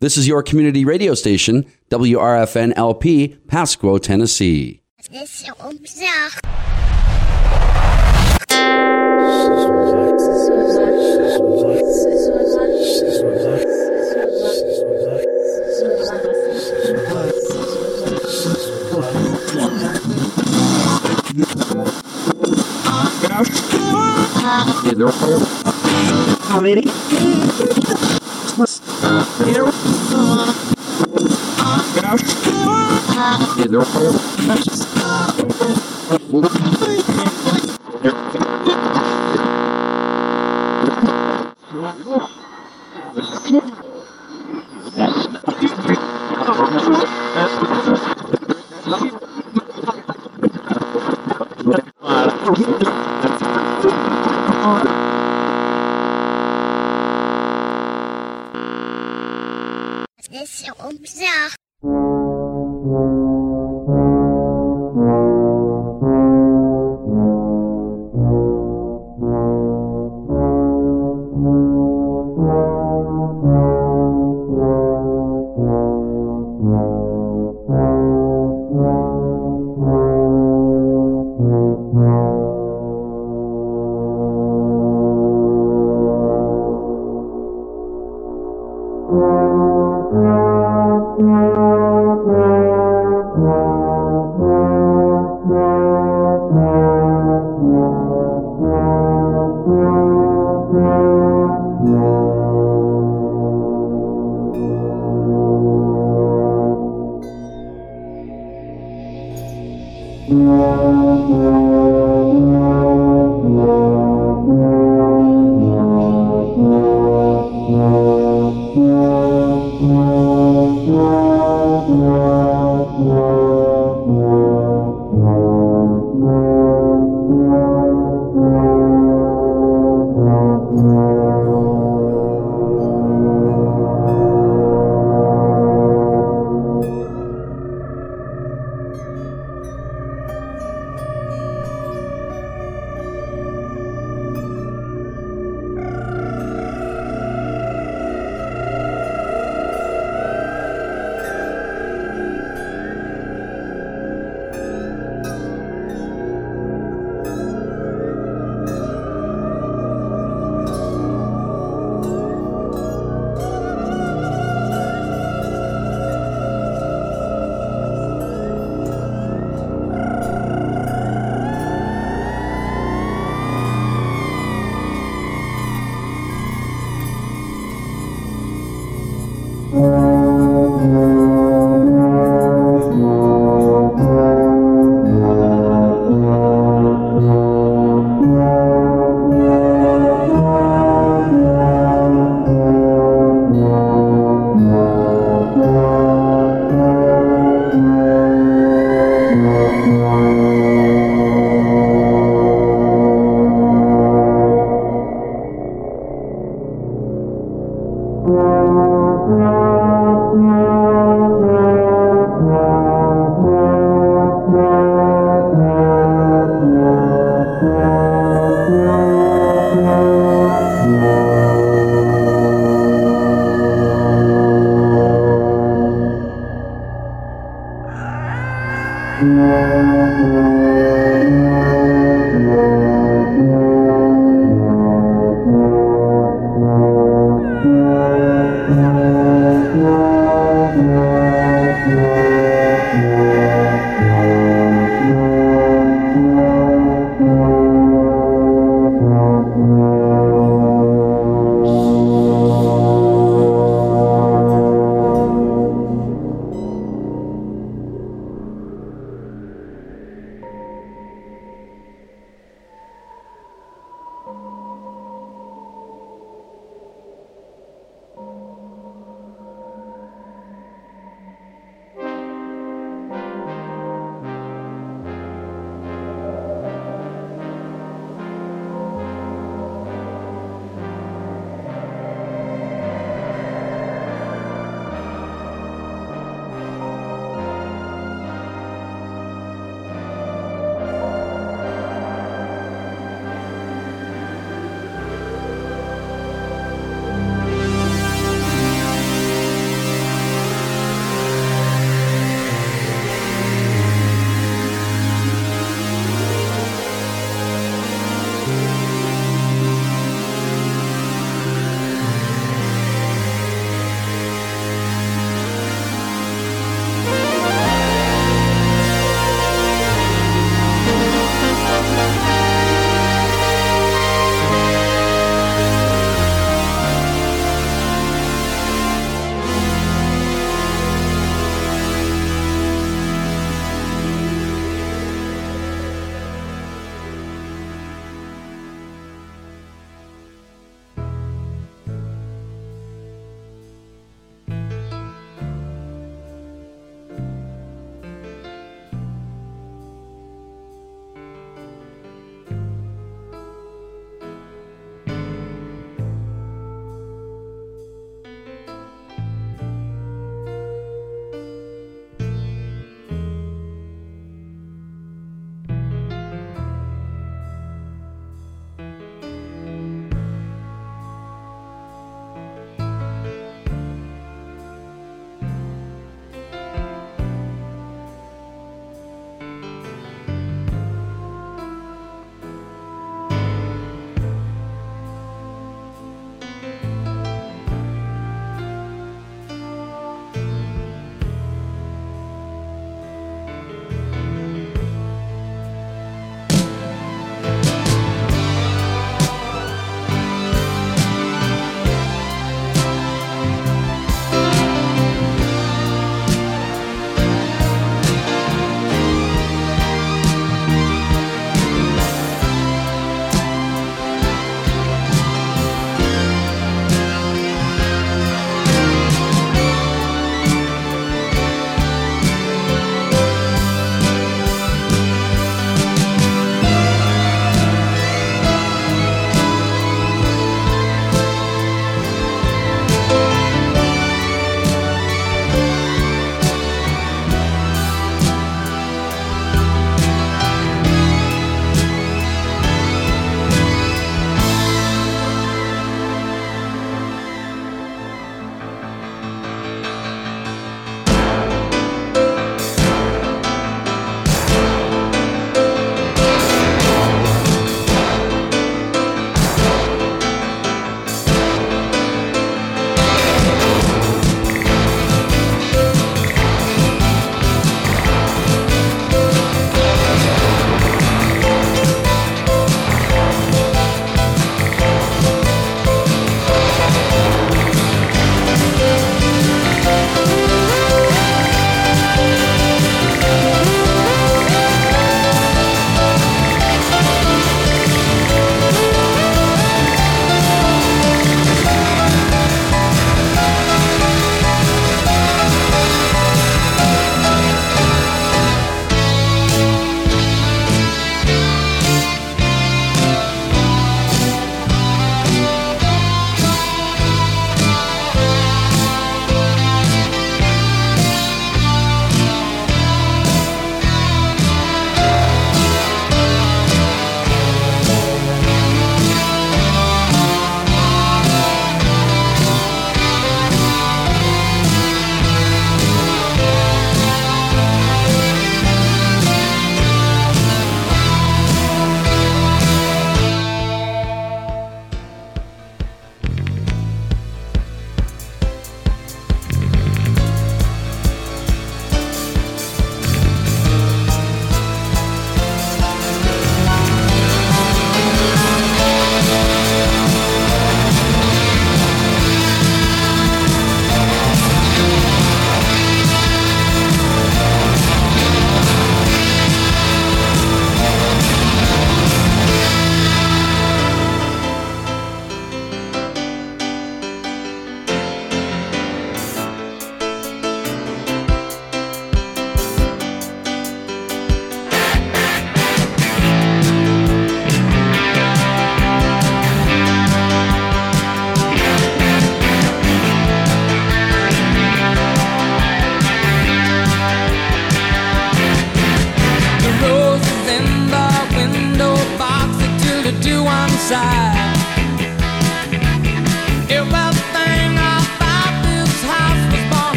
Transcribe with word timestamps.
This 0.00 0.16
is 0.16 0.28
your 0.28 0.44
community 0.44 0.84
radio 0.84 1.12
station, 1.14 1.66
WRFN 1.90 2.72
LP, 2.76 3.36
Pasquo, 3.48 4.00
Tennessee. 4.00 4.80
Eu 33.70 33.82
para 33.82 34.87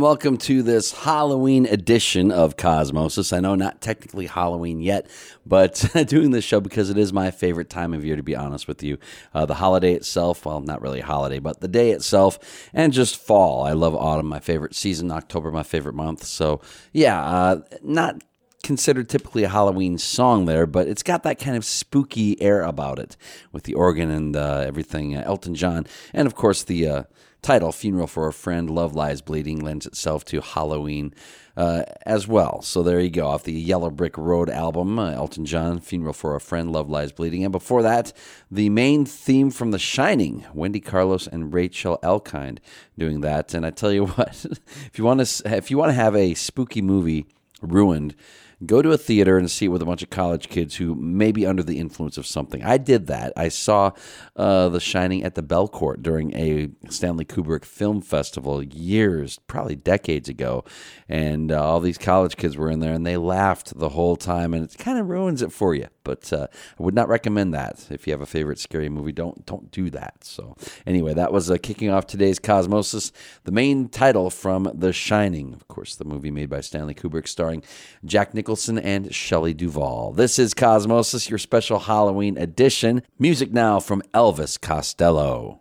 and 0.00 0.04
welcome 0.06 0.38
to 0.38 0.62
this 0.62 0.92
Halloween 0.92 1.66
edition 1.66 2.32
of 2.32 2.56
Cosmosis. 2.56 3.36
I 3.36 3.40
know 3.40 3.54
not 3.54 3.82
technically 3.82 4.28
Halloween 4.28 4.80
yet, 4.80 5.06
but 5.44 5.84
doing 6.06 6.30
this 6.30 6.42
show 6.42 6.58
because 6.58 6.88
it 6.88 6.96
is 6.96 7.12
my 7.12 7.30
favorite 7.30 7.68
time 7.68 7.92
of 7.92 8.02
year, 8.02 8.16
to 8.16 8.22
be 8.22 8.34
honest 8.34 8.66
with 8.66 8.82
you. 8.82 8.96
Uh, 9.34 9.44
the 9.44 9.56
holiday 9.56 9.92
itself, 9.92 10.46
well, 10.46 10.62
not 10.62 10.80
really 10.80 11.00
a 11.00 11.04
holiday, 11.04 11.38
but 11.38 11.60
the 11.60 11.68
day 11.68 11.90
itself, 11.90 12.38
and 12.72 12.94
just 12.94 13.18
fall. 13.18 13.62
I 13.62 13.74
love 13.74 13.94
autumn, 13.94 14.24
my 14.24 14.40
favorite 14.40 14.74
season, 14.74 15.10
October, 15.10 15.50
my 15.50 15.62
favorite 15.62 15.94
month. 15.94 16.24
So, 16.24 16.62
yeah, 16.94 17.22
uh, 17.22 17.60
not 17.82 18.24
considered 18.62 19.10
typically 19.10 19.44
a 19.44 19.50
Halloween 19.50 19.98
song 19.98 20.46
there, 20.46 20.64
but 20.66 20.88
it's 20.88 21.02
got 21.02 21.24
that 21.24 21.38
kind 21.38 21.58
of 21.58 21.64
spooky 21.66 22.40
air 22.40 22.62
about 22.62 22.98
it 22.98 23.18
with 23.52 23.64
the 23.64 23.74
organ 23.74 24.10
and 24.10 24.34
uh, 24.34 24.64
everything. 24.66 25.14
Uh, 25.14 25.24
Elton 25.26 25.54
John, 25.54 25.86
and 26.14 26.26
of 26.26 26.34
course 26.34 26.62
the 26.62 26.88
uh, 26.88 27.02
title, 27.42 27.72
Funeral 27.72 28.06
for 28.06 28.26
a 28.28 28.32
Friend, 28.32 28.68
Love 28.68 28.94
Lies 28.94 29.20
Bleeding, 29.20 29.60
lends 29.60 29.86
itself 29.86 30.24
to 30.26 30.40
Halloween 30.40 31.14
uh, 31.56 31.84
as 32.06 32.26
well. 32.26 32.62
So 32.62 32.82
there 32.82 33.00
you 33.00 33.10
go. 33.10 33.28
Off 33.28 33.44
the 33.44 33.52
Yellow 33.52 33.90
Brick 33.90 34.16
Road 34.16 34.48
album, 34.48 34.98
uh, 34.98 35.10
Elton 35.10 35.44
John, 35.44 35.78
Funeral 35.78 36.12
for 36.12 36.34
a 36.34 36.40
Friend, 36.40 36.70
Love 36.72 36.88
Lies 36.88 37.12
Bleeding. 37.12 37.44
And 37.44 37.52
before 37.52 37.82
that, 37.82 38.12
the 38.50 38.70
main 38.70 39.04
theme 39.04 39.50
from 39.50 39.70
The 39.70 39.78
Shining, 39.78 40.46
Wendy 40.54 40.80
Carlos 40.80 41.26
and 41.26 41.52
Rachel 41.52 41.98
Elkind 42.02 42.58
doing 42.98 43.20
that. 43.20 43.52
And 43.54 43.66
I 43.66 43.70
tell 43.70 43.92
you 43.92 44.06
what, 44.06 44.46
if 44.86 44.98
you 44.98 45.04
want 45.04 45.26
to, 45.26 45.56
if 45.56 45.70
you 45.70 45.78
want 45.78 45.90
to 45.90 45.94
have 45.94 46.16
a 46.16 46.34
spooky 46.34 46.82
movie 46.82 47.26
ruined, 47.60 48.14
go 48.64 48.82
to 48.82 48.92
a 48.92 48.98
theater 48.98 49.38
and 49.38 49.50
see 49.50 49.66
it 49.66 49.68
with 49.68 49.82
a 49.82 49.86
bunch 49.86 50.02
of 50.02 50.10
college 50.10 50.48
kids 50.48 50.76
who 50.76 50.94
may 50.94 51.32
be 51.32 51.46
under 51.46 51.62
the 51.62 51.78
influence 51.78 52.18
of 52.18 52.26
something. 52.26 52.62
I 52.62 52.76
did 52.78 53.06
that. 53.06 53.32
I 53.36 53.48
saw 53.48 53.92
uh, 54.36 54.68
The 54.68 54.80
Shining 54.80 55.22
at 55.22 55.34
the 55.34 55.42
Belcourt 55.42 56.02
during 56.02 56.34
a 56.34 56.68
Stanley 56.88 57.24
Kubrick 57.24 57.64
film 57.64 58.00
festival 58.02 58.62
years, 58.62 59.38
probably 59.46 59.76
decades 59.76 60.28
ago. 60.28 60.64
And 61.08 61.50
uh, 61.50 61.64
all 61.64 61.80
these 61.80 61.98
college 61.98 62.36
kids 62.36 62.56
were 62.56 62.70
in 62.70 62.80
there 62.80 62.92
and 62.92 63.06
they 63.06 63.16
laughed 63.16 63.78
the 63.78 63.90
whole 63.90 64.16
time, 64.16 64.54
and 64.54 64.64
it 64.64 64.78
kind 64.78 64.98
of 64.98 65.08
ruins 65.08 65.42
it 65.42 65.52
for 65.52 65.74
you. 65.74 65.86
But 66.04 66.32
uh, 66.32 66.46
I 66.78 66.82
would 66.82 66.94
not 66.94 67.08
recommend 67.08 67.54
that. 67.54 67.86
If 67.90 68.06
you 68.06 68.12
have 68.12 68.20
a 68.20 68.26
favorite 68.26 68.58
scary 68.58 68.88
movie, 68.88 69.12
don't 69.12 69.44
don't 69.46 69.70
do 69.70 69.90
that. 69.90 70.24
So 70.24 70.56
anyway, 70.86 71.14
that 71.14 71.32
was 71.32 71.50
uh, 71.50 71.56
kicking 71.62 71.90
off 71.90 72.06
today's 72.06 72.38
Cosmosis. 72.38 73.12
The 73.44 73.52
main 73.52 73.88
title 73.88 74.30
from 74.30 74.70
The 74.74 74.92
Shining, 74.92 75.54
of 75.54 75.68
course, 75.68 75.96
the 75.96 76.04
movie 76.04 76.30
made 76.30 76.50
by 76.50 76.60
Stanley 76.60 76.94
Kubrick, 76.94 77.28
starring 77.28 77.62
Jack 78.04 78.34
Nicholson 78.34 78.78
and 78.78 79.14
Shelley 79.14 79.54
Duvall. 79.54 80.12
This 80.12 80.38
is 80.38 80.54
Cosmosis, 80.54 81.28
your 81.28 81.38
special 81.38 81.80
Halloween 81.80 82.36
edition. 82.38 83.02
Music 83.18 83.52
now 83.52 83.80
from 83.80 84.02
Elvis 84.14 84.60
Costello. 84.60 85.60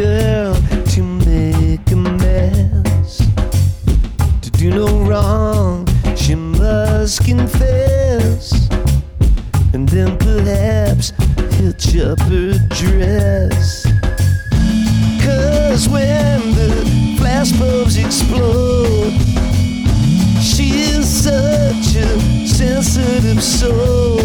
Girl 0.00 0.54
to 0.86 1.02
make 1.02 1.90
a 1.92 1.96
mess. 1.96 3.18
To 4.40 4.50
do 4.50 4.70
no 4.70 4.88
wrong, 5.04 5.86
she 6.16 6.34
must 6.34 7.22
confess. 7.22 8.68
And 9.74 9.86
then 9.86 10.16
perhaps 10.16 11.12
hitch 11.56 11.98
up 11.98 12.18
her 12.32 12.52
dress. 12.70 13.84
Cause 15.22 15.86
when 15.90 16.40
the 16.60 17.16
flash 17.18 17.52
bulbs 17.52 17.98
explode, 17.98 19.12
she 20.40 20.68
is 20.94 21.06
such 21.24 21.96
a 21.96 22.46
sensitive 22.46 23.42
soul. 23.42 24.20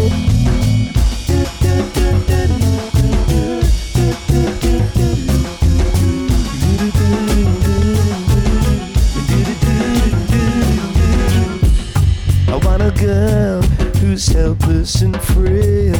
A 12.86 12.90
girl 12.92 13.62
who's 13.98 14.28
helpless 14.28 15.02
and 15.02 15.20
frail, 15.20 15.96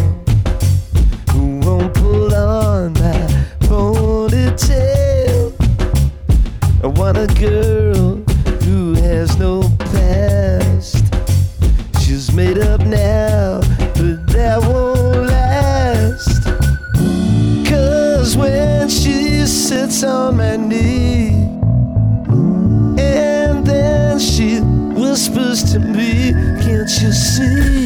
who 1.32 1.58
won't 1.58 1.92
pull 1.94 2.32
on 2.32 2.92
my 2.92 3.26
ponytail. 3.66 5.52
I 6.84 6.86
want 6.86 7.18
a 7.18 7.26
girl 7.40 8.18
who 8.62 8.94
has 8.94 9.36
no 9.36 9.62
past. 9.90 11.04
She's 12.02 12.32
made 12.32 12.58
up 12.58 12.82
now, 12.82 13.60
but 13.94 14.24
that 14.28 14.60
won't 14.62 15.26
last. 15.26 16.44
Cause 17.68 18.36
when 18.36 18.88
she 18.88 19.44
sits 19.46 20.04
on 20.04 20.36
my 20.36 20.54
knee, 20.54 21.30
and 22.96 23.66
then 23.66 24.20
she 24.20 24.60
whispers 25.16 25.72
to 25.72 25.80
me, 25.80 26.32
You 26.88 27.10
see? 27.10 27.85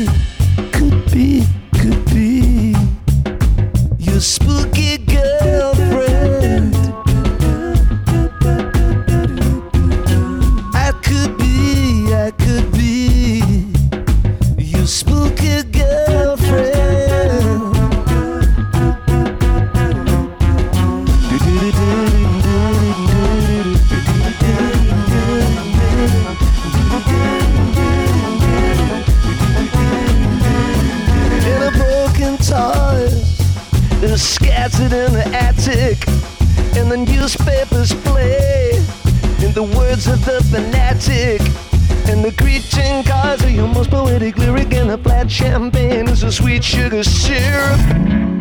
A 46.93 47.05
sweet 47.05 48.40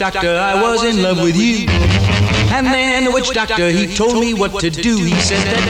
doctor 0.00 0.34
I 0.34 0.54
was 0.62 0.82
in 0.82 1.02
love 1.02 1.20
with 1.20 1.36
you. 1.36 1.68
And 2.56 2.66
then 2.66 3.04
the 3.04 3.10
witch 3.10 3.28
doctor 3.34 3.68
he 3.68 3.94
told 3.94 4.14
me 4.18 4.32
what 4.32 4.58
to 4.60 4.70
do. 4.70 4.96
He 4.96 5.12
said 5.20 5.44
that 5.44 5.60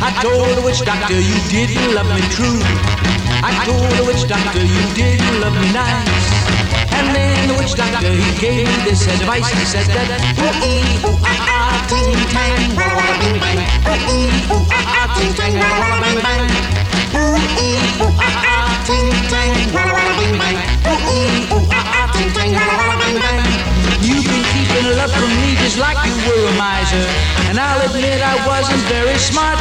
I 0.00 0.22
told 0.22 0.56
the 0.56 0.62
witch 0.64 0.80
doctor 0.80 1.20
you 1.20 1.36
didn't 1.50 1.94
love 1.94 2.08
me 2.08 2.22
true. 2.32 2.60
I 3.44 3.52
told 3.66 3.92
the 3.98 4.04
witch 4.08 4.26
doctor 4.26 4.64
you 4.64 4.94
didn't 4.94 5.40
love 5.42 5.52
me 5.60 5.72
nice. 5.74 6.25
Then 7.74 7.90
the 7.98 8.14
he 8.14 8.30
gave 8.38 8.62
me 8.62 8.76
this 8.86 9.10
advice. 9.10 9.50
He 9.50 9.66
said 9.66 9.90
that 9.90 10.06
ooh 10.38 10.54
ooh 10.70 11.18
ah 11.26 11.50
ah 11.50 11.74
ting 11.90 12.14
tang 12.30 12.62
walla 12.78 13.18
bing. 13.18 13.42
Ooh 13.42 14.06
ooh 14.14 14.62
ah 14.70 15.02
ah 15.02 15.10
ting 15.18 15.34
tang 15.34 15.58
walla. 15.58 15.98
Ooh 17.18 17.34
ooh 17.34 18.06
ah 18.22 18.38
ah 18.54 18.70
ting 18.86 19.10
tang 19.26 19.50
walla 19.74 19.98
bing. 20.14 20.38
Ooh 20.86 21.58
ooh 21.58 21.66
ah 21.74 22.06
ah 22.06 22.06
ting 22.14 22.30
tang 22.30 22.54
walla 22.54 22.74
walla 22.78 22.96
bang 23.02 23.18
bang. 23.18 23.42
You've 23.98 24.22
been 24.22 24.46
keeping 24.54 24.86
love 24.94 25.10
from 25.10 25.34
me 25.34 25.58
just 25.58 25.82
like 25.82 25.98
you 26.06 26.14
were 26.22 26.46
a 26.46 26.54
miser. 26.54 27.02
And 27.50 27.58
I'll 27.58 27.82
admit 27.82 28.22
I 28.22 28.38
wasn't 28.46 28.78
very 28.86 29.18
smart. 29.18 29.58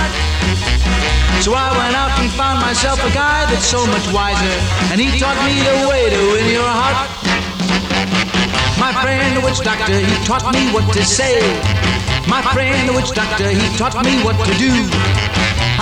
So 1.41 1.58
I 1.58 1.74
went 1.74 1.98
out 1.98 2.13
and 2.22 2.30
found 2.38 2.62
myself 2.62 3.02
a 3.02 3.12
guy 3.12 3.50
that's 3.50 3.65
so 3.65 3.82
much 3.89 4.06
wiser. 4.13 4.56
And 4.94 5.02
he 5.02 5.10
taught 5.20 5.38
me 5.41 5.58
the 5.58 5.89
way 5.89 6.10
to 6.10 6.20
win 6.32 6.54
your 6.54 6.70
heart. 6.70 7.14
My 8.86 8.93
friend, 9.02 9.36
the 9.36 9.41
witch 9.41 9.62
doctor, 9.65 9.98
he 9.98 10.13
taught 10.30 10.45
me 10.54 10.69
what 10.69 10.86
to 10.93 11.04
say. 11.04 11.41
My 12.30 12.45
friend, 12.54 12.88
the 12.88 12.93
witch 12.93 13.10
doctor, 13.17 13.50
he 13.50 13.65
taught 13.82 13.98
me 14.06 14.21
what 14.21 14.38
to 14.45 14.54
do. 14.62 14.69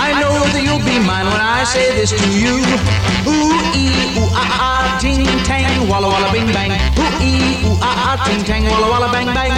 I 0.00 0.16
know 0.16 0.32
that 0.48 0.64
you'll 0.64 0.80
be 0.80 0.96
mine 1.04 1.28
when 1.28 1.36
I 1.36 1.68
say 1.68 1.92
this 2.00 2.16
to 2.16 2.28
you. 2.32 2.64
Ooh 3.28 3.60
ee 3.76 4.16
ooh 4.16 4.32
ah 4.32 4.56
ah 4.56 4.98
ting 5.04 5.20
tang 5.44 5.84
walla 5.84 6.08
walla 6.08 6.32
bing 6.32 6.48
bang. 6.56 6.72
Ooh 6.96 7.20
ee 7.20 7.60
ooh 7.68 7.76
ah 7.84 8.16
ah 8.16 8.24
ting 8.24 8.40
tang 8.40 8.64
walla 8.72 8.88
walla 8.88 9.12
bang 9.12 9.28
bang. 9.36 9.52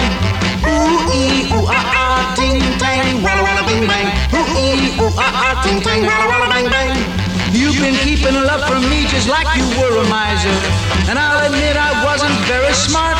Ooh 0.67 1.07
ee 1.15 1.47
ooh 1.55 1.71
ah 1.71 1.87
ah 2.03 2.35
ting 2.35 2.59
tang 2.83 3.23
walla 3.23 3.47
walla 3.47 3.63
bing 3.63 3.87
bang. 3.87 4.11
Ooh 4.35 4.43
ee 4.59 4.91
ooh 4.99 5.23
ah 5.23 5.55
ah 5.55 5.63
ting 5.63 5.79
tang 5.79 6.03
walla 6.03 6.25
walla 6.27 6.51
bang 6.51 6.67
bang. 6.67 7.26
You've 7.57 7.81
been 7.81 7.97
keeping 8.05 8.37
love 8.37 8.61
from 8.69 8.87
me 8.87 9.07
just 9.09 9.27
like 9.27 9.49
you 9.57 9.65
were 9.81 9.97
a 9.97 10.05
miser, 10.05 10.53
and 11.09 11.17
I'll 11.17 11.41
admit 11.49 11.73
I 11.73 12.05
wasn't 12.05 12.37
very 12.45 12.69
smart. 12.71 13.17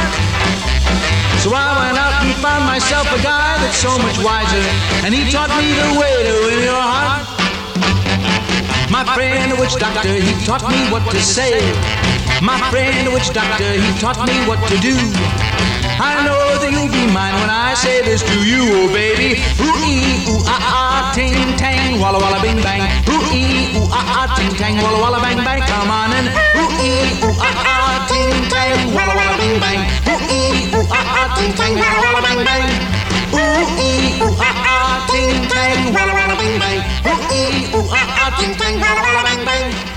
So 1.41 1.57
I 1.57 1.73
went 1.73 1.97
out 1.97 2.21
and 2.21 2.37
found 2.37 2.61
myself 2.69 3.09
a 3.17 3.21
guy 3.25 3.57
that's 3.57 3.81
so 3.81 3.97
much 3.97 4.21
wiser, 4.21 4.61
and 5.01 5.09
he 5.09 5.25
taught 5.33 5.49
me 5.57 5.73
the 5.73 5.89
way 5.97 6.13
to 6.21 6.33
win 6.45 6.61
your 6.69 6.77
heart. 6.77 7.25
My 8.93 9.01
friend, 9.17 9.51
the 9.51 9.57
witch 9.57 9.73
doctor, 9.73 10.13
he 10.13 10.33
taught 10.45 10.61
me 10.69 10.85
what 10.93 11.01
to 11.09 11.17
say. 11.17 11.57
My 12.45 12.61
friend, 12.69 13.07
the 13.07 13.13
witch 13.17 13.33
doctor, 13.33 13.73
he 13.73 13.89
taught 13.97 14.21
me 14.21 14.37
what 14.45 14.61
to 14.69 14.77
do. 14.77 14.93
I 15.99 16.21
know 16.25 16.37
that 16.61 16.69
you'll 16.69 16.93
be 16.93 17.09
mine 17.09 17.33
when 17.41 17.49
I 17.49 17.73
say 17.73 18.05
this 18.05 18.21
to 18.21 18.37
you, 18.45 18.61
oh 18.69 18.87
baby. 18.93 19.41
Ooh 19.65 19.73
ee 19.81 20.29
ooh 20.29 20.41
ah 20.45 20.61
ah 20.77 21.11
ting 21.17 21.33
tang 21.57 21.97
walla 21.99 22.21
walla 22.21 22.37
bing 22.37 22.61
bang. 22.61 22.85
Ooh 23.09 23.17
ee 23.33 23.73
ooh 23.73 23.89
ah 23.89 24.05
ah 24.21 24.25
ting 24.37 24.53
tang 24.61 24.77
walla 24.77 24.99
walla 25.01 25.19
bang 25.25 25.41
bang. 25.41 25.61
Come 25.65 25.89
on 25.89 26.13
and 26.13 26.27
ooh 26.53 26.69
ee 26.85 27.17
ooh 27.25 27.33
ah 27.41 27.65
ah 27.73 27.95
ting 28.05 28.29
tang 28.53 28.93
walla 28.93 29.13
walla 29.17 29.35
bing 29.41 29.57
bang. 29.57 29.81
Ooh 30.05 30.21
ee 30.29 30.69
ooh 30.77 30.85
ah 30.93 31.17
ah 31.17 31.27
ting 31.33 31.53
tang 31.57 31.73
walla 31.81 31.97
walla 32.05 32.21
bang 32.21 32.41
bang. 32.45 32.65
Ooh 33.33 33.65
ee 33.81 34.21
ooh 34.21 34.37
ah 34.37 34.53
ah 34.73 34.95
ting 35.09 35.33
tang 35.49 35.81
walla 35.97 36.13
walla 36.13 36.35
bing 36.37 36.55
bang. 36.61 36.79
Ooh 37.09 37.21
ee 37.41 37.73
ooh 37.73 37.89
ah 37.89 38.05
ah 38.21 38.29
ting 38.37 38.53
tang 38.61 38.75
walla 38.77 39.01
walla 39.01 39.21
bang 39.25 39.41
bang. 39.49 39.96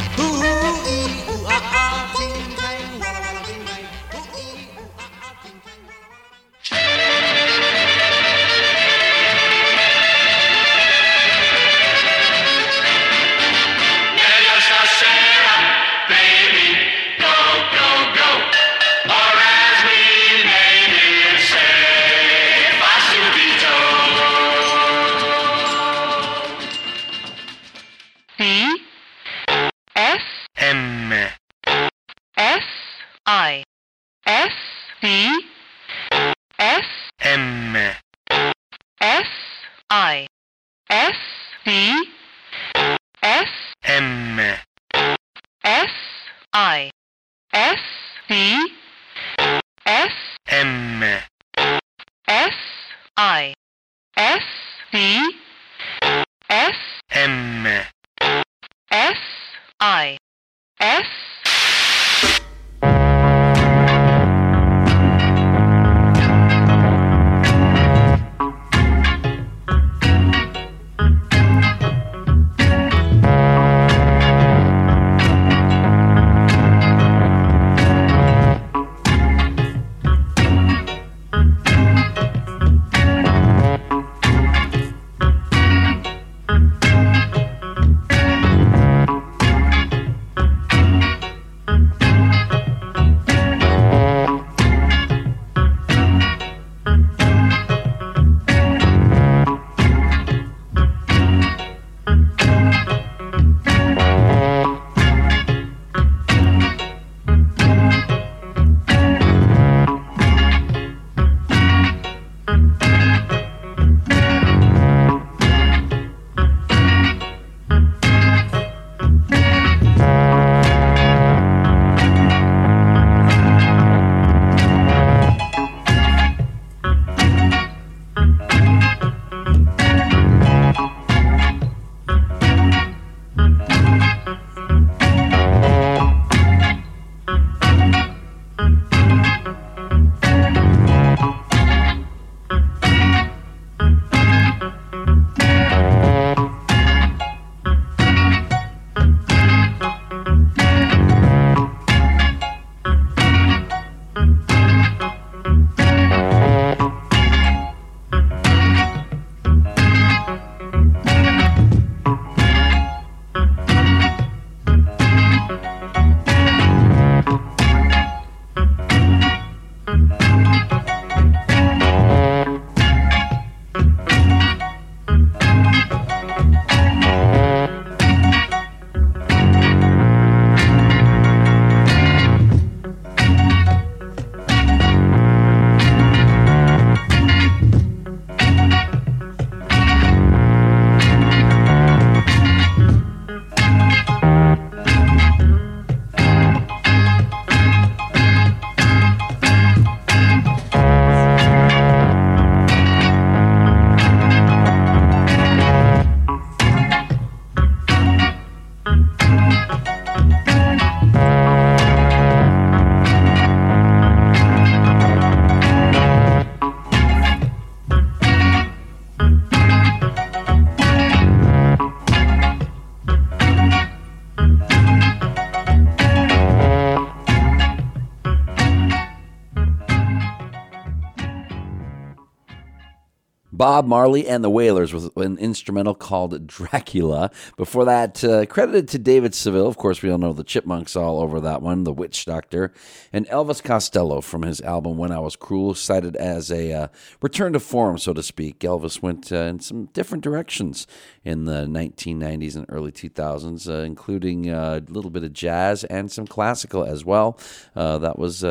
Bob 233.60 233.86
Marley 233.86 234.26
and 234.26 234.42
the 234.42 234.48
Wailers 234.48 234.94
with 234.94 235.14
an 235.18 235.36
instrumental 235.36 235.94
called 235.94 236.46
Dracula. 236.46 237.30
Before 237.58 237.84
that, 237.84 238.24
uh, 238.24 238.46
credited 238.46 238.88
to 238.88 238.98
David 238.98 239.34
Seville. 239.34 239.66
Of 239.66 239.76
course, 239.76 240.00
we 240.00 240.10
all 240.10 240.16
know 240.16 240.32
the 240.32 240.42
Chipmunks 240.42 240.96
all 240.96 241.20
over 241.20 241.40
that 241.40 241.60
one, 241.60 241.84
The 241.84 241.92
Witch 241.92 242.24
Doctor. 242.24 242.72
And 243.12 243.28
Elvis 243.28 243.62
Costello 243.62 244.22
from 244.22 244.44
his 244.44 244.62
album 244.62 244.96
When 244.96 245.12
I 245.12 245.18
Was 245.18 245.36
Cruel, 245.36 245.74
cited 245.74 246.16
as 246.16 246.50
a 246.50 246.72
uh, 246.72 246.88
return 247.20 247.52
to 247.52 247.60
form, 247.60 247.98
so 247.98 248.14
to 248.14 248.22
speak. 248.22 248.60
Elvis 248.60 249.02
went 249.02 249.30
uh, 249.30 249.40
in 249.40 249.60
some 249.60 249.90
different 249.92 250.24
directions 250.24 250.86
in 251.22 251.44
the 251.44 251.66
1990s 251.66 252.56
and 252.56 252.64
early 252.70 252.92
2000s, 252.92 253.68
uh, 253.68 253.82
including 253.84 254.48
uh, 254.48 254.80
a 254.88 254.90
little 254.90 255.10
bit 255.10 255.22
of 255.22 255.34
jazz 255.34 255.84
and 255.84 256.10
some 256.10 256.26
classical 256.26 256.82
as 256.82 257.04
well. 257.04 257.38
Uh, 257.76 257.98
that 257.98 258.18
was 258.18 258.42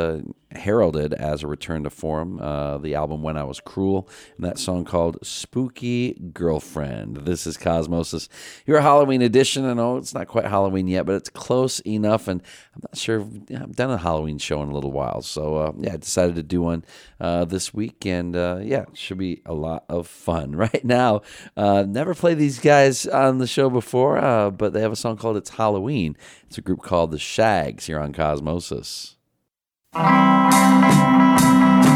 heralded 0.52 1.14
as 1.14 1.44
a 1.44 1.48
return 1.48 1.84
to 1.84 1.90
form. 1.90 2.40
Uh, 2.40 2.78
the 2.78 2.96
album 2.96 3.22
When 3.22 3.38
I 3.38 3.44
Was 3.44 3.60
Cruel, 3.60 4.10
and 4.38 4.46
that 4.46 4.58
song 4.58 4.86
called 4.86 5.18
Spooky 5.22 6.14
Girlfriend. 6.34 7.18
This 7.18 7.46
is 7.46 7.58
Cosmosis, 7.58 8.28
your 8.66 8.82
Halloween 8.82 9.22
edition. 9.22 9.66
I 9.66 9.74
know 9.74 9.98
it's 9.98 10.14
not 10.14 10.28
quite 10.28 10.46
Halloween 10.46 10.88
yet, 10.88 11.06
but 11.06 11.16
it's 11.16 11.30
close 11.30 11.80
enough. 11.82 12.28
And 12.28 12.42
I'm 12.76 12.82
not 12.84 12.98
sure 12.98 13.22
I've 13.22 13.76
done 13.76 13.92
a 13.92 13.98
Halloween 13.98 14.38
show 14.38 14.62
in 14.64 14.70
a 14.70 14.74
little 14.74 14.92
while. 14.92 15.22
So, 15.22 15.58
uh, 15.58 15.72
yeah, 15.78 15.94
I 15.94 15.98
decided 15.98 16.36
to 16.36 16.44
do 16.44 16.62
one 16.62 16.84
uh, 17.20 17.46
this 17.46 17.74
week. 17.74 18.06
And 18.06 18.36
uh, 18.36 18.60
yeah, 18.62 18.84
it 18.84 18.98
should 18.98 19.18
be 19.18 19.42
a 19.46 19.54
lot 19.54 19.86
of 19.90 20.08
fun. 20.08 20.56
Right 20.60 20.84
now, 20.84 21.22
uh, 21.56 21.86
never 21.88 22.14
played 22.14 22.38
these 22.38 22.60
guys 22.60 23.08
on 23.08 23.38
the 23.38 23.48
show 23.48 23.70
before, 23.70 24.18
uh, 24.18 24.50
but 24.50 24.74
they 24.74 24.82
have 24.82 24.92
a 24.92 24.96
song 24.98 25.16
called 25.16 25.38
It's 25.38 25.52
Halloween. 25.52 26.18
It's 26.48 26.58
a 26.58 26.62
group 26.62 26.82
called 26.82 27.12
The 27.12 27.18
Shaggs 27.18 27.86
here 27.86 27.98
on 27.98 28.12
Cosmosis. 28.12 29.16
It's 29.92 31.89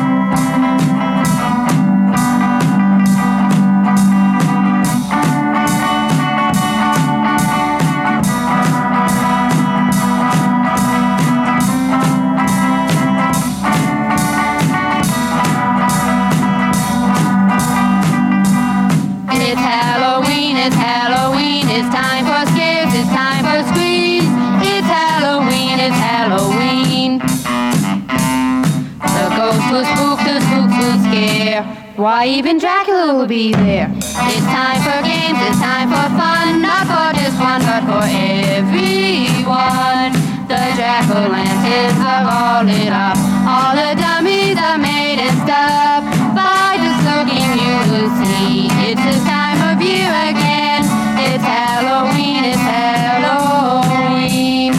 even 32.26 32.58
Dracula 32.58 33.14
will 33.14 33.28
be 33.28 33.52
there. 33.54 33.92
It's 33.96 34.46
time 34.48 34.82
for 34.82 35.02
games, 35.04 35.38
it's 35.50 35.60
time 35.60 35.90
for 35.90 36.10
fun, 36.16 36.62
not 36.62 36.88
for 36.88 37.14
just 37.20 37.38
one, 37.40 37.62
but 37.62 37.84
for 37.84 38.06
everyone. 38.08 40.14
The 40.48 40.74
jack-o'-lanterns 40.78 42.00
are 42.00 42.26
all 42.30 42.64
lit 42.64 42.94
up, 42.94 43.18
all 43.48 43.76
the 43.76 43.94
dummies 44.00 44.58
are 44.58 44.78
made 44.78 45.20
and 45.20 45.38
stuff. 45.44 46.04
By 46.36 46.78
just 46.80 47.04
looking, 47.04 47.58
you 47.60 47.76
will 47.92 48.10
see 48.22 48.70
it's 48.88 49.02
this 49.04 49.24
time 49.26 49.60
of 49.74 49.82
year 49.82 50.14
again. 50.30 50.86
It's 51.18 51.44
Halloween, 51.44 52.46
it's 52.46 52.62
Halloween. 52.62 54.74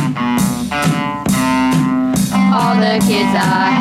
All 2.54 2.76
the 2.76 2.98
kids 3.04 3.34
are 3.34 3.73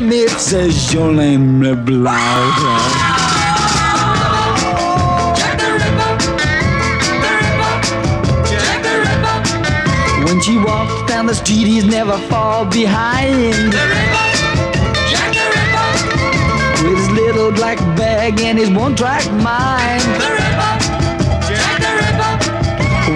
he 0.00 0.06
meets 0.06 0.42
says 0.42 0.92
your 0.92 1.12
name 1.12 1.62
is. 1.62 1.74
When 10.24 10.40
she 10.42 10.56
walks 10.58 11.10
down 11.10 11.26
the 11.26 11.34
street, 11.34 11.66
he's 11.66 11.84
never 11.84 12.16
far 12.28 12.64
behind. 12.70 13.74
With 16.82 16.98
his 16.98 17.10
little 17.10 17.52
black 17.52 17.78
bag 17.96 18.40
and 18.40 18.58
his 18.58 18.70
one-track 18.70 19.24
mind. 19.32 20.02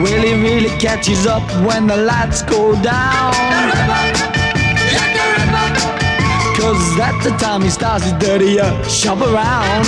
Well, 0.02 0.22
he 0.22 0.34
really 0.34 0.76
catches 0.78 1.26
up 1.26 1.44
when 1.66 1.86
the 1.86 1.96
lights 1.96 2.42
go 2.42 2.80
down. 2.82 4.23
Cause 6.64 6.98
at 6.98 7.22
the 7.22 7.28
time 7.36 7.60
he 7.60 7.68
starts 7.68 8.04
his 8.04 8.14
dirty 8.14 8.58
uh, 8.58 8.82
shop 8.84 9.18
around. 9.20 9.84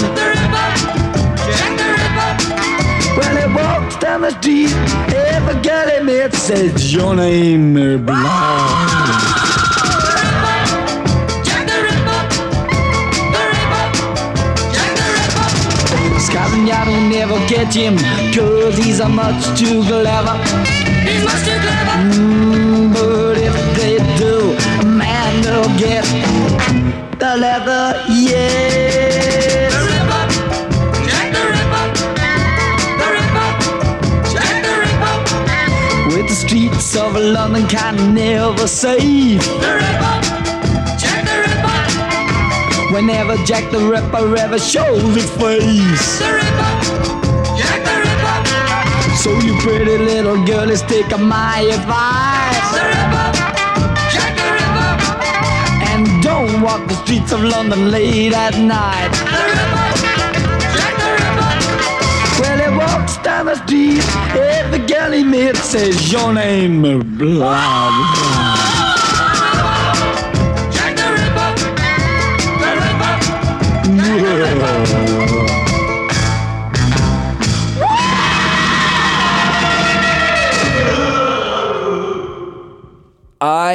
Well, 3.17 3.37
he 3.41 3.47
walks 3.57 3.97
down 3.97 4.21
the 4.21 4.31
street, 4.39 4.73
every 5.09 5.63
girl 5.63 5.89
he 5.89 6.05
meets 6.05 6.37
says, 6.37 6.93
Your 6.93 7.17
name 7.17 7.79
is 7.79 7.99
Blonde. 8.03 8.27
Scotland 16.21 16.69
Yard 16.69 16.89
will 16.89 17.09
never 17.09 17.39
catch 17.49 17.75
him, 17.75 17.97
cause 18.35 18.77
he's 18.77 19.01
a 19.01 19.09
much 19.09 19.59
too 19.59 19.81
clever. 19.81 20.37
He's 21.09 21.25
much 21.25 21.43
too 21.43 21.59
clever. 21.65 21.97
Mm, 22.05 22.36
the 27.37 27.41
leather, 27.41 28.03
yes. 28.09 29.73
The 29.73 29.81
Ripper, 29.91 30.25
Jack 31.07 31.29
the 31.33 31.43
Ripper, 31.53 31.87
the 33.01 33.09
Ripper, 33.15 33.49
Jack 34.33 34.55
the 34.65 34.73
Ripper. 34.83 35.15
With 36.17 36.27
the 36.29 36.35
streets 36.35 36.97
of 36.97 37.15
London 37.15 37.67
can 37.69 38.15
never 38.15 38.67
save. 38.67 39.41
The 39.41 39.73
Ripper, 39.81 40.17
Jack 40.99 41.25
the 41.29 41.37
Ripper. 41.45 42.95
Whenever 42.95 43.37
Jack 43.45 43.71
the 43.71 43.79
Ripper 43.79 44.37
ever 44.37 44.59
shows 44.59 45.15
his 45.15 45.31
face. 45.31 46.19
The 46.19 46.33
Ripper, 46.39 46.73
Jack 47.59 47.81
the 47.85 47.95
Ripper. 48.05 49.17
So 49.17 49.31
you 49.41 49.59
pretty 49.61 49.99
little 49.99 50.45
girl, 50.47 50.67
let's 50.67 50.83
take 50.83 51.11
my 51.19 51.61
advice. 51.61 52.71
The 52.73 52.83
Ripper, 52.89 53.56
Walk 56.63 56.89
the 56.89 56.95
streets 57.05 57.33
of 57.33 57.45
London 57.45 57.91
late 57.91 58.33
at 58.33 58.59
night. 58.59 59.11
Well, 62.41 62.59
he 62.59 62.77
walks 62.77 63.19
down 63.19 63.47
the 63.47 63.57
street, 63.57 64.03
every 64.35 64.79
girl 64.87 65.13
he 65.13 65.23
meets 65.23 65.61
says 65.61 66.11
your 66.11 66.33
name, 66.33 66.83
blah, 66.83 67.03
blah, 67.03 68.76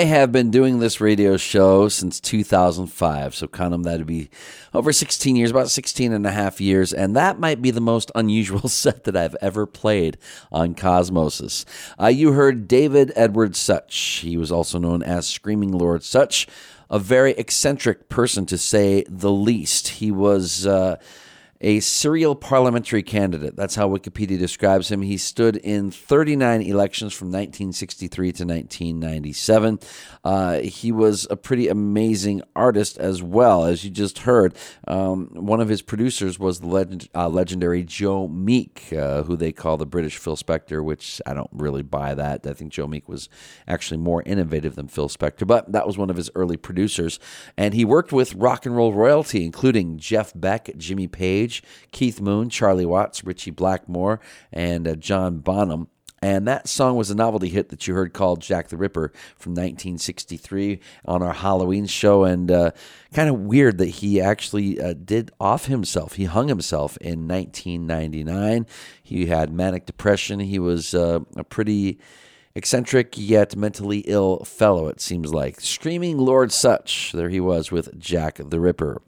I 0.02 0.06
have 0.06 0.32
been 0.32 0.50
doing 0.50 0.80
this 0.80 1.00
radio 1.00 1.38
show 1.38 1.88
since 1.88 2.20
2005, 2.20 3.36
so 3.36 3.48
count 3.48 3.70
them, 3.70 3.84
that'd 3.84 4.08
be 4.08 4.32
over 4.74 4.92
16 4.92 5.36
years, 5.36 5.52
about 5.52 5.70
16 5.70 6.12
and 6.12 6.26
a 6.26 6.32
half 6.32 6.60
years, 6.60 6.92
and 6.92 7.16
that 7.16 7.40
might 7.40 7.62
be 7.62 7.70
the 7.70 7.82
most 7.82 8.10
unusual 8.16 8.68
set 8.68 9.04
that 9.04 9.16
I've 9.16 9.36
ever 9.42 9.68
played 9.68 10.18
on 10.52 10.74
Cosmosis. 10.74 11.66
Uh, 12.02 12.08
you 12.08 12.32
heard 12.32 12.68
David 12.68 13.14
Edward 13.16 13.56
Sutch. 13.56 14.22
He 14.24 14.38
was 14.38 14.52
also 14.52 14.80
known 14.80 15.04
as 15.04 15.28
Screaming 15.28 15.72
Lord 15.72 16.04
Sutch, 16.04 16.48
a 16.90 16.98
very 16.98 17.34
eccentric 17.34 18.10
person 18.10 18.48
to 18.48 18.58
say 18.58 19.06
the 19.08 19.32
least. 19.32 19.88
He 19.88 20.10
was. 20.10 20.66
Uh, 20.66 20.98
a 21.62 21.80
serial 21.80 22.36
parliamentary 22.36 23.04
candidate. 23.04 23.56
That's 23.56 23.76
how 23.76 23.88
Wikipedia 23.88 24.38
describes 24.38 24.92
him. 24.92 25.04
He 25.04 25.18
stood 25.18 25.58
in 25.58 25.92
39 25.92 26.62
elections 26.64 27.14
from 27.14 27.28
1963 27.28 28.32
to 28.34 28.46
1997. 28.46 29.80
Uh, 30.24 30.60
he 30.60 30.92
was 30.92 31.28
a 31.30 31.38
pretty 31.38 31.68
amazing 31.68 32.42
artist 32.56 32.98
as 32.98 33.22
well. 33.22 33.66
As 33.66 33.86
you 33.86 33.92
just 33.92 34.20
heard, 34.20 34.56
um, 34.88 35.30
one 35.34 35.62
of 35.62 35.70
his 35.70 35.84
producers 35.84 36.40
was 36.40 36.60
the 36.60 36.68
legend, 36.68 37.10
uh, 37.14 37.30
legendary 37.30 37.84
Joe 37.84 38.28
Meek, 38.28 38.92
uh, 38.92 39.24
who 39.24 39.36
they 39.36 39.52
call 39.52 39.78
the 39.78 39.86
British 39.86 40.18
Phil 40.18 40.36
Spector, 40.36 40.84
which 40.84 41.22
I 41.28 41.34
don't 41.36 41.50
really 41.54 41.84
buy 41.84 42.16
that. 42.16 42.46
I 42.48 42.54
think 42.54 42.72
Joe 42.72 42.88
Meek 42.88 43.08
was 43.08 43.30
actually 43.68 43.98
more 43.98 44.24
innovative 44.24 44.76
than 44.76 44.88
Phil 44.88 45.10
Spector, 45.10 45.46
but 45.46 45.72
that 45.72 45.86
was 45.86 45.98
one 45.98 46.10
of 46.10 46.18
his 46.18 46.32
early 46.34 46.58
producers. 46.58 47.20
And 47.56 47.76
he 47.76 47.86
worked 47.86 48.12
with 48.12 48.34
rock 48.34 48.66
and 48.66 48.76
roll 48.76 48.94
royalty, 48.94 49.46
including 49.46 50.00
Jeff 50.00 50.32
Beck, 50.36 50.70
Jimmy 50.78 51.08
Page, 51.08 51.51
Keith 51.92 52.22
Moon, 52.22 52.50
Charlie 52.50 52.86
Watts, 52.86 53.24
Ritchie 53.24 53.52
Blackmore, 53.52 54.20
and 54.54 54.88
uh, 54.88 54.96
John 54.96 55.40
Bonham. 55.40 55.88
And 56.24 56.48
that 56.48 56.68
song 56.68 56.98
was 56.98 57.10
a 57.10 57.16
novelty 57.16 57.50
hit 57.50 57.70
that 57.70 57.88
you 57.88 57.96
heard 57.96 58.14
called 58.14 58.42
Jack 58.42 58.68
the 58.68 58.78
Ripper 58.78 59.12
from 59.38 59.54
1963 59.54 60.80
on 61.06 61.24
our 61.24 61.34
Halloween 61.34 61.88
show. 61.88 62.26
And 62.26 62.52
uh, 62.52 62.72
kind 63.12 63.28
of 63.28 63.40
weird 63.40 63.80
that 63.80 63.88
he 63.88 64.22
actually 64.22 64.80
uh, 64.80 64.94
did 64.94 65.32
off 65.40 65.66
himself. 65.66 66.14
He 66.14 66.26
hung 66.26 66.48
himself 66.48 66.96
in 66.98 67.28
1999. 67.28 68.68
He 69.02 69.26
had 69.26 69.52
manic 69.52 69.88
depression. 69.88 70.40
He 70.40 70.60
was 70.60 70.94
uh, 70.94 71.22
a 71.36 71.44
pretty 71.44 71.98
eccentric 72.54 73.16
yet 73.18 73.56
mentally 73.56 74.00
ill 74.00 74.44
fellow, 74.44 74.88
it 74.90 75.02
seems 75.02 75.34
like. 75.34 75.60
Screaming 75.60 76.20
Lord 76.20 76.52
Sutch. 76.52 77.14
There 77.14 77.30
he 77.30 77.40
was 77.40 77.72
with 77.72 77.98
Jack 77.98 78.40
the 78.44 78.60
Ripper. 78.60 79.02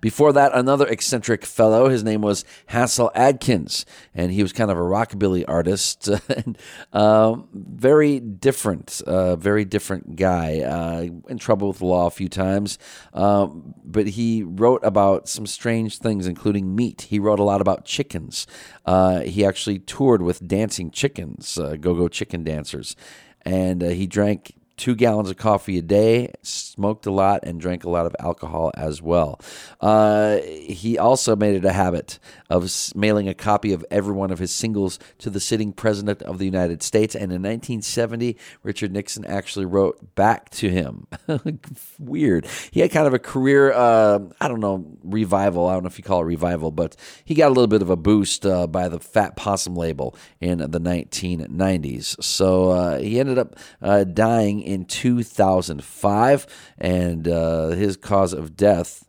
Before 0.00 0.32
that, 0.32 0.52
another 0.54 0.86
eccentric 0.86 1.44
fellow. 1.44 1.88
His 1.88 2.04
name 2.04 2.22
was 2.22 2.44
Hasil 2.70 3.10
Adkins, 3.14 3.84
and 4.14 4.32
he 4.32 4.42
was 4.42 4.52
kind 4.52 4.70
of 4.70 4.76
a 4.76 4.80
rockabilly 4.80 5.44
artist. 5.46 6.08
and, 6.28 6.58
um, 6.92 7.48
very 7.52 8.20
different, 8.20 9.00
uh, 9.06 9.36
very 9.36 9.64
different 9.64 10.16
guy. 10.16 10.60
Uh, 10.60 11.08
in 11.28 11.38
trouble 11.38 11.68
with 11.68 11.78
the 11.78 11.86
law 11.86 12.06
a 12.06 12.10
few 12.10 12.28
times, 12.28 12.78
um, 13.14 13.74
but 13.84 14.08
he 14.08 14.42
wrote 14.42 14.80
about 14.84 15.28
some 15.28 15.46
strange 15.46 15.98
things, 15.98 16.26
including 16.26 16.74
meat. 16.74 17.02
He 17.02 17.18
wrote 17.18 17.38
a 17.38 17.44
lot 17.44 17.60
about 17.60 17.84
chickens. 17.84 18.46
Uh, 18.86 19.20
he 19.20 19.44
actually 19.44 19.78
toured 19.78 20.22
with 20.22 20.46
dancing 20.46 20.90
chickens, 20.90 21.58
uh, 21.58 21.76
go-go 21.76 22.08
chicken 22.08 22.44
dancers, 22.44 22.96
and 23.42 23.82
uh, 23.82 23.88
he 23.88 24.06
drank 24.06 24.54
two 24.80 24.94
gallons 24.94 25.28
of 25.28 25.36
coffee 25.36 25.76
a 25.76 25.82
day, 25.82 26.32
smoked 26.42 27.04
a 27.04 27.10
lot, 27.10 27.40
and 27.42 27.60
drank 27.60 27.84
a 27.84 27.90
lot 27.90 28.06
of 28.06 28.16
alcohol 28.18 28.72
as 28.74 29.02
well. 29.02 29.38
Uh, 29.78 30.38
he 30.38 30.96
also 30.96 31.36
made 31.36 31.54
it 31.54 31.66
a 31.66 31.72
habit 31.72 32.18
of 32.48 32.72
mailing 32.94 33.28
a 33.28 33.34
copy 33.34 33.74
of 33.74 33.84
every 33.90 34.14
one 34.14 34.30
of 34.30 34.38
his 34.38 34.50
singles 34.50 34.98
to 35.18 35.28
the 35.28 35.38
sitting 35.38 35.70
president 35.70 36.22
of 36.22 36.38
the 36.38 36.46
United 36.46 36.82
States. 36.82 37.14
And 37.14 37.24
in 37.24 37.42
1970, 37.42 38.38
Richard 38.62 38.90
Nixon 38.90 39.26
actually 39.26 39.66
wrote 39.66 40.14
back 40.14 40.48
to 40.50 40.70
him. 40.70 41.06
Weird. 41.98 42.46
He 42.70 42.80
had 42.80 42.90
kind 42.90 43.06
of 43.06 43.12
a 43.12 43.18
career, 43.18 43.72
uh, 43.72 44.20
I 44.40 44.48
don't 44.48 44.60
know, 44.60 44.86
revival. 45.04 45.68
I 45.68 45.74
don't 45.74 45.82
know 45.82 45.88
if 45.88 45.98
you 45.98 46.04
call 46.04 46.22
it 46.22 46.24
revival, 46.24 46.70
but 46.70 46.96
he 47.22 47.34
got 47.34 47.48
a 47.48 47.54
little 47.54 47.66
bit 47.66 47.82
of 47.82 47.90
a 47.90 47.96
boost 47.96 48.46
uh, 48.46 48.66
by 48.66 48.88
the 48.88 48.98
Fat 48.98 49.36
Possum 49.36 49.74
label 49.74 50.16
in 50.40 50.58
the 50.58 50.80
1990s. 50.80 52.22
So 52.24 52.70
uh, 52.70 52.98
he 52.98 53.20
ended 53.20 53.38
up 53.38 53.56
uh, 53.82 54.04
dying 54.04 54.69
in 54.70 54.84
2005, 54.84 56.46
and 56.78 57.28
uh, 57.28 57.68
his 57.68 57.96
cause 57.96 58.32
of 58.32 58.56
death. 58.56 59.04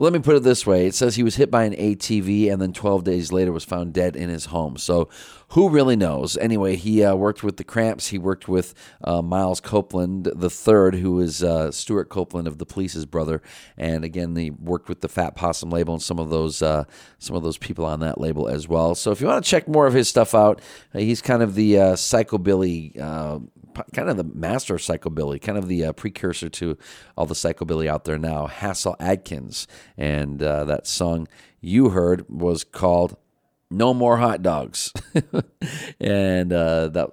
Well, 0.00 0.10
let 0.10 0.18
me 0.18 0.24
put 0.24 0.36
it 0.36 0.44
this 0.44 0.66
way. 0.66 0.86
It 0.86 0.94
says 0.94 1.16
he 1.16 1.22
was 1.22 1.36
hit 1.36 1.50
by 1.50 1.64
an 1.64 1.74
ATV 1.74 2.50
and 2.50 2.58
then 2.58 2.72
12 2.72 3.04
days 3.04 3.32
later 3.32 3.52
was 3.52 3.66
found 3.66 3.92
dead 3.92 4.16
in 4.16 4.30
his 4.30 4.46
home. 4.46 4.78
So, 4.78 5.10
who 5.48 5.68
really 5.68 5.94
knows? 5.94 6.38
Anyway, 6.38 6.76
he 6.76 7.04
uh, 7.04 7.14
worked 7.16 7.42
with 7.42 7.58
the 7.58 7.64
Cramps. 7.64 8.08
He 8.08 8.16
worked 8.16 8.48
with 8.48 8.72
uh, 9.04 9.20
Miles 9.20 9.60
Copeland 9.60 10.26
III, 10.26 10.98
who 11.00 11.20
is 11.20 11.42
uh, 11.42 11.70
Stewart 11.70 12.08
Copeland 12.08 12.48
of 12.48 12.56
the 12.56 12.64
Police's 12.64 13.04
brother. 13.04 13.42
And 13.76 14.02
again, 14.02 14.34
he 14.36 14.48
worked 14.48 14.88
with 14.88 15.02
the 15.02 15.08
Fat 15.08 15.36
Possum 15.36 15.68
label 15.68 15.92
and 15.92 16.02
some 16.02 16.18
of 16.18 16.30
those 16.30 16.62
uh, 16.62 16.84
some 17.18 17.36
of 17.36 17.42
those 17.42 17.58
people 17.58 17.84
on 17.84 18.00
that 18.00 18.18
label 18.18 18.48
as 18.48 18.66
well. 18.66 18.94
So, 18.94 19.10
if 19.10 19.20
you 19.20 19.26
want 19.26 19.44
to 19.44 19.50
check 19.50 19.68
more 19.68 19.86
of 19.86 19.92
his 19.92 20.08
stuff 20.08 20.34
out, 20.34 20.62
uh, 20.94 21.00
he's 21.00 21.20
kind 21.20 21.42
of 21.42 21.54
the 21.54 21.78
uh, 21.78 21.92
psychobilly 21.92 22.98
kind 23.94 24.08
of 24.08 24.16
the 24.16 24.24
master 24.24 24.74
of 24.74 24.80
psychobilly, 24.80 25.40
kind 25.40 25.58
of 25.58 25.68
the 25.68 25.84
uh, 25.84 25.92
precursor 25.92 26.48
to 26.48 26.76
all 27.16 27.26
the 27.26 27.34
psychobilly 27.34 27.86
out 27.86 28.04
there 28.04 28.18
now, 28.18 28.46
Hasil 28.46 28.96
Adkins. 29.00 29.66
And 29.96 30.42
uh, 30.42 30.64
that 30.64 30.86
song 30.86 31.28
you 31.60 31.90
heard 31.90 32.28
was 32.28 32.64
called 32.64 33.16
No 33.70 33.94
More 33.94 34.18
Hot 34.18 34.42
Dogs. 34.42 34.92
and 36.00 36.52
uh, 36.52 36.88
that. 36.88 37.10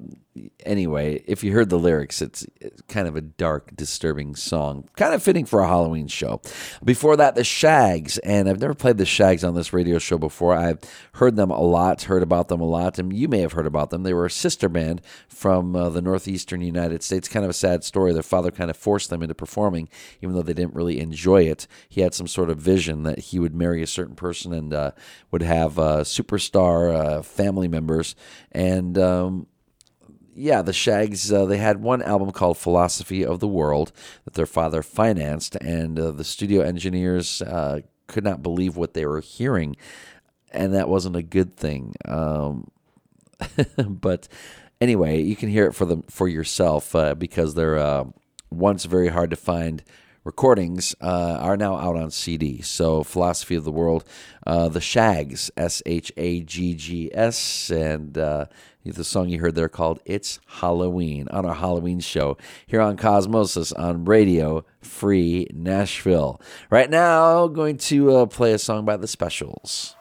Anyway, 0.65 1.23
if 1.27 1.43
you 1.43 1.53
heard 1.53 1.69
the 1.69 1.79
lyrics, 1.79 2.21
it's, 2.21 2.45
kind 2.87 3.07
of 3.07 3.15
a 3.15 3.21
dark, 3.21 3.75
disturbing 3.75 4.35
song, 4.35 4.89
kind 4.95 5.13
of 5.13 5.21
fitting 5.21 5.45
for 5.45 5.59
a 5.61 5.67
Halloween 5.67 6.07
show. 6.07 6.41
Before 6.83 7.15
that, 7.17 7.35
the 7.35 7.43
Shaggs, 7.43 8.17
and 8.19 8.49
I've 8.49 8.59
never 8.59 8.73
played 8.73 8.97
the 8.97 9.05
Shaggs 9.05 9.43
on 9.43 9.55
this 9.55 9.73
radio 9.73 9.99
show 9.99 10.17
before. 10.17 10.55
I've 10.55 10.79
heard 11.13 11.35
them 11.35 11.51
a 11.51 11.61
lot, 11.61 12.03
heard 12.03 12.23
about 12.23 12.47
them 12.47 12.61
a 12.61 12.65
lot, 12.65 12.97
and 12.97 13.13
you 13.13 13.27
may 13.27 13.39
have 13.39 13.53
heard 13.53 13.65
about 13.65 13.89
them. 13.89 14.03
They 14.03 14.13
were 14.13 14.25
a 14.25 14.31
sister 14.31 14.69
band 14.69 15.01
from 15.27 15.75
uh, 15.75 15.89
the 15.89 16.01
northeastern 16.01 16.61
United 16.61 17.03
States. 17.03 17.27
Kind 17.27 17.45
of 17.45 17.51
a 17.51 17.53
sad 17.53 17.83
story. 17.83 18.13
Their 18.13 18.23
father 18.23 18.51
kind 18.51 18.69
of 18.69 18.77
forced 18.77 19.09
them 19.09 19.21
into 19.21 19.35
performing, 19.35 19.89
even 20.21 20.35
though 20.35 20.41
they 20.41 20.53
didn't 20.53 20.75
really 20.75 20.99
enjoy 20.99 21.43
it. 21.43 21.67
He 21.89 22.01
had 22.01 22.13
some 22.13 22.27
sort 22.27 22.49
of 22.49 22.57
vision 22.57 23.03
that 23.03 23.19
he 23.19 23.39
would 23.39 23.55
marry 23.55 23.81
a 23.81 23.87
certain 23.87 24.15
person 24.15 24.53
and 24.53 24.73
uh, 24.73 24.91
would 25.31 25.41
have 25.41 25.77
uh, 25.77 26.03
superstar 26.03 26.93
uh, 26.93 27.21
family 27.21 27.67
members. 27.67 28.15
And 28.51 28.97
um, 28.97 29.47
yeah, 30.37 30.61
the 30.61 30.73
Shaggs, 30.73 31.31
uh, 31.33 31.45
they 31.45 31.57
had 31.57 31.81
one 31.81 32.01
album 32.01 32.31
called 32.31 32.57
Philosophy 32.57 33.25
of 33.25 33.39
the 33.39 33.47
World 33.47 33.91
that 34.25 34.35
their 34.35 34.45
father 34.45 34.83
financed, 34.83 35.55
and 35.55 35.99
uh, 35.99 36.11
the 36.11 36.23
studio 36.23 36.61
engineers 36.61 37.41
uh, 37.41 37.81
could 38.05 38.23
not 38.23 38.43
believe 38.43 38.77
what 38.77 38.93
they 38.93 39.05
were 39.05 39.19
hearing, 39.19 39.75
and 40.51 40.73
that 40.73 40.89
wasn't 40.89 41.15
a 41.15 41.23
good 41.23 41.57
thing. 41.57 41.95
Um, 42.05 42.69
but 43.87 44.27
anyway, 44.79 45.21
you 45.21 45.35
can 45.35 45.49
hear 45.49 45.65
it 45.65 45.73
for 45.73 45.85
them 45.85 46.03
for 46.03 46.27
yourself 46.27 46.95
uh, 46.95 47.15
because 47.15 47.55
they're 47.55 47.79
uh, 47.79 48.05
once 48.51 48.85
very 48.85 49.09
hard 49.09 49.31
to 49.31 49.35
find 49.35 49.83
recordings 50.27 50.93
uh, 50.99 51.37
are 51.39 51.55
now 51.55 51.77
out 51.77 51.95
on 51.95 52.11
CD. 52.11 52.61
So, 52.61 53.01
Philosophy 53.01 53.55
of 53.55 53.63
the 53.63 53.71
World, 53.71 54.03
uh, 54.45 54.67
The 54.67 54.81
Shaggs, 54.81 55.49
S 55.55 55.81
H 55.85 56.11
A 56.17 56.41
G 56.41 56.75
G 56.75 57.09
S, 57.13 57.71
and 57.71 58.17
uh, 58.17 58.45
the 58.83 59.05
song 59.05 59.29
you 59.29 59.39
heard 59.39 59.55
there 59.55 59.69
called 59.69 60.01
It's 60.05 60.39
Halloween 60.45 61.29
on 61.29 61.45
our 61.45 61.55
Halloween 61.55 62.01
show 62.01 62.37
here 62.67 62.81
on 62.81 62.97
Cosmosis 62.97 63.71
on 63.79 64.03
Radio 64.03 64.65
Free 64.81 65.47
Nashville. 65.53 66.41
Right 66.69 66.89
now, 66.89 67.47
going 67.47 67.77
to 67.77 68.11
uh, 68.11 68.25
play 68.25 68.51
a 68.51 68.59
song 68.59 68.83
by 68.83 68.97
The 68.97 69.07
Specials. 69.07 69.95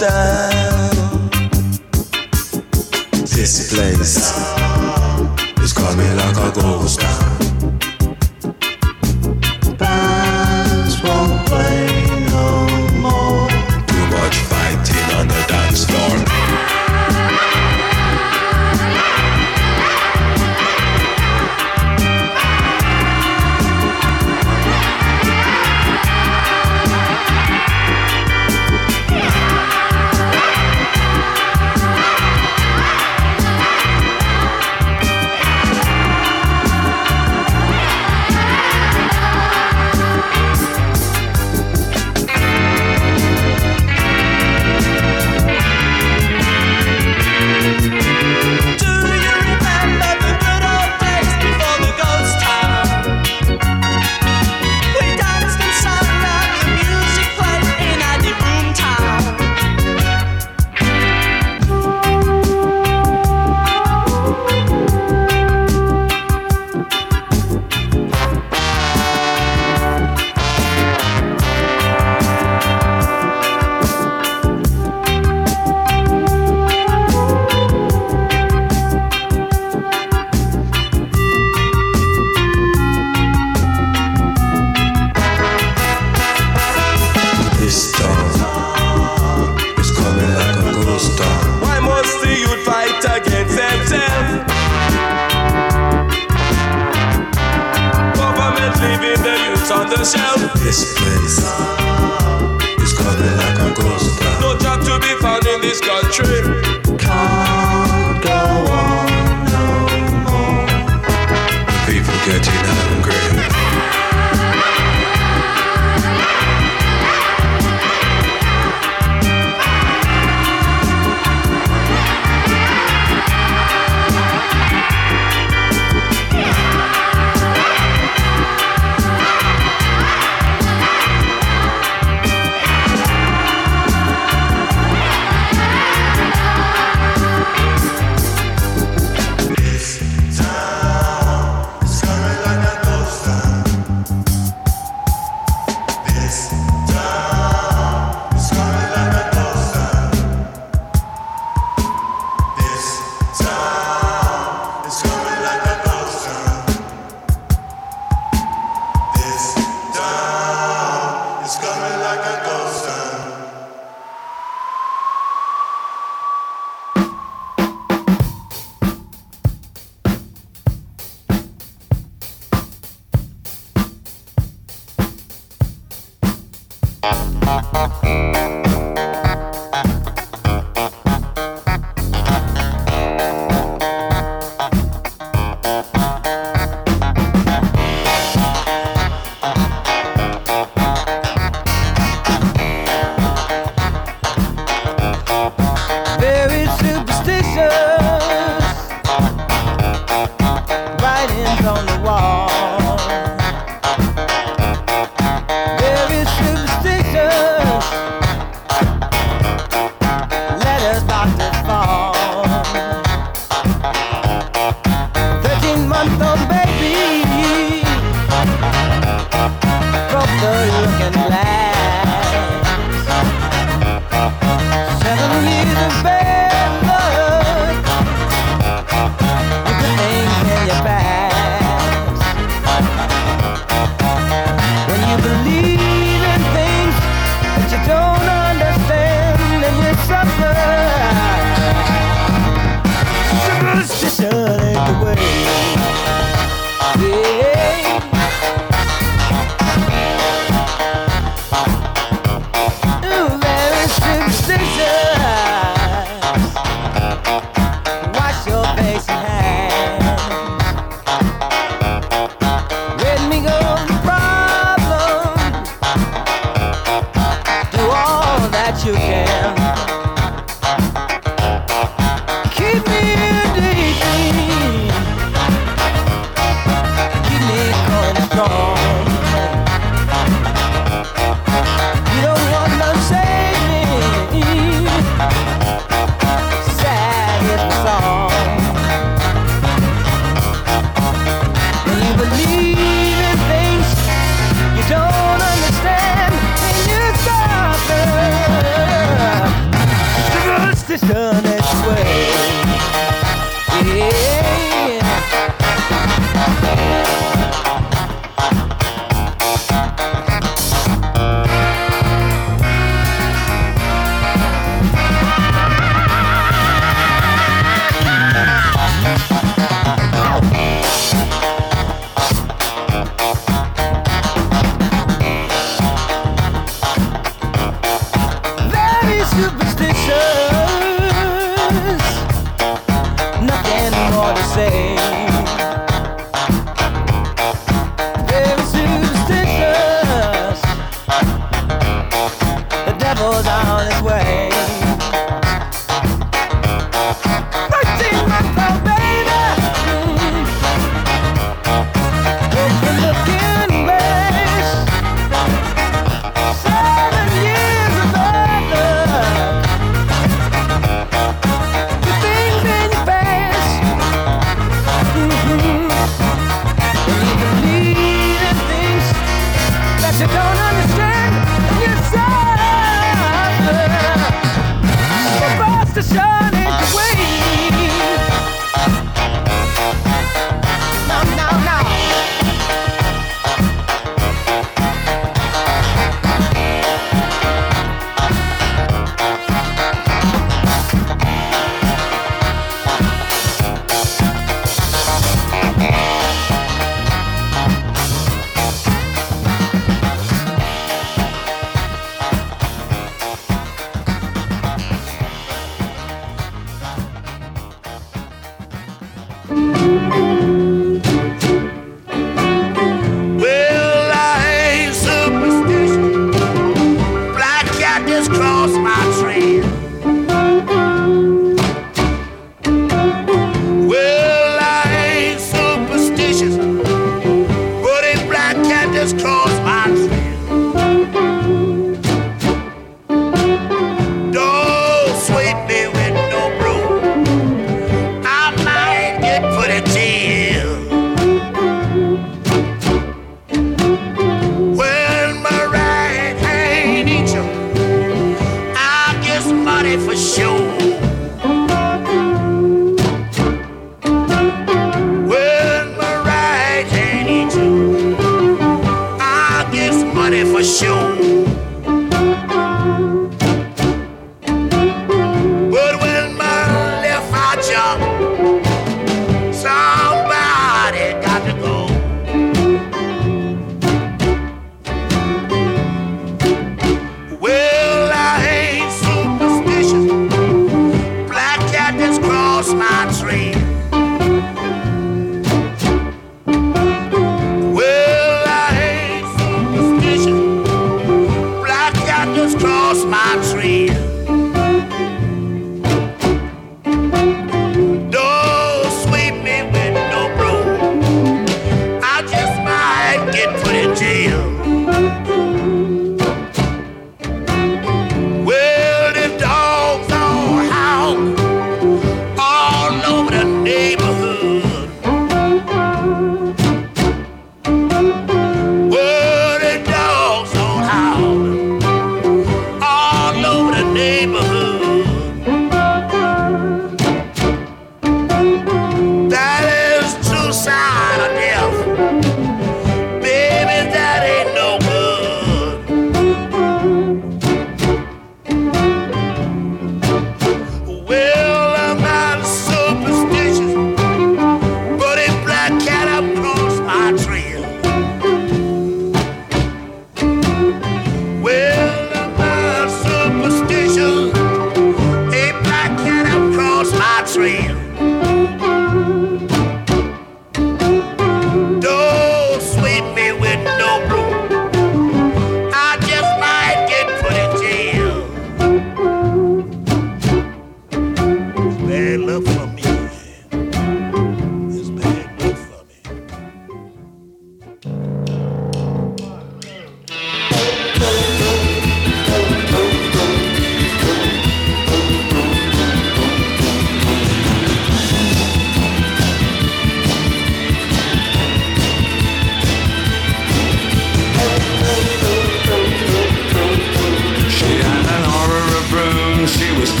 Down. 0.00 0.90
This 3.36 3.74
place 3.74 4.32
is 5.60 5.72
coming 5.74 6.16
like 6.16 6.36
a 6.36 6.50
ghost 6.58 7.09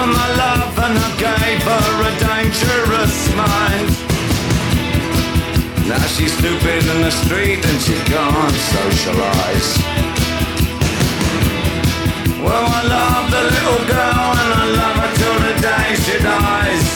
for 0.00 0.06
my 0.06 0.28
love 0.44 0.78
and 0.86 0.96
I 0.96 1.10
gave 1.26 1.60
her 1.68 1.88
a 2.08 2.12
dangerous 2.24 3.16
mind. 3.36 3.88
Now 5.88 6.00
she's 6.14 6.32
stupid 6.32 6.82
in 6.92 6.98
the 7.06 7.12
street 7.22 7.60
and 7.68 7.78
she 7.84 7.96
can't 8.08 8.56
socialize. 8.76 9.70
Well, 12.44 12.66
I 12.78 12.82
love 12.96 13.24
the 13.36 13.44
little 13.54 13.82
girl 13.94 14.26
and 14.40 14.50
I 14.62 14.66
love 14.80 14.96
her 15.02 15.12
till 15.20 15.38
the 15.46 15.54
day 15.68 15.88
she 16.04 16.16
dies. 16.32 16.86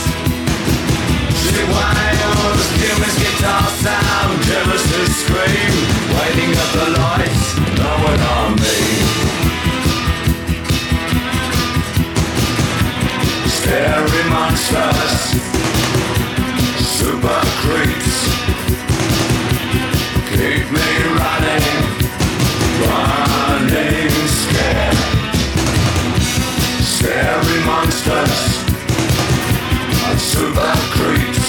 She 1.44 1.60
wails, 1.74 2.64
humans 2.80 3.16
guitar 3.20 3.66
sound, 3.84 4.34
jealous 4.48 4.84
to 4.92 5.00
scream, 5.20 5.74
waiting 6.16 6.50
at 6.62 6.70
the 6.78 6.86
lights, 7.00 7.46
no 7.80 7.90
one 8.08 8.20
on 8.38 8.50
me. 8.56 9.13
Scary 13.64 14.28
monsters, 14.28 15.40
super 16.84 17.40
creeps. 17.62 18.18
Keep 20.28 20.66
me 20.70 20.88
running, 21.16 21.68
running 22.84 24.10
scared. 24.28 24.98
Scary 26.82 27.58
monsters, 27.64 28.38
super 30.20 30.74
creeps. 30.92 31.43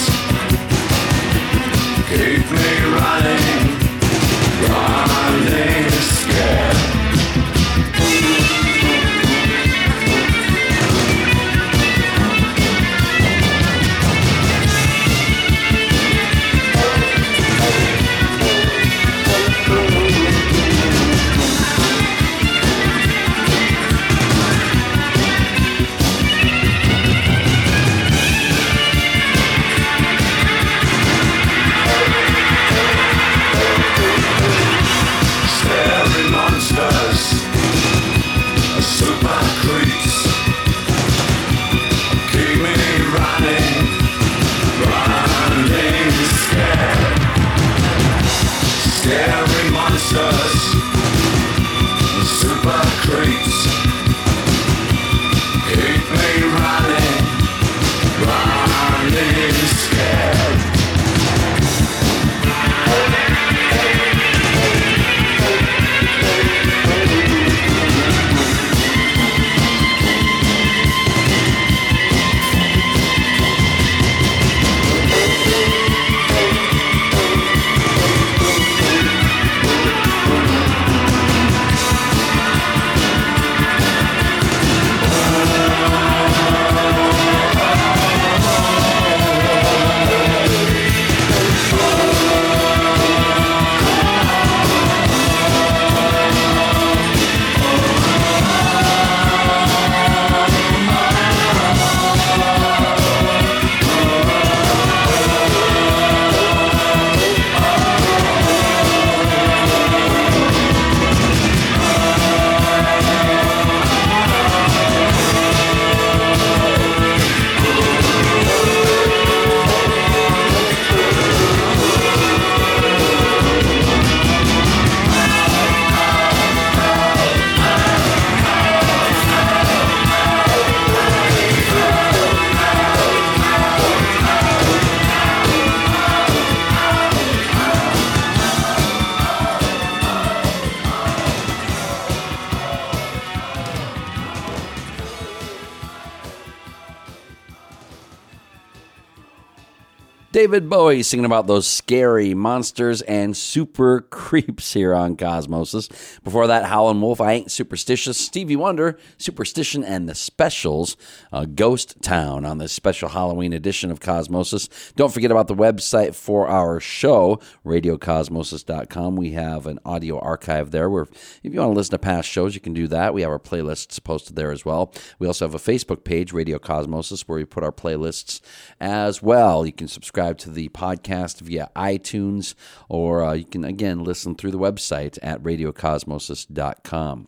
David 150.46 150.70
Bowie 150.70 151.02
singing 151.02 151.26
about 151.26 151.48
those 151.48 151.66
scary 151.66 152.36
monsters 152.36 153.02
and 153.02 153.36
super 153.36 154.02
creeps 154.36 154.74
here 154.74 154.94
on 154.94 155.16
Cosmosis. 155.16 155.90
Before 156.22 156.46
that, 156.48 156.66
Howlin' 156.66 157.00
Wolf, 157.00 157.22
I 157.22 157.32
Ain't 157.32 157.52
Superstitious. 157.52 158.18
Stevie 158.18 158.58
Wonder, 158.58 158.98
Superstition 159.18 159.82
and 159.82 160.10
the 160.10 160.16
Specials, 160.16 160.98
uh, 161.32 161.46
Ghost 161.46 162.02
Town 162.02 162.46
on 162.46 162.58
this 162.58 162.74
special 162.74 163.08
Halloween 163.08 163.54
edition 163.54 163.92
of 163.92 164.02
Cosmosis. 164.02 164.94
Don't 164.96 165.14
forget 165.14 165.32
about 165.32 165.48
the 165.48 165.56
website 165.56 166.16
for 166.16 166.50
our 166.50 166.82
show, 166.82 167.40
radiocosmosis.com. 167.66 169.16
We 169.16 169.32
have 169.32 169.68
an 169.68 169.80
audio 169.86 170.20
archive 170.20 170.72
there 170.72 170.90
where 170.90 171.04
if 171.04 171.40
you 171.44 171.60
want 171.62 171.72
to 171.72 171.78
listen 171.78 171.92
to 171.92 172.00
past 172.00 172.28
shows, 172.28 172.56
you 172.56 172.62
can 172.62 172.74
do 172.74 172.90
that. 172.90 173.14
We 173.14 173.22
have 173.22 173.32
our 173.32 173.40
playlists 173.40 174.04
posted 174.04 174.36
there 174.36 174.52
as 174.52 174.66
well. 174.66 174.94
We 175.18 175.28
also 175.28 175.46
have 175.46 175.56
a 175.56 175.60
Facebook 175.60 176.04
page, 176.04 176.34
Radio 176.34 176.60
Cosmosis, 176.60 177.22
where 177.22 177.38
we 177.38 177.46
put 177.46 177.64
our 177.64 177.72
playlists 177.72 178.42
as 178.82 179.22
well. 179.22 179.66
You 179.66 179.72
can 179.72 179.88
subscribe 179.88 180.38
to 180.40 180.50
the 180.50 180.68
podcast 180.70 181.40
via 181.40 181.70
iTunes, 181.74 182.54
or 182.90 183.24
uh, 183.24 183.32
you 183.32 183.46
can 183.46 183.64
again 183.64 184.04
listen 184.04 184.25
through 184.34 184.52
the 184.52 184.58
website 184.58 185.20
at 185.22 185.44
radiocosmosis.com. 185.44 187.28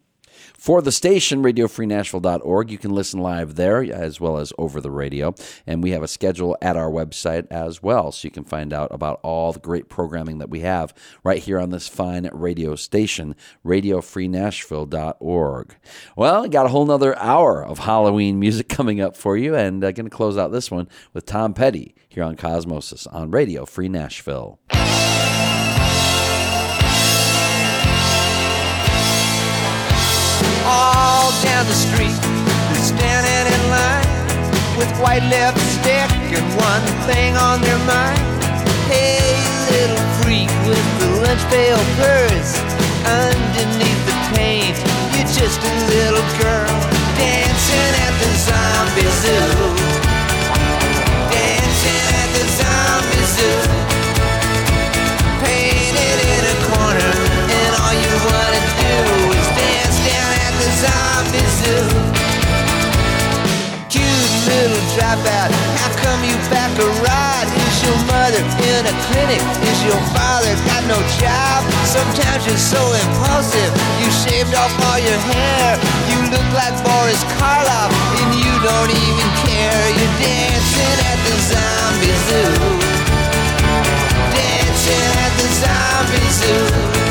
For 0.57 0.81
the 0.81 0.91
station, 0.91 1.43
radiofreenashville.org, 1.43 2.71
you 2.71 2.77
can 2.77 2.91
listen 2.91 3.21
live 3.21 3.55
there 3.55 3.81
as 3.83 4.19
well 4.19 4.37
as 4.37 4.51
over 4.57 4.81
the 4.81 4.91
radio. 4.91 5.33
And 5.65 5.81
we 5.83 5.91
have 5.91 6.03
a 6.03 6.07
schedule 6.07 6.57
at 6.61 6.75
our 6.75 6.89
website 6.89 7.47
as 7.51 7.83
well, 7.83 8.11
so 8.11 8.25
you 8.25 8.31
can 8.31 8.43
find 8.43 8.73
out 8.73 8.89
about 8.91 9.21
all 9.23 9.53
the 9.53 9.59
great 9.59 9.87
programming 9.89 10.39
that 10.39 10.49
we 10.49 10.61
have 10.61 10.93
right 11.23 11.41
here 11.41 11.59
on 11.59 11.69
this 11.69 11.87
fine 11.87 12.27
radio 12.33 12.75
station, 12.75 13.35
radiofreenashville.org. 13.65 15.75
Well, 16.15 16.47
got 16.47 16.65
a 16.65 16.69
whole 16.69 16.85
nother 16.85 17.17
hour 17.17 17.65
of 17.65 17.79
Halloween 17.79 18.39
music 18.39 18.69
coming 18.69 19.01
up 19.01 19.17
for 19.17 19.37
you, 19.37 19.55
and 19.55 19.83
uh, 19.83 19.87
I'm 19.87 19.93
going 19.93 20.09
to 20.09 20.15
close 20.15 20.37
out 20.37 20.51
this 20.51 20.69
one 20.71 20.87
with 21.13 21.25
Tom 21.25 21.53
Petty 21.53 21.95
here 22.09 22.23
on 22.23 22.35
Cosmosis 22.35 23.07
on 23.13 23.31
Radio 23.31 23.65
Free 23.65 23.89
Nashville. 23.89 24.59
Down 31.57 31.65
the 31.65 31.73
street. 31.89 32.21
They're 32.69 32.85
standing 32.85 33.45
in 33.49 33.63
line 33.73 34.05
with 34.77 34.91
white 35.01 35.25
lipstick 35.25 36.09
and 36.37 36.45
one 36.53 36.85
thing 37.09 37.35
on 37.35 37.61
their 37.61 37.81
mind. 37.89 38.21
Hey, 38.85 39.17
little 39.73 40.03
freak 40.21 40.53
with 40.69 40.85
the 41.01 41.09
lunch 41.25 41.41
pail 41.49 41.81
purse 41.97 42.53
underneath 43.25 44.01
the 44.05 44.17
paint. 44.37 44.77
You're 45.17 45.33
just 45.33 45.57
a 45.57 45.73
little 45.97 46.27
girl 46.37 46.77
dancing 47.17 47.91
at 48.05 48.13
the 48.21 48.31
zombie 48.45 49.09
zoo. 49.21 49.49
Dancing 51.33 52.07
at 52.21 52.29
the 52.37 52.45
zombie 52.59 53.25
zoo. 53.33 53.76
Zoo. 61.59 61.87
Cute 63.89 64.31
little 64.47 64.83
dropout, 64.93 65.49
how 65.79 65.91
come 66.03 66.19
you 66.27 66.35
back 66.51 66.71
a 66.79 66.87
ride? 67.03 67.47
Is 67.47 67.77
your 67.83 67.97
mother 68.05 68.43
in 68.67 68.81
a 68.85 68.95
clinic? 69.07 69.41
Is 69.63 69.79
your 69.87 69.99
father 70.11 70.53
got 70.67 70.83
no 70.91 70.99
job? 71.19 71.63
Sometimes 71.87 72.45
you're 72.45 72.59
so 72.59 72.81
impulsive, 73.07 73.71
you 74.03 74.07
shaved 74.11 74.53
off 74.55 74.73
all 74.87 74.99
your 74.99 75.21
hair. 75.31 75.79
You 76.11 76.19
look 76.29 76.49
like 76.51 76.75
Boris 76.83 77.23
Karloff, 77.39 77.91
and 78.19 78.29
you 78.35 78.53
don't 78.59 78.91
even 78.91 79.29
care. 79.47 79.83
You're 79.95 80.15
dancing 80.19 80.97
at 81.07 81.19
the 81.23 81.35
zombie 81.47 82.17
zoo. 82.27 82.53
Dancing 84.35 85.11
at 85.23 85.33
the 85.39 85.47
zombie 85.63 86.31
zoo. 86.31 87.06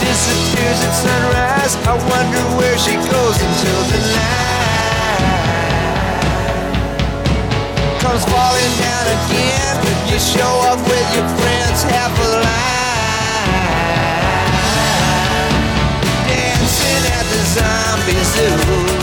Disappears 0.00 0.80
at 0.84 0.94
sunrise. 0.96 1.74
I 1.86 1.94
wonder 2.12 2.42
where 2.56 2.76
she 2.78 2.94
goes 2.96 3.36
until 3.40 3.80
the 3.92 4.00
night 4.16 5.30
comes 8.00 8.24
falling 8.24 8.72
down 8.80 9.06
again. 9.16 9.74
You 10.08 10.18
show 10.18 10.54
up 10.70 10.80
with 10.88 11.08
your 11.14 11.28
friends, 11.38 11.84
half 11.84 12.12
alive, 12.28 12.50
dancing 16.28 17.04
at 17.18 17.26
the 17.32 17.40
zombie 17.54 18.24
zoo. 18.32 18.99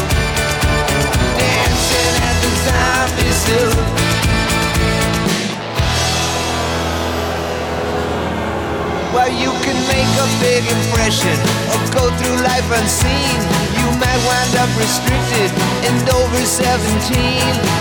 Well, 9.18 9.34
you 9.34 9.50
can 9.66 9.74
make 9.90 10.14
a 10.22 10.30
big 10.38 10.62
impression 10.62 11.34
or 11.74 11.82
go 11.90 12.06
through 12.22 12.38
life 12.46 12.70
unseen. 12.70 13.34
You 13.74 13.90
might 13.98 14.22
wind 14.30 14.54
up 14.62 14.70
restricted 14.78 15.50
and 15.90 15.98
over 16.14 16.38
17. 16.38 16.86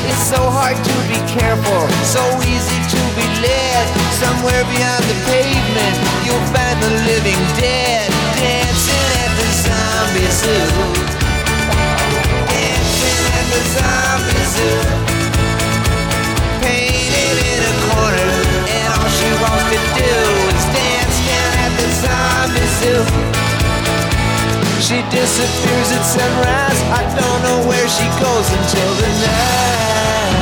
It's 0.09 0.25
so 0.33 0.41
hard 0.41 0.81
to 0.81 0.95
be 1.05 1.21
careful, 1.29 1.85
so 2.09 2.25
easy 2.41 2.81
to 2.89 3.01
be 3.13 3.27
led. 3.45 3.85
Somewhere 4.17 4.65
beyond 4.65 5.05
the 5.13 5.19
pavement, 5.29 5.97
you'll 6.25 6.49
find 6.57 6.81
the 6.81 7.05
living 7.05 7.43
dead 7.61 8.09
dancing 8.41 9.09
at 9.21 9.33
the 9.37 9.49
zombie 9.61 10.33
zoo. 10.41 10.73
Dancing 12.49 13.25
at 13.37 13.47
the 13.53 13.61
zombie 13.77 14.47
zoo. 14.57 14.81
Painted 16.65 17.37
in 17.45 17.61
a 17.61 17.75
corner, 17.93 18.33
and 18.73 18.89
all 18.89 19.09
she 19.21 19.29
wants 19.37 19.69
to 19.69 19.81
do 20.01 20.46
the 22.07 22.13
zombie 22.13 22.69
zoo. 22.79 23.05
She 24.81 25.03
disappears 25.11 25.91
at 25.93 26.05
sunrise. 26.05 26.81
I 26.95 27.03
don't 27.19 27.43
know 27.43 27.59
where 27.69 27.89
she 27.89 28.07
goes 28.23 28.47
until 28.59 28.91
the 29.03 29.11
night 29.27 30.35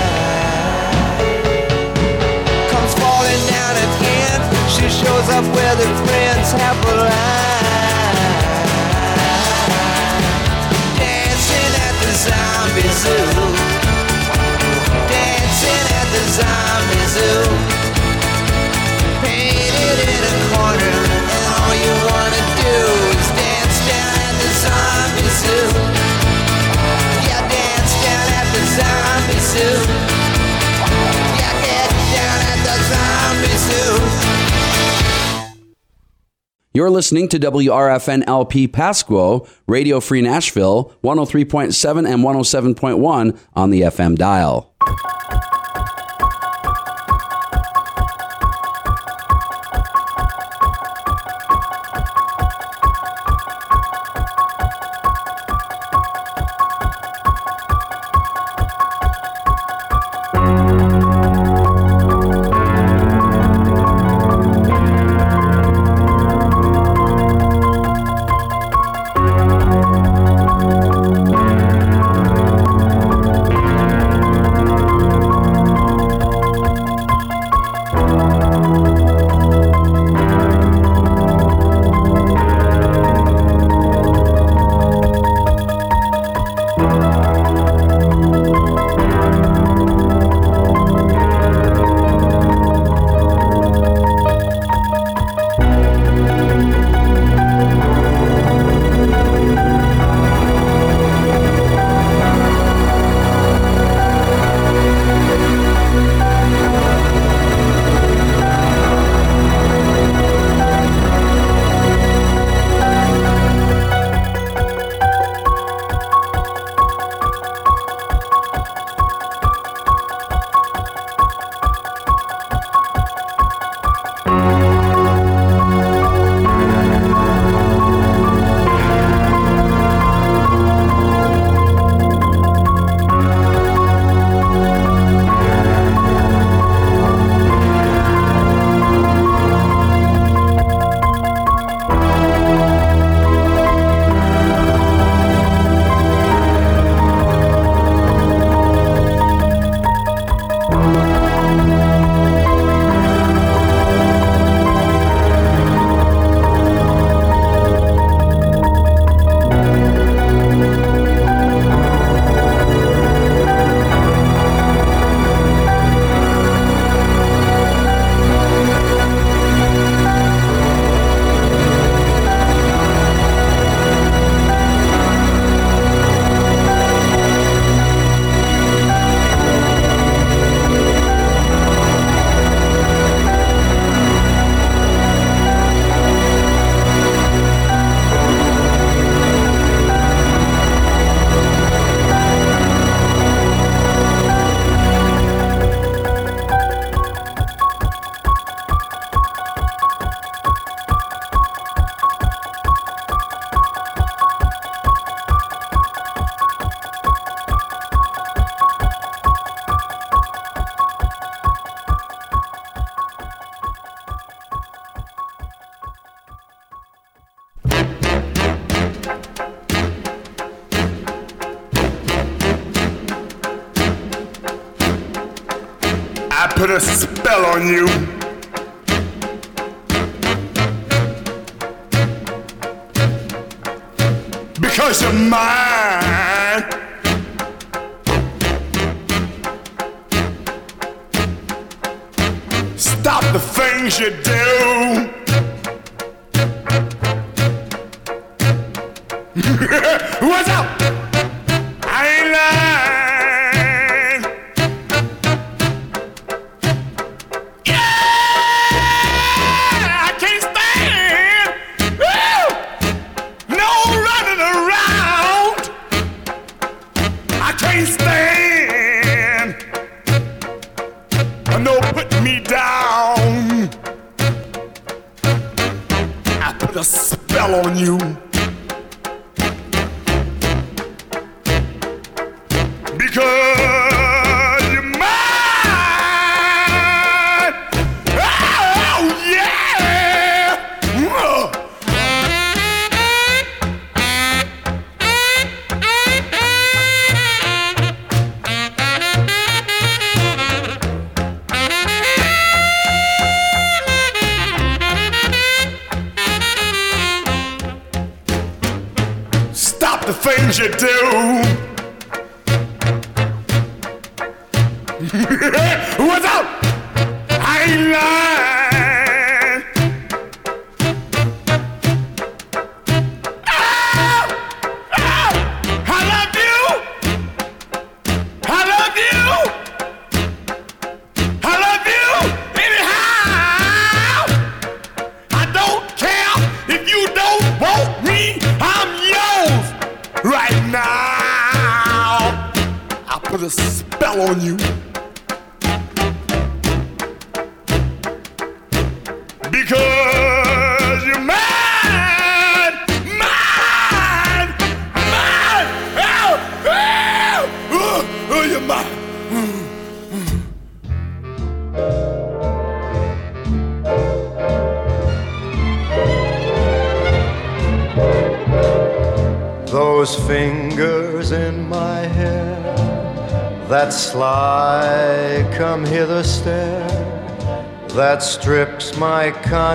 comes 2.70 2.92
falling 3.00 3.42
down 3.48 3.76
again. 3.88 4.40
She 4.68 4.88
shows 4.90 5.28
up 5.30 5.44
with 5.56 5.78
her 5.80 5.94
friends, 6.04 6.52
half 6.52 6.78
alive, 6.84 7.12
dancing 10.98 11.72
at 11.88 11.94
the 12.04 12.12
zombie 12.24 12.92
zoo. 13.02 13.28
Dancing 15.08 15.86
at 16.00 16.08
the 16.14 16.24
zombie 16.36 17.06
zoo. 17.14 17.42
Painted 19.22 19.98
in 20.12 20.22
a 20.32 20.34
corner, 20.52 21.23
You're 36.76 36.90
listening 36.90 37.28
to 37.28 37.38
WRFN 37.38 38.24
LP 38.26 38.66
Pasquo, 38.66 39.48
Radio 39.68 40.00
Free 40.00 40.20
Nashville, 40.20 40.92
103.7 41.04 42.06
and 42.06 42.24
107.1 42.24 43.38
on 43.54 43.70
the 43.70 43.82
FM 43.82 44.16
dial. 44.16 44.74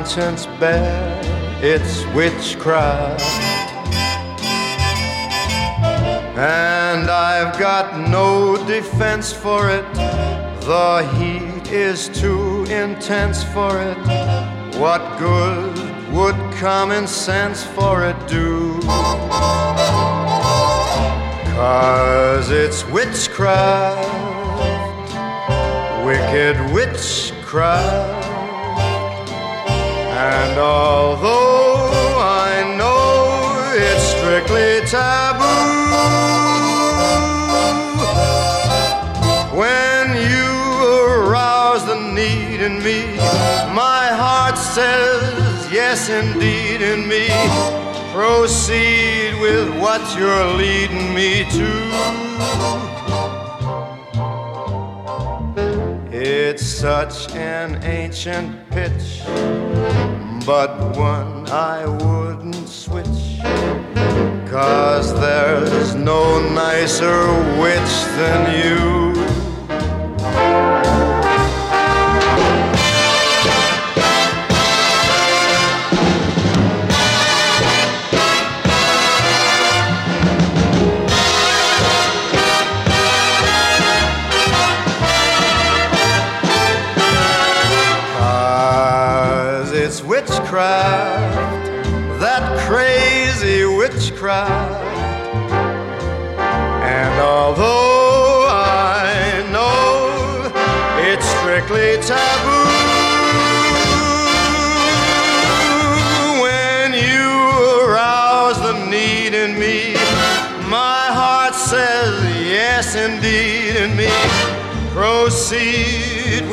Conscience 0.10 0.48
it's 1.62 2.04
witchcraft. 2.16 3.22
And 6.36 7.12
I've 7.12 7.60
got 7.60 8.10
no 8.10 8.58
defense 8.66 9.32
for 9.32 9.70
it, 9.70 9.86
the 10.62 11.08
heat 11.16 11.72
is 11.72 12.10
too 12.10 12.64
intense 12.64 13.44
for 13.44 13.80
it. 13.80 13.98
What 14.80 15.20
good 15.20 15.78
would 16.12 16.38
common 16.54 17.06
sense 17.06 17.64
for 17.64 18.04
it 18.04 18.18
do? 18.28 18.82
Cause 21.54 22.50
it's 22.50 22.84
witchcraft, 22.88 24.10
wicked 26.04 26.74
witchcraft. 26.74 28.09
And 30.42 30.58
although 30.58 32.16
I 32.18 32.76
know 32.78 33.12
it's 33.74 34.06
strictly 34.16 34.80
taboo, 34.88 36.00
when 39.60 40.16
you 40.32 40.50
arouse 41.12 41.86
the 41.86 42.00
need 42.00 42.62
in 42.62 42.82
me, 42.82 43.18
my 43.74 44.08
heart 44.22 44.58
says 44.58 45.70
yes 45.74 46.10
indeed 46.10 46.82
in 46.82 47.06
me. 47.06 47.28
Proceed 48.14 49.40
with 49.42 49.78
what 49.78 50.02
you're 50.18 50.54
leading 50.54 51.14
me 51.14 51.44
to. 51.58 51.70
It's 56.12 56.66
such 56.66 57.30
an 57.36 57.84
ancient 57.84 58.59
I 61.52 61.79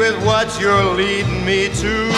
with 0.07 0.25
what 0.25 0.61
you're 0.61 0.95
leading 0.95 1.45
me 1.45 1.69
to. 1.69 2.11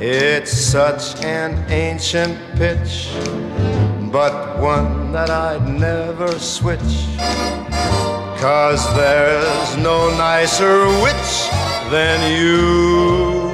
It's 0.00 0.52
such 0.52 1.22
an 1.22 1.70
ancient 1.70 2.38
pitch, 2.56 3.10
but 4.10 4.58
one 4.58 5.12
that 5.12 5.28
I'd 5.30 5.68
never 5.68 6.38
switch. 6.38 6.94
Cause 8.40 8.82
there's 8.94 9.76
no 9.76 10.08
nicer 10.16 10.86
witch 11.02 11.32
than 11.90 12.18
you. 12.38 13.45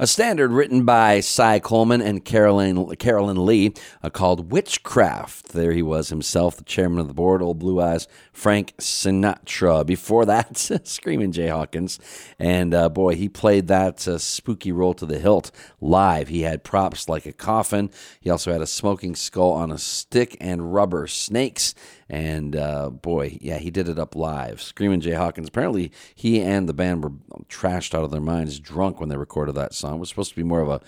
A 0.00 0.06
standard 0.06 0.50
written 0.50 0.86
by 0.86 1.20
Cy 1.20 1.58
Coleman 1.58 2.00
and 2.00 2.24
Carolyn, 2.24 2.96
Carolyn 2.96 3.44
Leigh 3.44 3.74
uh, 4.02 4.08
called 4.08 4.50
Witchcraft. 4.50 5.48
There 5.48 5.72
he 5.72 5.82
was 5.82 6.08
himself, 6.08 6.56
the 6.56 6.64
chairman 6.64 7.00
of 7.00 7.08
the 7.08 7.12
board, 7.12 7.42
old 7.42 7.58
blue 7.58 7.82
eyes, 7.82 8.08
Frank 8.32 8.72
Sinatra. 8.78 9.84
Before 9.84 10.24
that, 10.24 10.56
Screaming 10.84 11.32
Jay 11.32 11.48
Hawkins. 11.48 11.98
And 12.38 12.72
uh, 12.72 12.88
boy, 12.88 13.14
he 13.14 13.28
played 13.28 13.66
that 13.66 14.08
uh, 14.08 14.16
spooky 14.16 14.72
role 14.72 14.94
to 14.94 15.04
the 15.04 15.18
hilt 15.18 15.50
live. 15.82 16.28
He 16.28 16.40
had 16.40 16.64
props 16.64 17.06
like 17.06 17.26
a 17.26 17.32
coffin. 17.34 17.90
He 18.22 18.30
also 18.30 18.52
had 18.52 18.62
a 18.62 18.66
smoking 18.66 19.14
skull 19.14 19.52
on 19.52 19.70
a 19.70 19.76
stick 19.76 20.34
and 20.40 20.72
rubber 20.72 21.08
snakes. 21.08 21.74
And 22.10 22.56
uh, 22.56 22.90
boy, 22.90 23.38
yeah, 23.40 23.58
he 23.58 23.70
did 23.70 23.88
it 23.88 23.98
up 23.98 24.16
live. 24.16 24.60
Screaming 24.60 25.00
Jay 25.00 25.12
Hawkins. 25.12 25.46
Apparently, 25.46 25.92
he 26.14 26.40
and 26.42 26.68
the 26.68 26.74
band 26.74 27.04
were 27.04 27.12
trashed 27.48 27.94
out 27.94 28.02
of 28.02 28.10
their 28.10 28.20
minds, 28.20 28.58
drunk 28.58 28.98
when 28.98 29.08
they 29.08 29.16
recorded 29.16 29.54
that 29.54 29.74
song. 29.74 29.94
It 29.94 30.00
was 30.00 30.08
supposed 30.08 30.30
to 30.30 30.36
be 30.36 30.42
more 30.42 30.60
of 30.60 30.68
a 30.68 30.80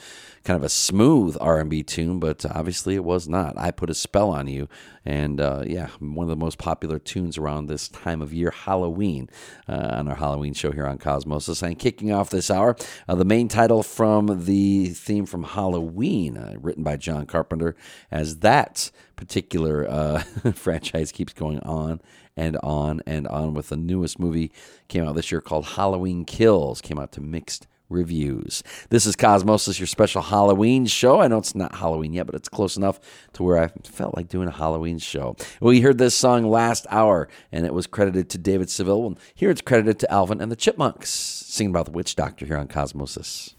kind 0.45 0.57
of 0.57 0.65
a 0.65 0.69
smooth 0.69 1.37
R&B 1.41 1.83
tune, 1.85 2.19
but 2.19 2.45
obviously 2.47 2.95
it 2.95 3.05
was 3.05 3.29
not. 3.29 3.57
I 3.57 3.71
put 3.71 3.91
a 3.91 3.95
spell 3.95 4.31
on 4.31 4.49
you, 4.49 4.69
and 5.05 5.41
uh, 5.41 5.63
yeah, 5.67 5.89
one 6.01 6.25
of 6.25 6.31
the 6.31 6.37
most 6.37 6.59
popular 6.59 6.99
tunes 6.99 7.39
around 7.39 7.67
this 7.67 7.89
time 7.89 8.21
of 8.21 8.33
year, 8.33 8.51
Halloween, 8.51 9.29
uh, 9.69 9.91
on 9.93 10.09
our 10.09 10.17
Halloween 10.17 10.55
show 10.55 10.73
here 10.73 10.87
on 10.87 10.99
Cosmosis. 10.99 11.63
And 11.63 11.79
kicking 11.79 12.13
off 12.13 12.31
this 12.31 12.51
hour, 12.51 12.77
uh, 13.09 13.15
the 13.15 13.25
main 13.25 13.49
title 13.49 13.83
from 13.83 14.45
the 14.45 14.89
theme 14.89 15.27
from 15.27 15.45
Halloween, 15.45 16.37
uh, 16.37 16.55
written 16.59 16.83
by 16.83 16.97
John 16.97 17.27
Carpenter, 17.27 17.77
as 18.11 18.39
that 18.39 18.91
particular 19.17 19.89
uh, 19.89 20.19
franchise 20.55 21.13
keeps 21.13 21.33
going 21.33 21.61
on 21.61 22.01
and 22.37 22.57
on 22.63 23.03
and 23.07 23.29
on 23.29 23.55
with 23.55 23.69
the 23.69 23.77
newest 23.77 24.19
movie 24.19 24.51
came 24.89 25.07
out 25.07 25.15
this 25.15 25.31
year 25.31 25.41
called 25.41 25.67
Halloween 25.67 26.25
Kills 26.25 26.81
came 26.81 26.99
out 26.99 27.13
to 27.13 27.21
mixed 27.21 27.67
reviews. 27.93 28.63
This 28.91 29.07
is 29.07 29.15
Cosmosis, 29.17 29.79
your 29.79 29.87
special 29.87 30.23
Halloween 30.23 30.87
show. 30.87 31.21
I 31.21 31.29
know 31.29 31.39
it's 31.39 31.55
not 31.55 31.75
Halloween 31.77 32.13
yet, 32.13 32.27
but 32.27 32.35
it's 32.35 32.49
close 32.49 32.77
enough 32.77 32.99
to 33.35 33.43
where 33.43 33.59
I 33.59 33.69
felt 33.85 34.17
like 34.17 34.29
doing 34.29 34.49
a 34.49 34.53
Halloween 34.53 34.99
show. 34.99 35.37
We 35.61 35.81
heard 35.81 35.99
this 35.99 36.15
song 36.15 36.45
last 36.49 36.87
hour, 36.91 37.29
and 37.53 37.65
it 37.67 37.75
was 37.75 37.87
credited 37.87 38.29
to 38.31 38.39
David 38.39 38.71
Seville. 38.71 39.03
Well, 39.03 39.19
here 39.35 39.51
it's 39.51 39.61
credited 39.63 39.99
to 40.01 40.11
Alvin 40.13 40.41
and 40.41 40.51
the 40.51 40.57
Chipmunks, 40.57 41.11
singing 41.11 41.71
about 41.71 41.87
the 41.87 41.93
witch 41.93 42.17
doctor 42.17 42.47
here 42.47 42.57
on 42.57 42.67
Cosmosis. 42.69 43.55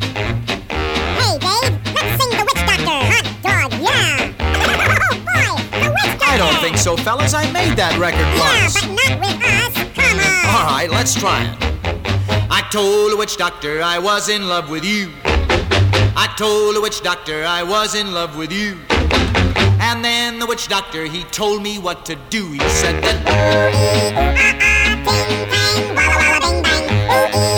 Hey, 0.00 1.38
Dave, 1.38 1.94
let's 1.94 2.22
sing 2.22 2.30
the 2.30 2.44
witch 2.46 2.64
doctor. 2.66 2.98
Hot 3.10 3.26
dog, 3.42 3.72
yeah. 3.80 4.32
oh, 4.40 5.56
boy, 5.70 5.80
the 5.84 5.90
witch 5.90 6.18
doctor. 6.18 6.26
I 6.26 6.36
don't 6.38 6.56
think 6.62 6.76
so, 6.78 6.96
fellas. 6.96 7.34
I 7.34 7.50
made 7.52 7.76
that 7.76 7.98
record 7.98 8.20
Yeah, 8.20 8.62
once. 8.62 8.74
but 8.74 8.88
not 8.88 9.20
with 9.20 9.30
us. 9.30 9.40
Come 9.40 9.42
on. 9.42 9.49
All 10.50 10.66
right, 10.66 10.88
let's 10.90 11.14
try 11.14 11.44
it. 11.44 11.56
I 12.50 12.66
told 12.70 13.12
the 13.12 13.16
witch 13.16 13.36
doctor 13.36 13.82
I 13.82 13.98
was 13.98 14.28
in 14.28 14.48
love 14.48 14.68
with 14.68 14.84
you. 14.84 15.10
I 15.24 16.32
told 16.36 16.74
the 16.74 16.80
witch 16.80 17.02
doctor 17.02 17.44
I 17.44 17.62
was 17.62 17.94
in 17.94 18.12
love 18.12 18.36
with 18.36 18.52
you. 18.52 18.76
And 19.80 20.04
then 20.04 20.38
the 20.38 20.46
witch 20.46 20.68
doctor, 20.68 21.04
he 21.04 21.22
told 21.24 21.62
me 21.62 21.78
what 21.78 22.04
to 22.06 22.16
do. 22.30 22.50
He 22.50 22.58
said 22.68 23.02
that. 23.02 23.24
Very 25.94 27.49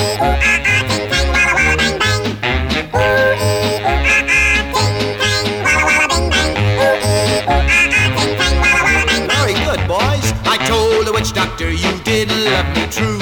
me 12.74 12.86
true. 12.90 13.18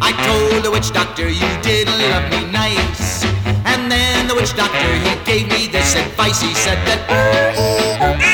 I 0.00 0.10
told 0.26 0.64
the 0.64 0.70
witch 0.70 0.92
doctor 0.92 1.28
you 1.28 1.50
didn't 1.62 1.98
love 2.10 2.30
me 2.30 2.50
nice. 2.50 3.24
And 3.64 3.90
then 3.90 4.28
the 4.28 4.34
witch 4.34 4.54
doctor 4.54 4.90
he 5.06 5.12
gave 5.24 5.48
me 5.48 5.66
this 5.68 5.94
advice. 5.94 6.40
He 6.40 6.54
said 6.54 6.78
that. 6.86 7.00
Oh, 7.08 7.62
oh, 7.62 7.98
oh, 8.00 8.33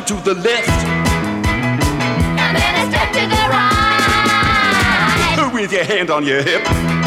down 0.00 0.06
to 0.06 0.14
the 0.24 0.34
left. 0.34 0.68
And 0.68 2.56
then 2.56 2.74
a 2.74 2.90
step 2.90 3.12
to 3.12 3.20
the 3.20 3.48
right. 3.50 3.90
With 5.52 5.72
your 5.72 5.84
hand 5.84 6.10
on 6.10 6.24
your 6.24 6.42
hip. 6.42 6.99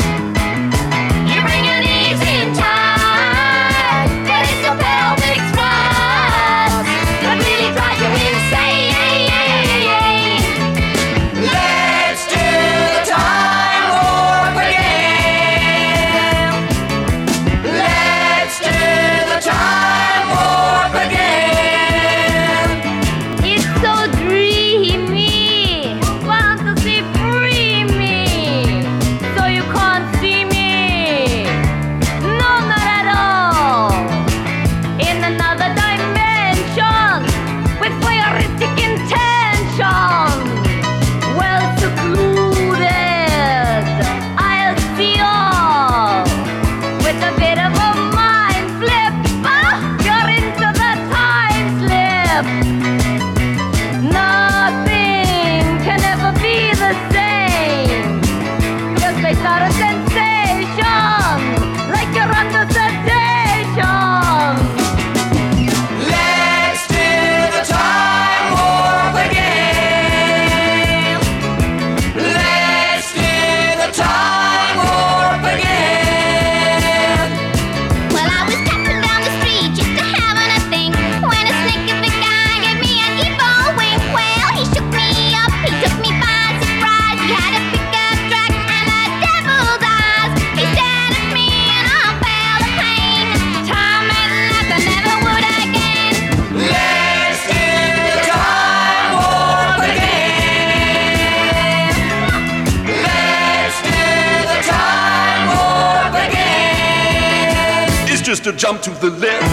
jump 108.64 108.82
to 108.82 108.92
the 108.92 109.10
left. 109.10 109.44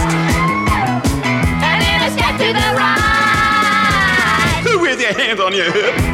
And 0.70 1.82
in 1.82 2.00
a 2.00 2.10
step 2.12 2.38
to 2.38 2.52
the 2.52 2.68
right. 2.78 4.62
With 4.80 5.00
your 5.00 5.14
hand 5.14 5.40
on 5.40 5.52
your 5.52 5.72
hip. 5.72 6.09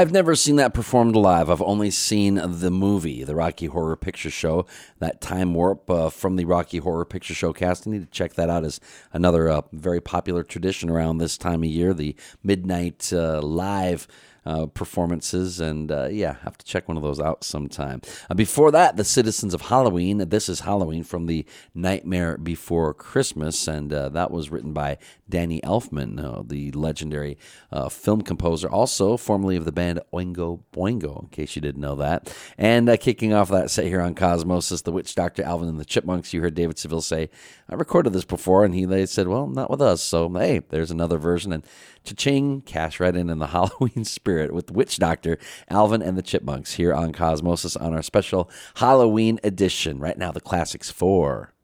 I've 0.00 0.12
never 0.12 0.34
seen 0.34 0.56
that 0.56 0.72
performed 0.72 1.14
live. 1.14 1.50
I've 1.50 1.60
only 1.60 1.90
seen 1.90 2.40
the 2.42 2.70
movie, 2.70 3.22
the 3.22 3.34
Rocky 3.34 3.66
Horror 3.66 3.96
Picture 3.96 4.30
Show, 4.30 4.64
that 4.98 5.20
time 5.20 5.52
warp 5.52 5.90
uh, 5.90 6.08
from 6.08 6.36
the 6.36 6.46
Rocky 6.46 6.78
Horror 6.78 7.04
Picture 7.04 7.34
Show 7.34 7.52
cast. 7.52 7.86
I 7.86 7.90
need 7.90 8.00
to 8.00 8.06
check 8.06 8.32
that 8.32 8.48
out 8.48 8.64
as 8.64 8.80
another 9.12 9.50
uh, 9.50 9.60
very 9.74 10.00
popular 10.00 10.42
tradition 10.42 10.88
around 10.88 11.18
this 11.18 11.36
time 11.36 11.62
of 11.64 11.68
year, 11.68 11.92
the 11.92 12.16
midnight 12.42 13.12
uh, 13.12 13.42
live. 13.42 14.08
Uh, 14.46 14.64
performances 14.64 15.60
and 15.60 15.92
uh, 15.92 16.08
yeah, 16.10 16.36
have 16.44 16.56
to 16.56 16.64
check 16.64 16.88
one 16.88 16.96
of 16.96 17.02
those 17.02 17.20
out 17.20 17.44
sometime. 17.44 18.00
Uh, 18.30 18.34
before 18.34 18.70
that, 18.70 18.96
the 18.96 19.04
Citizens 19.04 19.52
of 19.52 19.60
Halloween. 19.60 20.16
This 20.16 20.48
is 20.48 20.60
Halloween 20.60 21.04
from 21.04 21.26
the 21.26 21.44
Nightmare 21.74 22.38
Before 22.38 22.94
Christmas, 22.94 23.68
and 23.68 23.92
uh, 23.92 24.08
that 24.08 24.30
was 24.30 24.48
written 24.48 24.72
by 24.72 24.96
Danny 25.30 25.60
Elfman, 25.62 26.22
uh, 26.22 26.42
the 26.44 26.70
legendary 26.72 27.38
uh, 27.72 27.88
film 27.88 28.22
composer, 28.22 28.68
also 28.68 29.16
formerly 29.16 29.56
of 29.56 29.64
the 29.64 29.72
band 29.72 30.00
Oingo 30.12 30.60
Boingo, 30.72 31.22
in 31.22 31.28
case 31.28 31.56
you 31.56 31.62
didn't 31.62 31.80
know 31.80 31.96
that. 31.96 32.34
And 32.58 32.88
uh, 32.88 32.96
kicking 32.96 33.32
off 33.32 33.48
that 33.50 33.70
set 33.70 33.86
here 33.86 34.00
on 34.00 34.14
Cosmosis 34.14 34.82
the 34.82 34.92
Witch 34.92 35.14
Doctor 35.14 35.42
Alvin 35.42 35.68
and 35.68 35.80
the 35.80 35.84
Chipmunks. 35.84 36.32
You 36.32 36.40
heard 36.40 36.54
David 36.54 36.78
Seville 36.78 37.00
say, 37.00 37.30
"I 37.68 37.74
recorded 37.74 38.12
this 38.12 38.24
before," 38.24 38.64
and 38.64 38.74
he 38.74 38.84
they 38.84 39.06
said, 39.06 39.28
"Well, 39.28 39.46
not 39.46 39.70
with 39.70 39.80
us." 39.80 40.02
So 40.02 40.28
hey, 40.28 40.60
there's 40.68 40.90
another 40.90 41.18
version, 41.18 41.52
and 41.52 41.64
cha-ching, 42.04 42.62
cash 42.62 43.00
right 43.00 43.14
in 43.14 43.30
in 43.30 43.38
the 43.38 43.46
Halloween 43.48 44.04
spirit 44.04 44.52
with 44.52 44.70
Witch 44.70 44.98
Doctor 44.98 45.38
Alvin 45.68 46.02
and 46.02 46.18
the 46.18 46.22
Chipmunks 46.22 46.74
here 46.74 46.92
on 46.94 47.12
Cosmosis 47.12 47.80
on 47.80 47.94
our 47.94 48.02
special 48.02 48.50
Halloween 48.76 49.38
edition. 49.44 49.98
Right 50.00 50.18
now, 50.18 50.32
the 50.32 50.40
classics 50.40 50.90
four. 50.90 51.54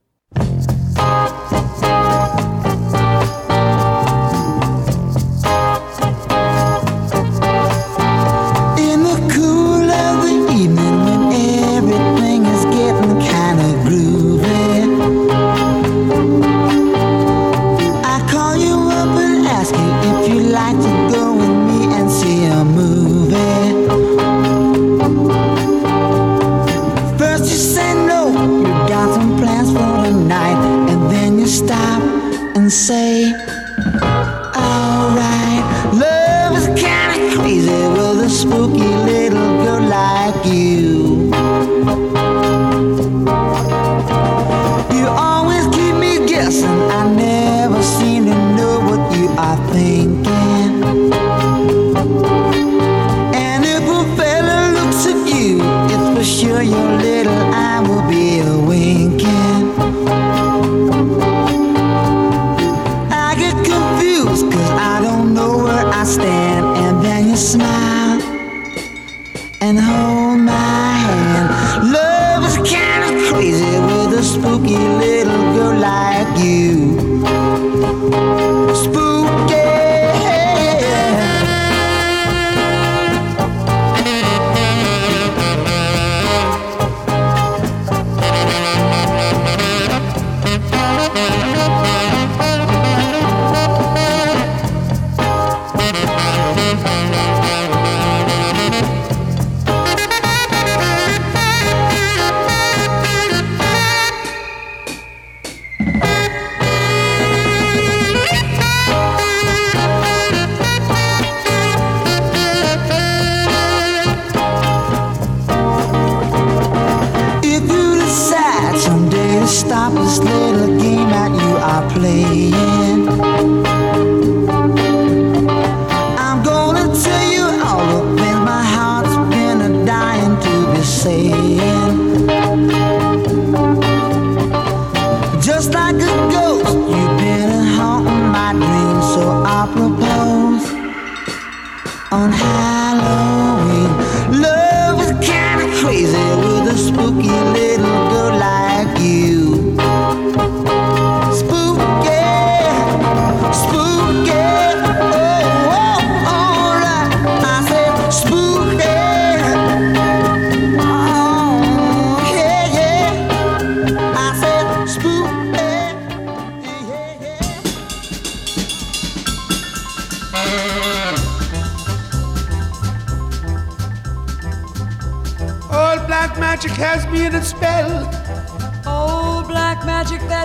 And 32.66 32.72
say, 32.72 33.45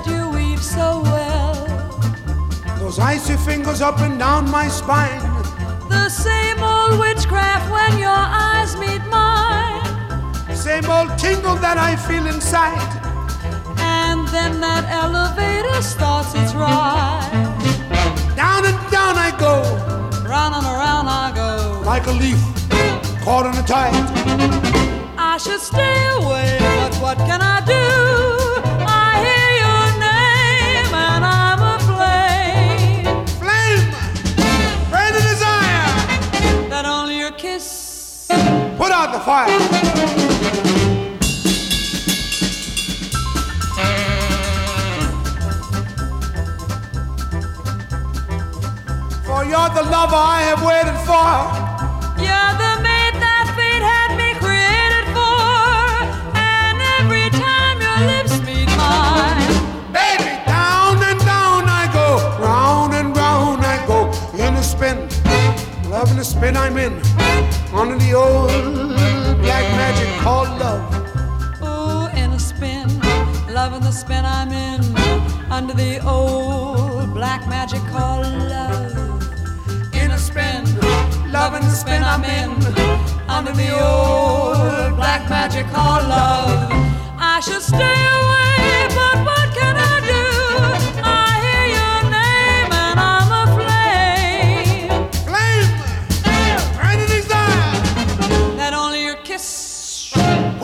that 0.04 0.12
you 0.12 0.30
weave 0.30 0.64
so 0.64 1.02
well. 1.04 1.54
Those 2.80 3.00
icy 3.00 3.36
fingers 3.38 3.82
up 3.82 4.00
and 4.00 4.18
down 4.18 4.50
my 4.50 4.68
spine. 4.68 5.22
The 5.90 6.10
same 6.10 6.62
old 6.62 7.00
witchcraft 7.00 7.72
when 7.72 8.00
your 8.00 8.10
eyes 8.10 8.76
meet 8.78 9.04
mine. 9.10 10.56
Same 10.56 10.90
old 10.90 11.18
tingle 11.18 11.56
that 11.56 11.78
I 11.78 11.96
feel 11.96 12.26
inside. 12.28 12.80
And 13.78 14.28
then 14.30 14.60
that 14.62 14.86
elevator 14.90 15.82
starts 15.82 16.34
its 16.36 16.54
ride. 16.54 17.30
Down 18.36 18.66
and 18.66 18.78
down 18.92 19.16
I 19.18 19.36
go. 19.40 19.62
Round 20.28 20.56
and 20.56 20.66
around 20.66 21.08
I 21.08 21.32
go. 21.36 21.82
Like 21.86 22.08
a 22.08 22.12
leaf 22.12 22.40
caught 23.24 23.46
in 23.46 23.58
a 23.58 23.68
tide. 23.68 23.94
I 25.18 25.38
should 25.38 25.60
stay 25.60 26.08
away, 26.18 26.58
but 26.60 26.96
what 26.96 27.18
can 27.18 27.42
I 27.42 27.62
do? 27.66 28.31
Put 38.82 38.92
out 38.92 39.14
the 39.14 39.20
fire! 39.20 39.48
For 49.24 49.46
you're 49.46 49.70
the 49.70 49.84
lover 49.88 50.18
I 50.18 50.42
have 50.50 50.66
waited 50.66 50.98
for. 51.06 51.30
You're 52.26 52.54
the 52.58 52.74
mate 52.82 53.18
that 53.22 53.54
fate 53.54 53.86
had 53.86 54.18
me 54.18 54.34
created 54.42 55.06
for. 55.14 55.46
And 56.34 56.82
every 56.98 57.30
time 57.38 57.78
your 57.86 58.00
lips 58.10 58.42
meet 58.48 58.66
mine, 58.82 59.94
Baby, 59.94 60.42
down 60.50 60.98
and 61.04 61.20
down 61.20 61.70
I 61.70 61.86
go, 61.94 62.18
round 62.42 62.96
and 62.96 63.16
round 63.16 63.62
I 63.64 63.86
go, 63.86 64.10
in 64.34 64.56
a 64.56 64.64
spin, 64.64 65.08
loving 65.88 66.18
the 66.18 66.26
spin 66.26 66.58
I'm 66.58 66.78
in, 66.80 67.00
under 67.74 67.98
the 67.98 68.14
old 68.14 68.50
black 69.42 69.64
magic 69.78 70.10
called 70.22 70.50
love. 70.60 70.84
Oh, 71.62 72.10
in 72.16 72.32
a 72.32 72.40
spin, 72.40 72.88
loving 73.50 73.82
the 73.82 73.92
spin 73.92 74.26
I'm 74.26 74.52
in, 74.52 74.82
under 75.50 75.74
the 75.74 76.00
old 76.06 77.14
black 77.14 77.48
magic 77.48 77.82
called 77.92 78.26
love. 78.26 79.94
In 79.94 80.12
a 80.12 80.18
spin, 80.18 80.66
loving 81.32 81.62
the 81.62 81.72
spin 81.72 82.04
I'm 82.04 82.26
in, 82.26 82.52
under 83.30 83.54
the 83.54 83.72
old 83.72 84.96
black 84.98 85.30
magic 85.30 85.66
called 85.68 86.08
love. 86.08 86.70
I 87.18 87.40
should 87.40 87.62
stay 87.62 87.78
away. 87.78 88.61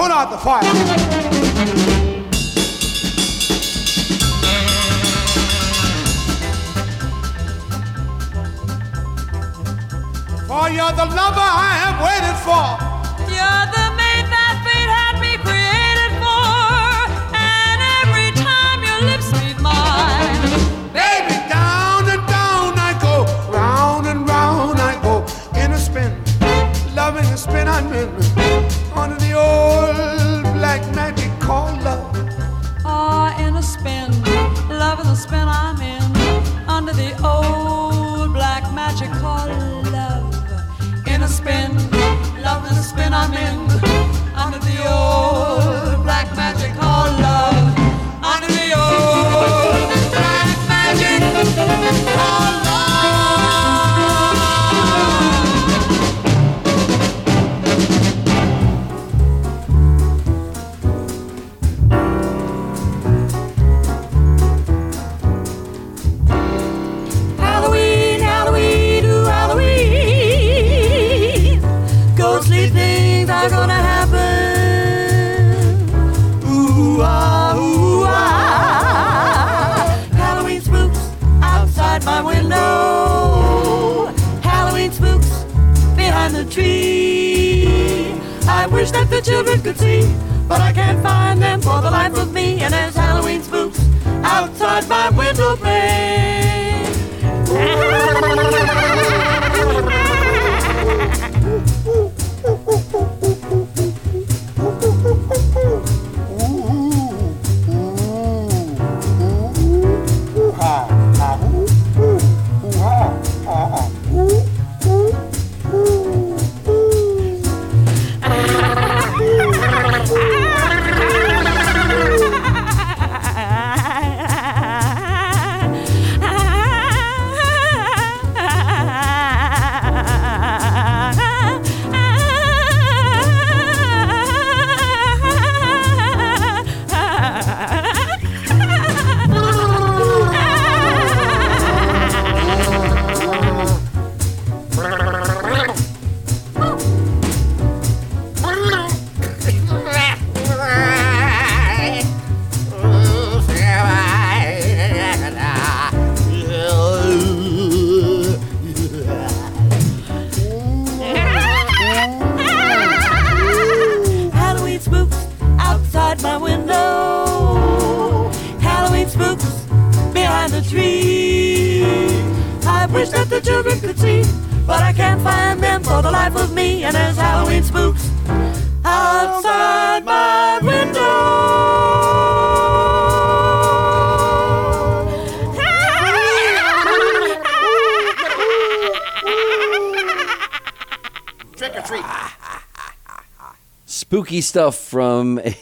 Put 0.08 0.16
out 0.16 0.32
the 0.32 0.38
fire! 0.38 0.64
For 10.48 10.70
you're 10.70 10.92
the 10.94 11.06
lover 11.14 11.42
I 11.42 11.74
have 11.84 12.00
waited 12.02 12.38
for. 12.46 12.87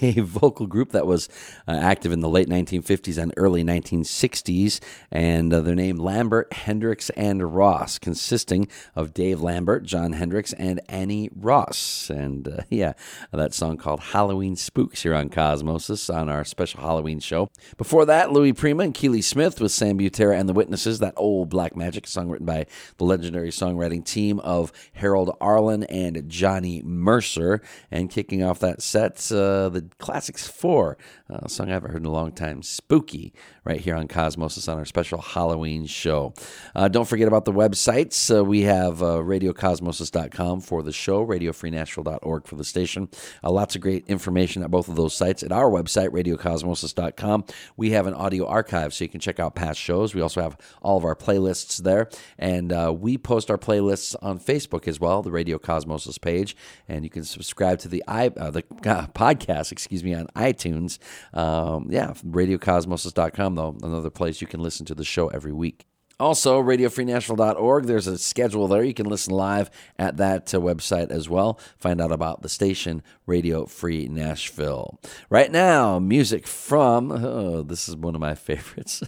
A 0.06 0.22
vocal 0.22 0.68
group 0.68 0.92
that 0.92 1.06
was 1.08 1.30
active 1.74 2.12
in 2.12 2.20
the 2.20 2.30
late 2.30 2.48
1950s 2.48 3.22
and 3.22 3.34
early 3.38 3.64
1960s, 3.64 4.80
and 5.12 5.54
uh, 5.54 5.62
their 5.62 5.76
name 5.76 5.98
Lambert, 5.98 6.52
Hendricks, 6.54 7.10
and 7.12 7.56
Ross, 7.56 7.98
consisting 7.98 8.68
of 8.96 9.14
Dave 9.14 9.42
Lambert, 9.42 9.84
Jon 9.84 10.14
Hendricks, 10.14 10.54
and 10.54 10.80
Annie 10.88 11.30
Ross. 11.36 12.10
And 12.10 12.48
uh, 12.48 12.62
yeah, 12.70 12.94
that 13.32 13.54
song 13.54 13.78
called 13.78 14.00
Halloween 14.00 14.56
Spooks 14.56 15.04
here 15.04 15.16
on 15.16 15.30
Cosmosis 15.30 16.14
on 16.14 16.30
our 16.30 16.44
special 16.44 16.82
Halloween 16.82 17.20
show. 17.20 17.50
Before 17.78 18.06
that, 18.06 18.32
Louis 18.32 18.54
Prima 18.54 18.84
and 18.84 18.94
Keeley 18.94 19.22
Smith 19.22 19.60
with 19.60 19.72
Sam 19.72 19.98
Butera 19.98 20.40
and 20.40 20.48
the 20.48 20.54
Witnesses, 20.54 21.00
that 21.00 21.14
old 21.18 21.50
Black 21.50 21.76
Magic 21.76 22.08
song 22.08 22.30
written 22.30 22.46
by 22.46 22.66
the 22.98 23.06
legendary 23.06 23.50
songwriting 23.50 24.06
team 24.06 24.40
of 24.40 24.72
Harold 24.94 25.36
Arlen 25.42 25.84
and 25.86 26.30
Johnny 26.30 26.82
Mercer. 26.84 27.62
And 27.92 28.10
kicking 28.10 28.44
off 28.44 28.60
that 28.60 28.82
set, 28.82 29.16
uh, 29.32 29.70
the 29.70 29.90
Classics 29.98 30.48
4, 30.48 30.98
uh, 31.30 31.48
song 31.56 31.70
I 31.70 31.74
haven't 31.74 31.92
heard 31.92 32.02
in 32.02 32.06
a 32.06 32.12
long 32.12 32.32
time, 32.34 32.62
Spooky, 32.62 33.34
right 33.66 33.82
here 33.82 33.96
on 33.96 34.08
Cosmosis 34.08 34.72
on 34.72 34.78
our 34.78 34.86
special 34.86 35.20
Halloween 35.20 35.86
show. 35.88 36.34
Uh, 36.76 36.88
don't 36.88 37.08
forget 37.08 37.28
about 37.28 37.46
the 37.46 37.52
websites. 37.52 38.36
Uh, 38.36 38.46
we 38.46 38.62
have 38.62 39.02
uh, 39.02 39.18
radiocosmosis.com 39.18 40.62
for 40.62 40.84
the 40.84 40.94
show, 40.94 41.26
radiofreenashville.org 41.26 42.48
for 42.48 42.56
the 42.56 42.64
station. 42.64 43.10
Uh, 43.44 43.52
lots 43.52 43.76
of 43.76 43.82
great 43.82 44.06
information 44.08 44.64
at 44.64 44.72
both 44.72 44.88
of 44.88 44.96
those 44.96 45.14
sites. 45.14 45.42
At 45.42 45.52
our 45.52 45.70
website, 45.70 46.10
radiocosmosis.com, 46.10 47.46
we 47.76 47.92
have 47.92 48.08
an 48.08 48.14
audio 48.14 48.46
archive 48.46 48.94
so 48.94 49.04
you 49.04 49.10
can 49.10 49.20
check 49.20 49.40
out 49.40 49.56
past 49.56 49.80
shows. 49.80 50.14
We 50.14 50.22
also 50.22 50.42
have 50.42 50.58
all 50.82 50.98
of 50.98 51.04
our 51.04 51.16
playlists 51.16 51.82
there. 51.82 52.10
And 52.38 52.72
uh, 52.72 52.94
we 52.96 53.18
post 53.18 53.50
our 53.50 53.58
playlists 53.58 54.16
on 54.22 54.40
Facebook 54.40 54.88
as 54.88 55.00
well, 55.00 55.24
the 55.24 55.32
Radio 55.32 55.58
Cosmosis 55.58 56.22
page. 56.22 56.56
And 56.88 57.04
you 57.04 57.10
can 57.10 57.24
subscribe 57.24 57.80
to 57.80 57.88
the 57.88 58.04
i 58.08 58.28
uh, 58.28 58.52
the 58.52 58.64
podcast, 58.64 59.72
excuse 59.72 60.04
me, 60.04 60.14
on 60.14 60.28
iTunes. 60.36 61.00
Um, 61.34 61.88
yeah, 61.90 62.14
radiocosmosis.com, 62.14 63.55
though, 63.56 63.76
another 63.84 64.10
place 64.10 64.42
you 64.42 64.48
can 64.48 64.62
listen 64.62 64.86
to 64.88 64.96
the 64.96 65.04
show 65.04 65.28
every 65.30 65.54
week. 65.54 65.86
Also, 66.18 66.62
radiofreenashville.org. 66.62 67.86
There's 67.86 68.08
a 68.08 68.18
schedule 68.18 68.70
there. 68.70 68.84
You 68.84 68.94
can 68.94 69.06
listen 69.06 69.34
live 69.34 69.70
at 70.00 70.16
that 70.18 70.54
uh, 70.54 70.60
website 70.62 71.12
as 71.12 71.28
well. 71.28 71.60
Find 71.78 72.00
out 72.00 72.12
about 72.12 72.42
the 72.42 72.48
station, 72.48 73.04
Radio 73.26 73.66
Free 73.66 74.08
Nashville. 74.08 74.98
Right 75.30 75.52
now, 75.52 76.00
music 76.00 76.48
from, 76.48 77.12
oh, 77.12 77.64
this 77.64 77.90
is 77.90 77.98
one 77.98 78.16
of 78.16 78.22
my 78.22 78.36
favorites. 78.36 79.04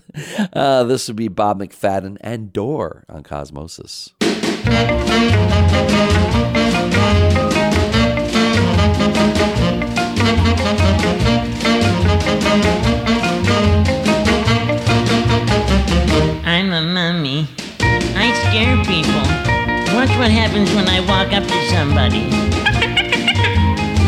Uh, 0.51 0.83
this 0.83 1.07
would 1.07 1.15
be 1.15 1.29
Bob 1.29 1.61
McFadden 1.61 2.17
and 2.19 2.51
Dor 2.51 3.05
on 3.07 3.23
Cosmosis. 3.23 4.11
Scare 18.57 18.81
people. 18.85 19.25
Watch 19.93 20.09
what 20.17 20.31
happens 20.31 20.73
when 20.73 20.89
I 20.89 20.99
walk 21.01 21.31
up 21.31 21.45
to 21.45 21.69
somebody. 21.69 22.23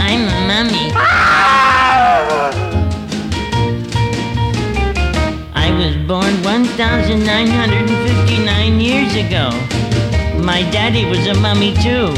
I'm 0.08 0.24
a 0.26 0.42
mummy. 0.50 0.92
Ah! 0.96 2.50
I 5.54 5.70
was 5.80 5.96
born 6.08 6.42
1,959 6.42 8.80
years 8.80 9.14
ago. 9.14 9.52
My 10.42 10.64
daddy 10.72 11.06
was 11.06 11.28
a 11.28 11.36
mummy 11.36 11.76
too. 11.76 12.12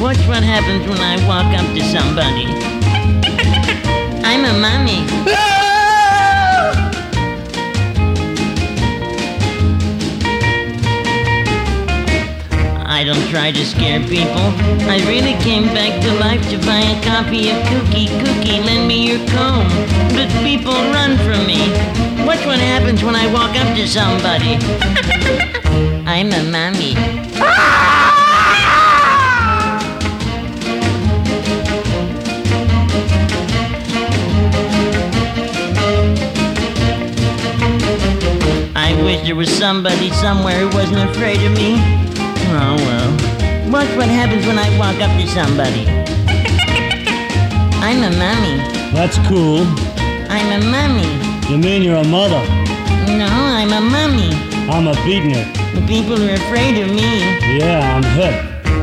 Watch 0.00 0.24
what 0.30 0.44
happens 0.44 0.86
when 0.86 1.00
I 1.00 1.16
walk 1.26 1.52
up 1.60 1.66
to 1.74 1.82
somebody. 1.94 2.46
I'm 4.30 4.44
a 4.44 4.52
mummy. 4.66 5.00
Ah! 5.34 5.45
I 12.96 13.04
don't 13.04 13.28
try 13.28 13.52
to 13.52 13.62
scare 13.66 14.00
people. 14.00 14.46
I 14.88 15.04
really 15.06 15.34
came 15.44 15.64
back 15.74 16.00
to 16.00 16.14
life 16.14 16.40
to 16.48 16.56
buy 16.64 16.80
a 16.80 17.04
copy 17.04 17.50
of 17.50 17.56
Kookie 17.68 18.08
Kookie. 18.08 18.64
Lend 18.64 18.88
me 18.88 19.06
your 19.06 19.18
comb. 19.28 19.68
But 20.16 20.30
people 20.42 20.72
run 20.72 21.18
from 21.18 21.46
me. 21.46 21.68
Watch 22.24 22.46
what 22.46 22.58
happens 22.58 23.04
when 23.04 23.14
I 23.14 23.30
walk 23.30 23.54
up 23.54 23.76
to 23.76 23.86
somebody. 23.86 24.56
I'm 26.06 26.32
a 26.32 26.42
mummy. 26.50 26.96
I 38.74 38.98
wish 39.04 39.26
there 39.26 39.36
was 39.36 39.50
somebody 39.50 40.10
somewhere 40.12 40.60
who 40.60 40.74
wasn't 40.74 41.10
afraid 41.10 41.42
of 41.42 41.52
me. 41.52 42.06
Oh 42.58 42.76
well. 42.88 43.10
Watch 43.70 43.90
what 43.96 44.08
happens 44.08 44.46
when 44.46 44.58
I 44.58 44.70
walk 44.78 44.98
up 45.02 45.10
to 45.20 45.26
somebody. 45.28 45.86
I'm 47.84 48.02
a 48.02 48.10
mummy. 48.16 48.56
That's 48.96 49.18
cool. 49.28 49.66
I'm 50.32 50.48
a 50.56 50.58
mummy. 50.64 51.04
You 51.50 51.58
mean 51.58 51.82
you're 51.82 51.96
a 51.96 52.04
mother? 52.04 52.40
No, 53.06 53.28
I'm 53.28 53.72
a 53.72 53.80
mummy. 53.80 54.32
I'm 54.72 54.86
a 54.88 54.94
beatnik. 55.04 55.52
The 55.74 55.82
people 55.86 56.18
are 56.22 56.32
afraid 56.34 56.78
of 56.82 56.88
me. 56.88 57.20
Yeah, 57.58 57.94
I'm 57.94 58.02
hip. 58.16 58.34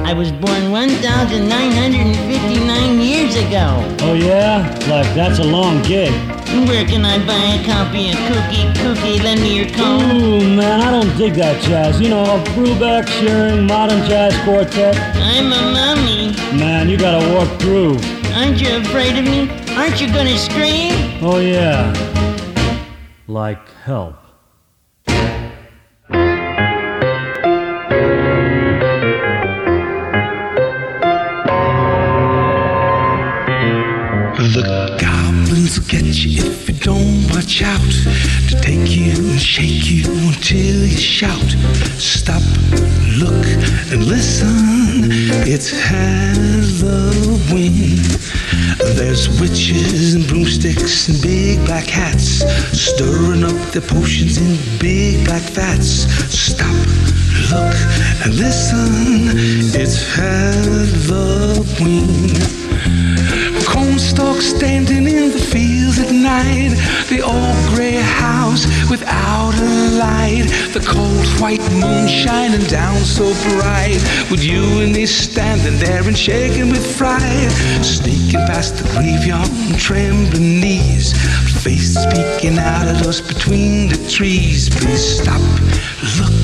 I 0.05 0.13
was 0.13 0.31
born 0.31 0.69
1,959 0.69 2.99
years 2.99 3.35
ago. 3.35 3.81
Oh 4.01 4.13
yeah? 4.13 4.69
Like 4.87 5.11
that's 5.15 5.39
a 5.39 5.43
long 5.43 5.81
gig. 5.81 6.13
Where 6.61 6.85
can 6.85 7.03
I 7.03 7.17
buy 7.25 7.34
a 7.34 7.65
copy 7.65 8.11
of 8.11 8.15
Kookie 8.30 8.71
Kookie? 8.75 9.23
Lend 9.23 9.41
me 9.41 9.57
your 9.57 9.69
comb. 9.71 10.21
Ooh, 10.21 10.55
man, 10.55 10.81
I 10.81 10.91
don't 10.91 11.17
dig 11.17 11.34
that 11.34 11.61
jazz. 11.63 11.99
You 11.99 12.09
know, 12.09 12.23
Brubeck, 12.53 13.07
Shearing, 13.07 13.65
Modern 13.65 14.03
Jazz 14.07 14.34
Quartet. 14.43 14.95
I'm 15.15 15.51
a 15.51 15.61
mummy. 15.73 16.31
Man, 16.57 16.89
you 16.89 16.97
gotta 16.97 17.34
walk 17.34 17.49
through. 17.59 17.97
Aren't 18.35 18.61
you 18.61 18.77
afraid 18.77 19.17
of 19.17 19.25
me? 19.25 19.49
Aren't 19.75 19.99
you 19.99 20.07
gonna 20.13 20.38
scream? 20.38 20.93
Oh 21.21 21.39
yeah. 21.39 21.91
Like 23.27 23.67
help. 23.84 24.22
Will 35.77 35.87
get 35.87 36.03
you 36.03 36.43
if 36.51 36.67
you 36.69 36.75
don't 36.75 37.23
watch 37.29 37.61
out. 37.61 37.79
To 38.49 38.59
take 38.61 38.91
you 38.91 39.13
and 39.13 39.39
shake 39.39 39.89
you 39.89 40.03
until 40.27 40.85
you 40.85 40.97
shout. 40.97 41.49
Stop, 41.97 42.43
look, 43.17 43.45
and 43.91 44.05
listen. 44.05 45.11
It's 45.47 45.71
Halloween. 45.71 46.97
There's 48.95 49.29
witches 49.39 50.15
and 50.15 50.27
broomsticks 50.27 51.07
and 51.07 51.21
big 51.21 51.65
black 51.65 51.87
hats. 51.87 52.43
Stirring 52.77 53.43
up 53.43 53.71
their 53.71 53.81
potions 53.81 54.37
in 54.37 54.57
big 54.79 55.25
black 55.25 55.43
vats. 55.53 56.05
Stop, 56.29 56.75
look, 57.51 57.75
and 58.25 58.35
listen. 58.35 59.31
It's 59.79 60.01
Halloween. 60.15 61.33
Cornstalk 63.73 64.39
standing 64.41 65.07
in 65.07 65.31
the 65.31 65.39
fields 65.39 65.97
at 65.99 66.11
night. 66.11 66.77
The 67.09 67.21
old 67.21 67.57
gray 67.73 67.93
house 67.93 68.65
without 68.89 69.55
a 69.55 69.97
light. 69.97 70.45
The 70.73 70.79
cold 70.79 71.25
white 71.41 71.65
moon 71.73 72.07
shining 72.07 72.65
down 72.67 72.97
so 72.99 73.33
bright. 73.49 73.99
With 74.29 74.43
you 74.43 74.63
and 74.81 74.93
me 74.93 75.07
standing 75.07 75.79
there 75.79 76.07
and 76.07 76.17
shaking 76.17 76.69
with 76.69 76.85
fright. 76.95 77.51
Sneaking 77.81 78.45
past 78.45 78.77
the 78.77 78.83
graveyard 78.93 79.49
on 79.49 79.73
trembling 79.79 80.59
knees. 80.61 81.13
Faces 81.63 82.05
peeking 82.13 82.59
out 82.59 82.87
at 82.87 83.07
us 83.07 83.21
between 83.21 83.89
the 83.89 83.97
trees. 84.07 84.69
Please 84.69 85.19
stop, 85.19 85.41
look, 86.19 86.43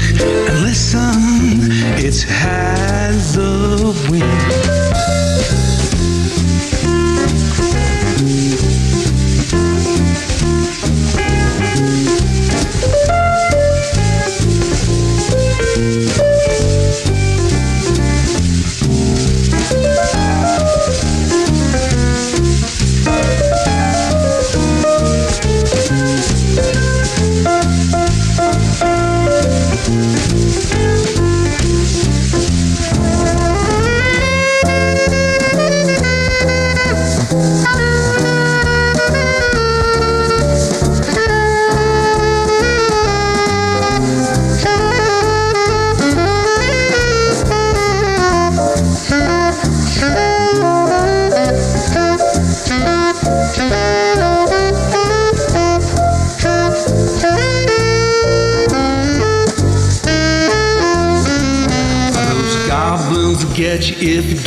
and 0.49 0.61
listen. 0.63 1.69
It's 2.03 2.23
Halloween. 2.23 3.29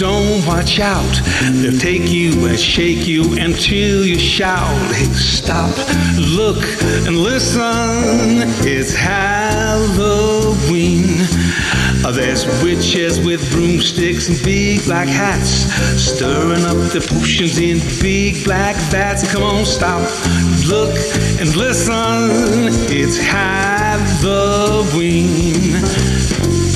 Don't 0.03 0.45
watch 0.47 0.81
out. 0.81 1.15
They'll 1.53 1.79
take 1.79 2.11
you 2.11 2.47
and 2.47 2.59
shake 2.59 3.07
you 3.07 3.39
until 3.39 4.05
you 4.05 4.19
shout. 4.19 4.66
Hey, 4.93 5.05
stop, 5.15 5.70
look, 6.19 6.59
and 7.07 7.16
listen. 7.16 8.43
It's 8.66 8.97
Halloween. 8.97 10.03
There's 12.12 12.45
witches 12.65 13.20
with 13.24 13.49
broomsticks 13.53 14.29
and 14.29 14.43
big 14.43 14.85
black 14.87 15.07
hats, 15.07 15.73
stirring 16.03 16.65
up 16.65 16.77
the 16.93 17.01
potions 17.09 17.59
in 17.59 17.79
big 18.03 18.45
black 18.45 18.74
vats. 18.91 19.23
Come 19.33 19.45
on, 19.45 19.65
stop, 19.65 20.03
look, 20.66 20.97
and 21.41 21.55
listen. 21.55 22.69
It's 22.91 23.19
Halloween. 23.19 23.62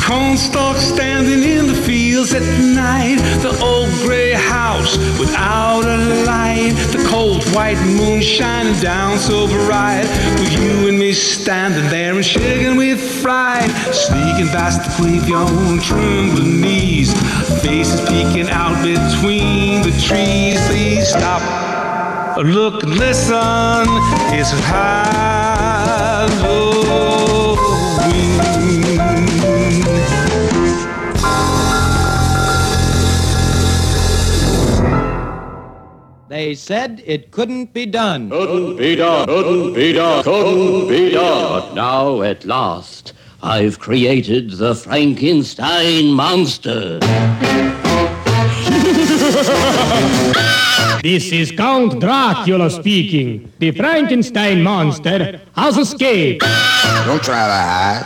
Cornstalk 0.07 0.77
standing 0.77 1.43
in 1.43 1.67
the 1.67 1.75
fields 1.75 2.33
at 2.33 2.45
night. 2.63 3.17
The 3.43 3.59
old 3.61 3.91
gray 4.07 4.35
house 4.35 4.97
without 5.19 5.83
a 5.83 5.97
light. 6.25 6.75
The 6.93 7.05
cold 7.09 7.43
white 7.53 7.81
moon 7.85 8.23
shining 8.23 8.81
down 8.81 9.19
so 9.19 9.49
bright. 9.49 10.07
With 10.39 10.53
you 10.53 10.87
and 10.89 10.97
me 10.97 11.13
standing 11.13 11.91
there 11.91 12.15
and 12.15 12.25
shaking 12.25 12.77
with 12.77 13.01
fright. 13.21 13.69
Sneaking 13.93 14.47
past 14.55 14.85
the 14.85 14.91
graveyard 15.03 15.51
on 15.51 15.81
trembling 15.81 16.61
knees. 16.61 17.13
Faces 17.61 18.01
peeking 18.03 18.49
out 18.49 18.81
between 18.85 19.83
the 19.83 19.91
trees. 20.07 20.65
Please 20.69 21.09
stop. 21.09 21.43
Look, 22.39 22.85
listen, 22.85 23.89
it's 24.31 24.53
Halloween. 24.71 25.77
They 36.29 36.57
said 36.57 37.03
it 37.07 37.31
couldn't 37.31 37.73
be 37.73 37.87
done. 37.87 38.31
Couldn't 38.31 38.77
be 38.77 38.97
done, 38.97 39.27
couldn't 39.27 39.75
be 39.75 39.93
done, 39.93 40.25
couldn't 40.25 40.89
be 40.89 41.11
done. 41.13 41.61
But 41.61 41.75
now, 41.75 42.23
at 42.23 42.45
last, 42.45 43.13
I've 43.45 43.79
created 43.79 44.51
the 44.53 44.75
Frankenstein 44.75 46.07
monster. 46.09 46.99
This 51.03 51.31
is 51.31 51.53
Count 51.53 52.01
Dracula 52.01 52.69
speaking. 52.69 53.53
The 53.61 53.71
Frankenstein 53.71 54.63
monster 54.65 55.41
has 55.55 55.77
escaped. 55.79 56.43
Don't 57.05 57.23
try 57.23 57.47
to 57.47 57.53
hide. 57.53 58.05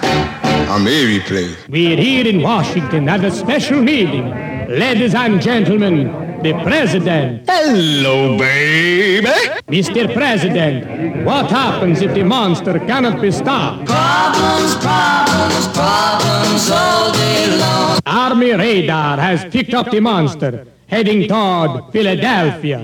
I'm 0.69 0.87
every 0.87 1.21
place. 1.21 1.57
We're 1.69 1.97
here 1.97 2.27
in 2.27 2.43
Washington 2.43 3.09
at 3.09 3.25
a 3.25 3.31
special 3.31 3.81
meeting. 3.81 4.29
Ladies 4.69 5.15
and 5.15 5.41
gentlemen, 5.41 6.09
the 6.43 6.53
President. 6.65 7.45
Hello, 7.49 8.39
baby. 8.39 9.29
Mr. 9.69 10.13
President, 10.13 11.25
what 11.27 11.51
happens 11.51 12.01
if 12.01 12.15
the 12.15 12.25
monster 12.25 12.79
cannot 12.81 13.21
be 13.21 13.31
stopped? 13.31 13.87
Problems, 13.87 14.75
problems, 14.77 15.69
problems 15.69 16.71
all 16.71 17.13
day 17.13 17.59
long. 17.59 18.01
Army 18.07 18.53
radar 18.53 19.19
has 19.19 19.45
picked 19.53 19.75
up 19.75 19.91
the 19.91 20.01
monster, 20.01 20.67
heading 20.87 21.29
toward 21.29 21.93
Philadelphia. 21.93 22.81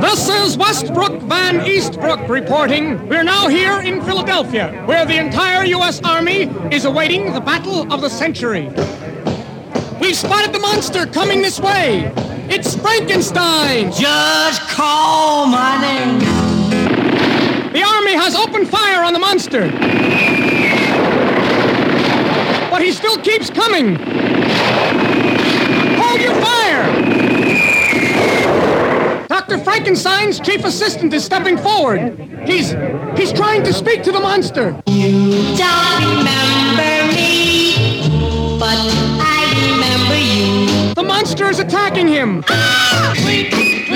This 0.00 0.28
is 0.28 0.56
Westbrook 0.56 1.20
Van 1.22 1.60
Eastbrook 1.60 2.28
reporting. 2.28 3.08
We're 3.08 3.24
now 3.24 3.48
here 3.48 3.80
in 3.80 4.02
Philadelphia, 4.02 4.82
where 4.86 5.04
the 5.04 5.18
entire 5.18 5.64
U.S. 5.64 6.00
Army 6.02 6.42
is 6.70 6.84
awaiting 6.84 7.32
the 7.32 7.40
battle 7.40 7.92
of 7.92 8.00
the 8.00 8.08
century. 8.08 8.70
We've 10.00 10.16
spotted 10.16 10.52
the 10.54 10.58
monster 10.58 11.04
coming 11.06 11.42
this 11.42 11.60
way. 11.60 12.10
It's 12.48 12.74
Frankenstein. 12.74 13.92
Just 13.92 14.62
call 14.62 15.46
my 15.46 15.78
name. 15.80 16.18
The 17.72 17.82
army 17.82 18.14
has 18.14 18.34
opened 18.34 18.68
fire 18.68 19.04
on 19.04 19.12
the 19.12 19.18
monster. 19.18 19.68
But 22.70 22.82
he 22.82 22.92
still 22.92 23.18
keeps 23.18 23.50
coming. 23.50 23.96
Hold 25.96 26.20
your 26.22 26.34
fire. 26.40 26.86
Dr. 29.28 29.58
Frankenstein's 29.58 30.40
chief 30.40 30.64
assistant 30.64 31.12
is 31.12 31.24
stepping 31.24 31.58
forward. 31.58 32.18
He's 32.46 32.70
he's 33.16 33.32
trying 33.32 33.62
to 33.64 33.72
speak 33.72 34.02
to 34.04 34.12
the 34.12 34.20
monster. 34.20 34.82
You 34.86 35.56
Don't 35.56 36.18
remember 36.18 36.99
The 41.00 41.06
monster 41.06 41.48
is 41.48 41.58
attacking 41.58 42.08
him. 42.08 42.44
Ah! 42.50 43.14
Tweet, 43.22 43.50
tweet, 43.50 43.86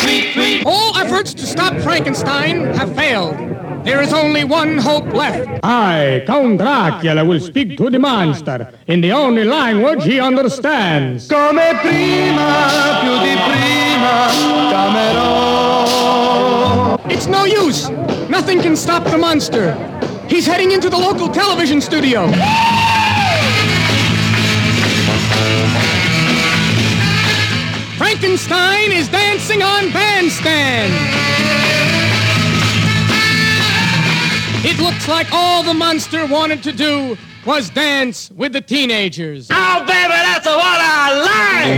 tweet, 0.00 0.32
tweet. 0.32 0.62
All 0.64 0.96
efforts 0.96 1.34
to 1.34 1.44
stop 1.44 1.76
Frankenstein 1.82 2.64
have 2.72 2.94
failed. 2.96 3.36
There 3.84 4.00
is 4.00 4.14
only 4.14 4.42
one 4.44 4.78
hope 4.78 5.12
left. 5.12 5.60
I, 5.62 6.24
Count 6.26 6.56
Dracula, 6.56 7.26
will 7.26 7.40
speak 7.40 7.76
to 7.76 7.90
the 7.90 7.98
monster 7.98 8.72
in 8.86 9.02
the 9.02 9.12
only 9.12 9.44
language 9.44 10.02
he 10.04 10.18
understands. 10.18 11.28
Come 11.28 11.76
prima, 11.82 13.00
più 13.02 13.18
di 13.18 13.36
prima, 13.44 14.30
chiamerò. 14.70 15.84
It's 17.10 17.26
no 17.26 17.44
use. 17.44 17.90
Nothing 18.30 18.62
can 18.62 18.76
stop 18.76 19.04
the 19.04 19.18
monster. 19.18 19.76
He's 20.26 20.46
heading 20.46 20.70
into 20.72 20.88
the 20.88 20.96
local 20.96 21.28
television 21.28 21.82
studio. 21.82 22.30
Frankenstein 28.08 28.90
is 28.90 29.06
dancing 29.08 29.62
on 29.62 29.92
bandstand. 29.92 30.94
It 34.64 34.78
looks 34.78 35.06
like 35.08 35.30
all 35.30 35.62
the 35.62 35.74
monster 35.74 36.26
wanted 36.26 36.62
to 36.62 36.72
do 36.72 37.18
was 37.44 37.68
dance 37.68 38.30
with 38.30 38.54
the 38.54 38.62
teenagers. 38.62 39.48
Oh, 39.50 39.80
baby, 39.80 40.08
that's 40.08 40.46
what 40.46 40.80
I 40.80 41.76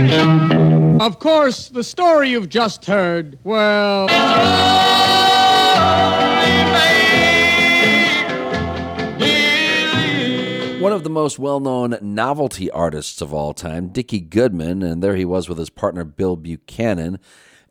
like. 0.95 1.01
Of 1.01 1.19
course, 1.19 1.67
the 1.67 1.83
story 1.83 2.29
you've 2.29 2.47
just 2.47 2.85
heard, 2.85 3.37
well. 3.43 4.07
Of 11.01 11.03
the 11.03 11.09
most 11.09 11.39
well 11.39 11.59
known 11.59 11.97
novelty 11.99 12.69
artists 12.69 13.21
of 13.21 13.33
all 13.33 13.55
time, 13.55 13.87
Dickie 13.87 14.19
Goodman, 14.19 14.83
and 14.83 15.01
there 15.01 15.15
he 15.15 15.25
was 15.25 15.49
with 15.49 15.57
his 15.57 15.71
partner 15.71 16.03
Bill 16.03 16.35
Buchanan. 16.35 17.17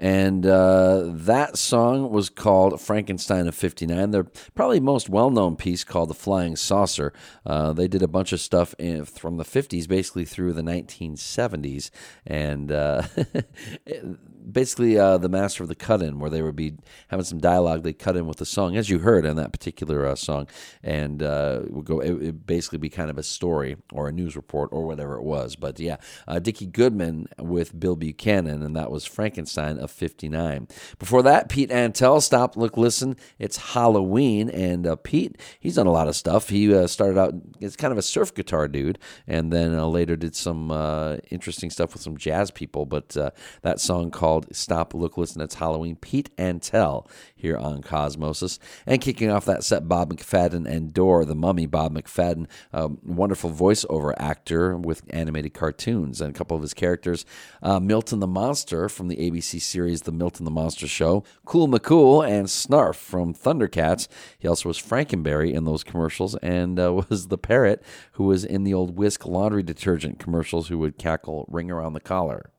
And 0.00 0.44
uh, 0.44 1.04
that 1.06 1.56
song 1.56 2.10
was 2.10 2.28
called 2.28 2.80
Frankenstein 2.80 3.46
of 3.46 3.54
59. 3.54 4.10
Their 4.10 4.24
probably 4.54 4.80
most 4.80 5.08
well 5.08 5.30
known 5.30 5.54
piece 5.54 5.84
called 5.84 6.10
The 6.10 6.14
Flying 6.14 6.56
Saucer. 6.56 7.12
Uh, 7.46 7.72
they 7.72 7.86
did 7.86 8.02
a 8.02 8.08
bunch 8.08 8.32
of 8.32 8.40
stuff 8.40 8.74
in, 8.80 9.04
from 9.04 9.36
the 9.36 9.44
50s 9.44 9.86
basically 9.86 10.24
through 10.24 10.54
the 10.54 10.62
1970s. 10.62 11.90
And 12.26 12.72
uh, 12.72 13.02
basically, 14.52 14.98
uh, 14.98 15.18
the 15.18 15.28
Master 15.28 15.62
of 15.62 15.68
the 15.68 15.74
Cut 15.74 16.02
In, 16.02 16.18
where 16.18 16.30
they 16.30 16.42
would 16.42 16.56
be 16.56 16.74
having 17.08 17.24
some 17.24 17.38
dialogue, 17.38 17.82
they 17.82 17.92
cut 17.92 18.16
in 18.16 18.26
with 18.26 18.38
the 18.38 18.46
song, 18.46 18.76
as 18.76 18.90
you 18.90 19.00
heard 19.00 19.26
on 19.26 19.36
that 19.36 19.52
particular 19.52 20.06
uh, 20.06 20.14
song. 20.14 20.46
And 20.82 21.22
uh, 21.22 21.62
would 21.68 21.84
go, 21.84 22.00
it 22.00 22.12
would 22.12 22.46
basically 22.46 22.78
be 22.78 22.88
kind 22.88 23.10
of 23.10 23.18
a 23.18 23.22
story 23.22 23.76
or 23.92 24.08
a 24.08 24.12
news 24.12 24.36
report 24.36 24.70
or 24.72 24.86
whatever 24.86 25.16
it 25.16 25.22
was. 25.22 25.56
But 25.56 25.78
yeah, 25.78 25.96
uh, 26.26 26.38
Dickie 26.38 26.66
Goodman 26.66 27.28
with 27.38 27.78
Bill 27.78 27.96
Buchanan, 27.96 28.62
and 28.62 28.76
that 28.76 28.90
was 28.90 29.04
Frankenstein 29.04 29.78
of 29.78 29.90
59. 29.90 30.68
Before 30.98 31.22
that, 31.22 31.48
Pete 31.48 31.70
Antell, 31.70 32.22
Stop, 32.22 32.56
Look, 32.56 32.76
Listen. 32.76 33.16
It's 33.38 33.56
Halloween, 33.56 34.50
and 34.50 34.86
uh, 34.86 34.96
Pete, 34.96 35.38
he's 35.58 35.76
done 35.76 35.86
a 35.86 35.92
lot 35.92 36.08
of 36.08 36.16
stuff. 36.16 36.48
He 36.48 36.74
uh, 36.74 36.86
started 36.86 37.18
out, 37.18 37.34
as 37.62 37.76
kind 37.76 37.92
of 37.92 37.98
a 37.98 38.02
surf 38.02 38.34
guitar 38.34 38.68
dude, 38.68 38.98
and 39.26 39.52
then 39.52 39.74
uh, 39.74 39.86
later 39.86 40.16
did 40.16 40.34
some 40.34 40.70
interesting 41.30 41.70
stuff 41.70 41.92
with 41.92 42.02
some 42.02 42.16
jazz 42.16 42.50
people. 42.50 42.86
But 42.86 43.16
that 43.62 43.80
song 43.80 44.10
called 44.10 44.39
Stop, 44.52 44.94
Look, 44.94 45.16
Listen, 45.16 45.40
It's 45.40 45.56
Halloween, 45.56 45.96
Pete 45.96 46.34
Antell 46.36 47.08
here 47.34 47.56
on 47.56 47.82
Cosmosis. 47.82 48.58
And 48.86 49.00
kicking 49.00 49.30
off 49.30 49.44
that 49.44 49.64
set, 49.64 49.88
Bob 49.88 50.12
McFadden 50.12 50.66
and 50.68 50.92
Dor, 50.92 51.24
the 51.24 51.34
mummy, 51.34 51.66
Bob 51.66 51.94
McFadden, 51.94 52.46
um, 52.72 52.98
wonderful 53.04 53.50
voiceover 53.50 54.14
actor 54.18 54.76
with 54.76 55.02
animated 55.10 55.54
cartoons 55.54 56.20
and 56.20 56.34
a 56.34 56.38
couple 56.38 56.56
of 56.56 56.62
his 56.62 56.74
characters. 56.74 57.24
Uh, 57.62 57.80
Milton 57.80 58.20
the 58.20 58.26
Monster 58.26 58.88
from 58.88 59.08
the 59.08 59.16
ABC 59.16 59.60
series 59.60 60.02
The 60.02 60.12
Milton 60.12 60.44
the 60.44 60.50
Monster 60.50 60.86
Show, 60.86 61.24
Cool 61.44 61.68
McCool, 61.68 62.26
and 62.28 62.46
Snarf 62.46 62.96
from 62.96 63.34
Thundercats. 63.34 64.08
He 64.38 64.48
also 64.48 64.68
was 64.68 64.78
Frankenberry 64.78 65.52
in 65.52 65.64
those 65.64 65.84
commercials 65.84 66.34
and 66.36 66.78
uh, 66.78 67.02
was 67.08 67.28
the 67.28 67.38
parrot 67.38 67.82
who 68.12 68.24
was 68.24 68.44
in 68.44 68.64
the 68.64 68.74
old 68.74 68.96
Whisk 68.96 69.26
laundry 69.26 69.62
detergent 69.62 70.18
commercials 70.18 70.68
who 70.68 70.78
would 70.78 70.98
cackle 70.98 71.46
ring 71.48 71.70
around 71.70 71.92
the 71.94 72.00
collar. 72.00 72.50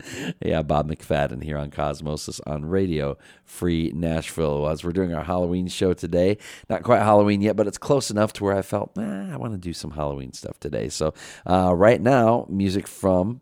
yeah, 0.44 0.62
Bob 0.62 0.90
McFadden 0.90 1.42
here 1.42 1.58
on 1.58 1.70
Cosmosis 1.70 2.40
on 2.46 2.64
Radio 2.64 3.16
Free 3.44 3.92
Nashville. 3.94 4.68
As 4.68 4.84
we're 4.84 4.92
doing 4.92 5.14
our 5.14 5.24
Halloween 5.24 5.68
show 5.68 5.92
today, 5.92 6.38
not 6.68 6.82
quite 6.82 7.00
Halloween 7.00 7.40
yet, 7.40 7.56
but 7.56 7.66
it's 7.66 7.78
close 7.78 8.10
enough 8.10 8.32
to 8.34 8.44
where 8.44 8.56
I 8.56 8.62
felt 8.62 8.96
I 8.96 9.36
want 9.36 9.54
to 9.54 9.58
do 9.58 9.72
some 9.72 9.92
Halloween 9.92 10.32
stuff 10.32 10.58
today. 10.60 10.88
So, 10.88 11.14
uh, 11.46 11.72
right 11.74 12.00
now, 12.00 12.46
music 12.48 12.86
from 12.86 13.40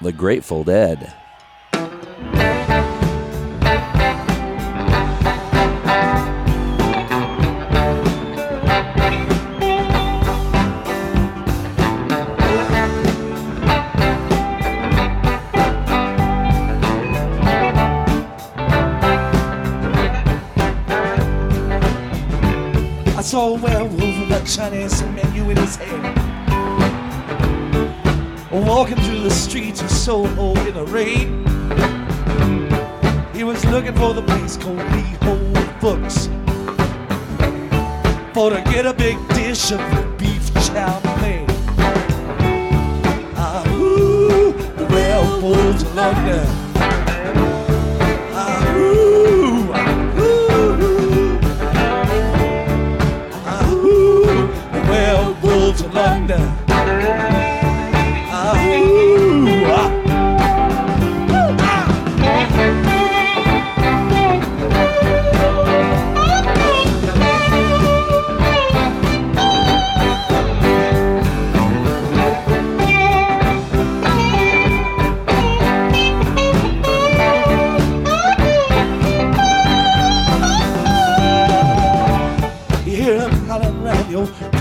the 0.00 0.12
Grateful 0.12 0.64
Dead. 0.64 1.12
Chinese 24.48 25.02
menu 25.02 25.50
in 25.50 25.56
his 25.58 25.76
head. 25.76 26.16
walking 28.50 28.96
through 28.96 29.20
the 29.20 29.30
streets 29.30 29.82
of 29.82 29.90
Soho 29.90 30.54
in 30.66 30.72
the 30.72 30.86
rain. 30.86 31.44
He 33.34 33.44
was 33.44 33.62
looking 33.66 33.94
for 33.94 34.14
the 34.14 34.22
place 34.22 34.56
called 34.56 34.78
Lee 34.78 35.16
Ho 35.22 35.36
Fook's 35.80 36.28
for 38.32 38.50
to 38.50 38.62
get 38.72 38.86
a 38.86 38.94
big 38.94 39.18
dish 39.28 39.70
of 39.70 39.80
beef 40.16 40.54
chow 40.54 40.98
mein. 41.20 41.44
Ah, 43.36 43.62
ooh, 43.74 44.52
the 44.52 44.86
werewolves 44.90 45.82
of 45.82 45.94
London. 45.94 46.67
London. 55.98 56.40
Ah, 58.30 58.54
ooh, 58.54 59.66
ah. 59.66 59.98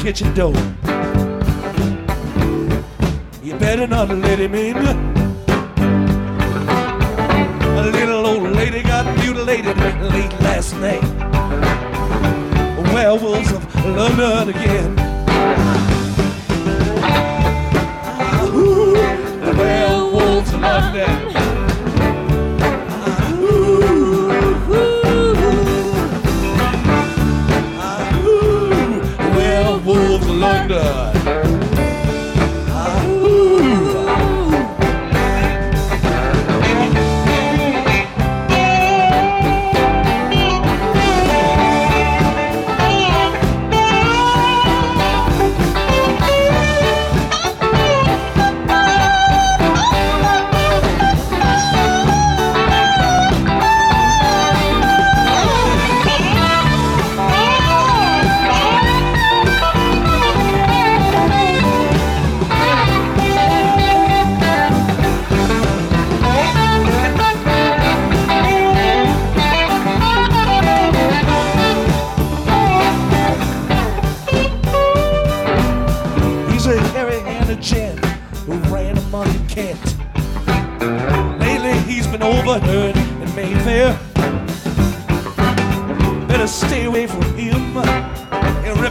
Kitchen 0.03 0.33
door. 0.33 0.76
Better 3.67 3.85
not 3.85 4.07
let 4.07 4.39
him 4.39 4.55
in. 4.55 4.77
A 7.67 7.91
little 7.91 8.25
old 8.25 8.43
lady 8.53 8.81
got 8.81 9.05
mutilated 9.17 9.75
late 10.13 10.31
last 10.39 10.73
night. 10.77 11.03
Werewolves 12.93 13.51
of 13.51 13.75
London 13.85 14.47
again. 14.55 14.91
Ooh, 18.55 18.93
the 19.45 19.53
werewolves 19.57 20.53
of 20.53 20.61
London. 20.61 21.26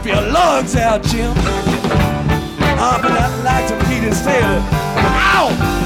Your 0.07 0.21
lungs 0.31 0.77
out, 0.77 1.03
Jim. 1.03 1.35
But 1.35 3.13
I'd 3.13 3.43
like 3.45 3.67
to 3.69 3.89
meet 3.89 4.03
his 4.03 4.21
tailor. 4.23 4.63
Ow! 5.33 5.86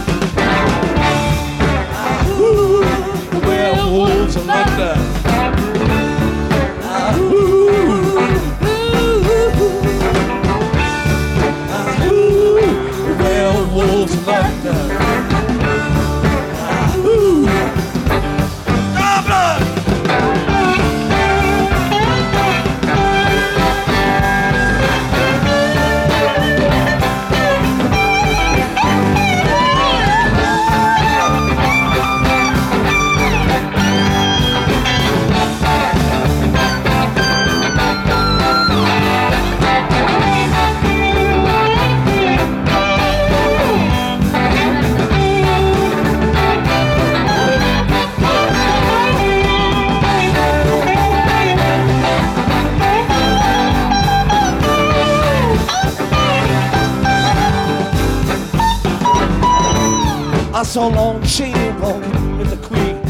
I 60.70 60.72
saw 60.72 60.86
Lon 60.86 61.20
Chaney 61.24 61.72
walking 61.80 62.38
with 62.38 62.51
the 62.51 62.56
Queen, 62.68 63.02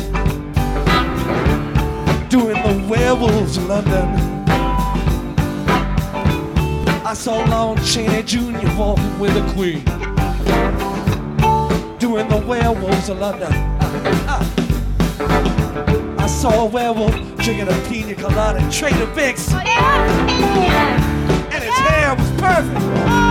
doing 2.30 2.56
the 2.62 2.86
werewolves 2.88 3.58
of 3.58 3.66
London. 3.66 4.08
I 7.04 7.12
saw 7.12 7.44
Lon 7.44 7.76
Chaney 7.84 8.22
Jr. 8.22 8.66
walking 8.78 9.18
with 9.18 9.34
the 9.34 9.42
Queen, 9.52 9.84
doing 11.98 12.28
the 12.28 12.42
werewolves 12.48 13.10
of 13.10 13.18
London. 13.18 13.52
I 16.18 16.26
saw 16.28 16.62
a 16.62 16.64
werewolf 16.64 17.14
drinking 17.36 17.68
a 17.68 17.78
pina 17.90 18.14
colada 18.14 18.66
Trader 18.70 19.04
Vic's, 19.12 19.52
oh, 19.52 19.58
and 19.58 21.62
his 21.62 21.74
hair 21.74 22.14
was 22.14 22.30
perfect. 22.40 23.29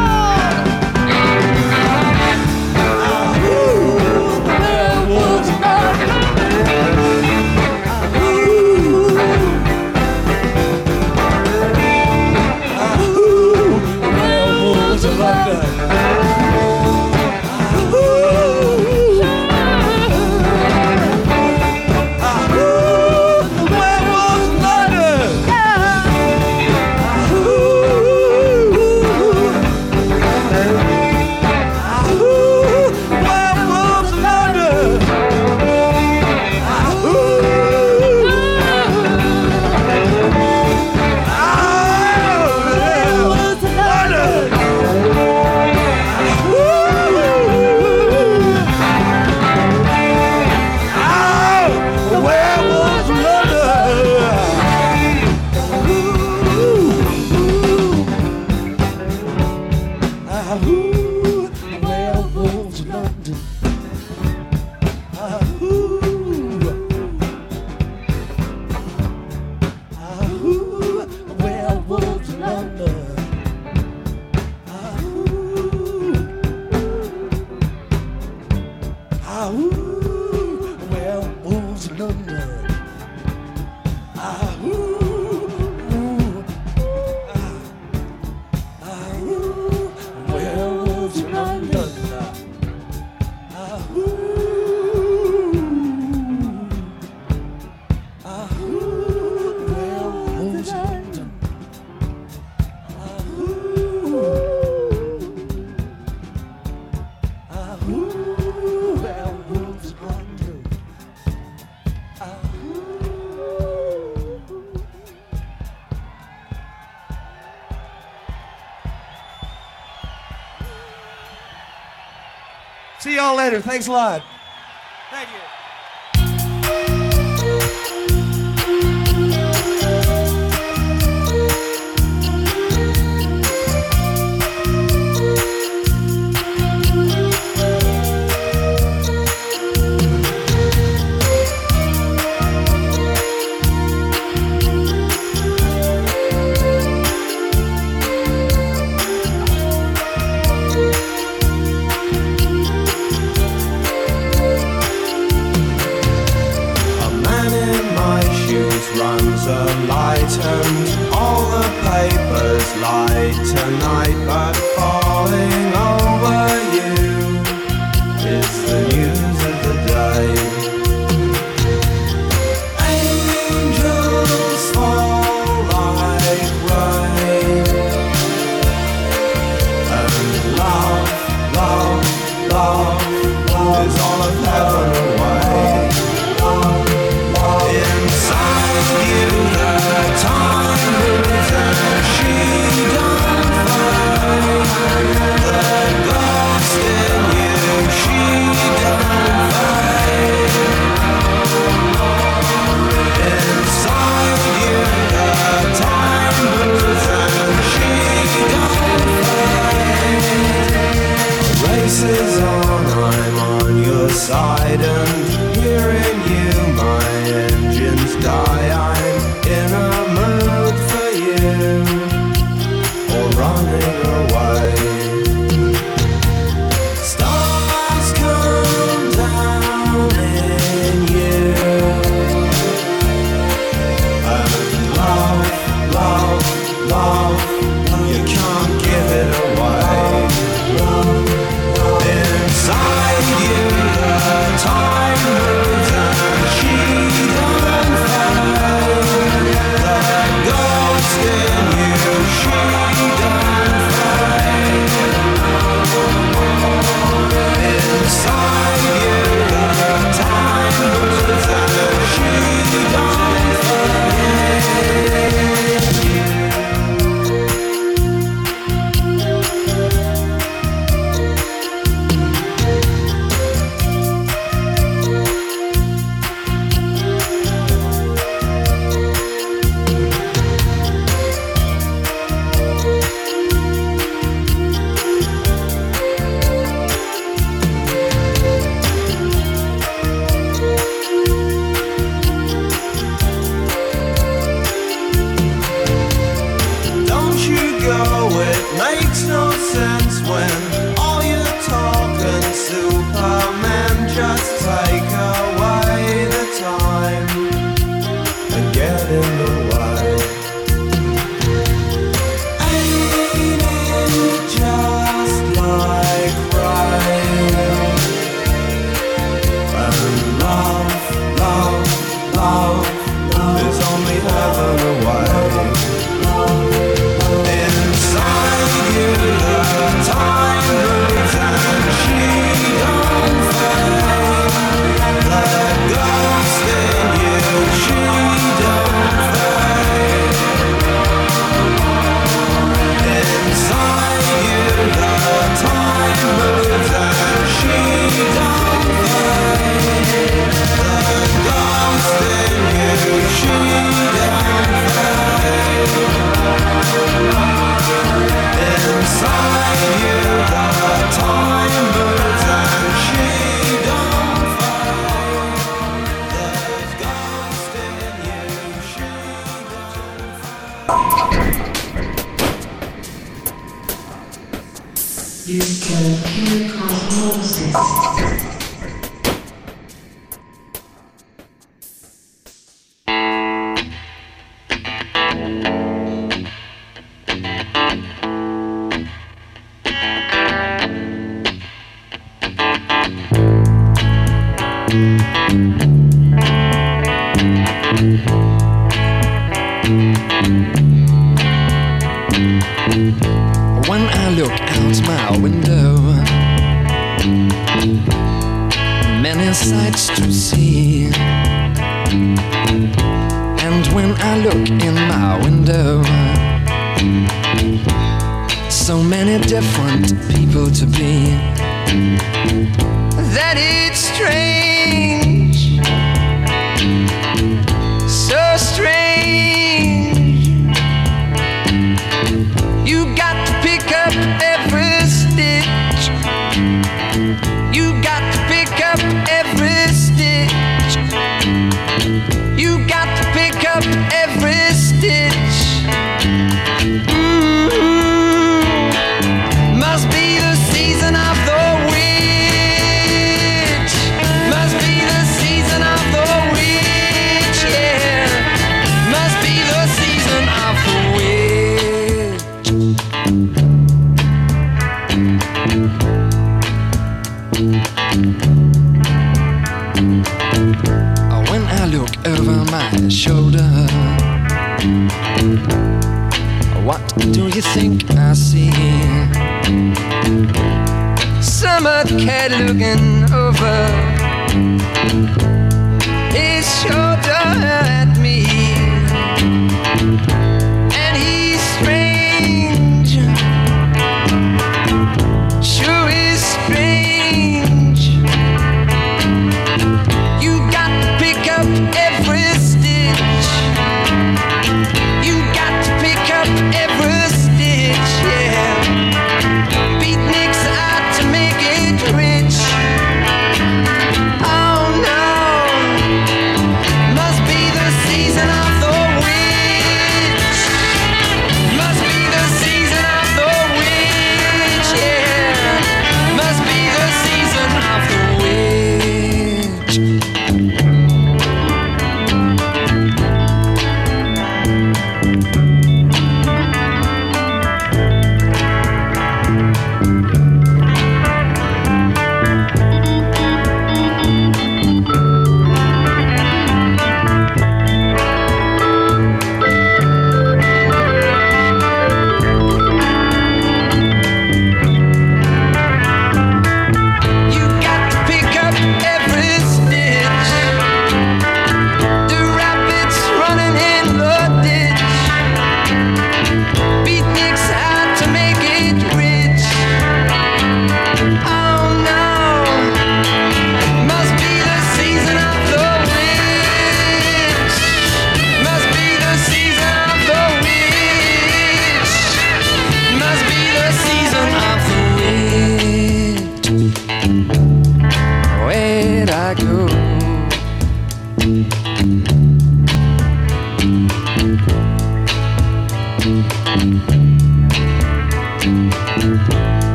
Later. 123.49 123.61
Thanks 123.61 123.87
a 123.87 123.91
lot. 123.91 124.23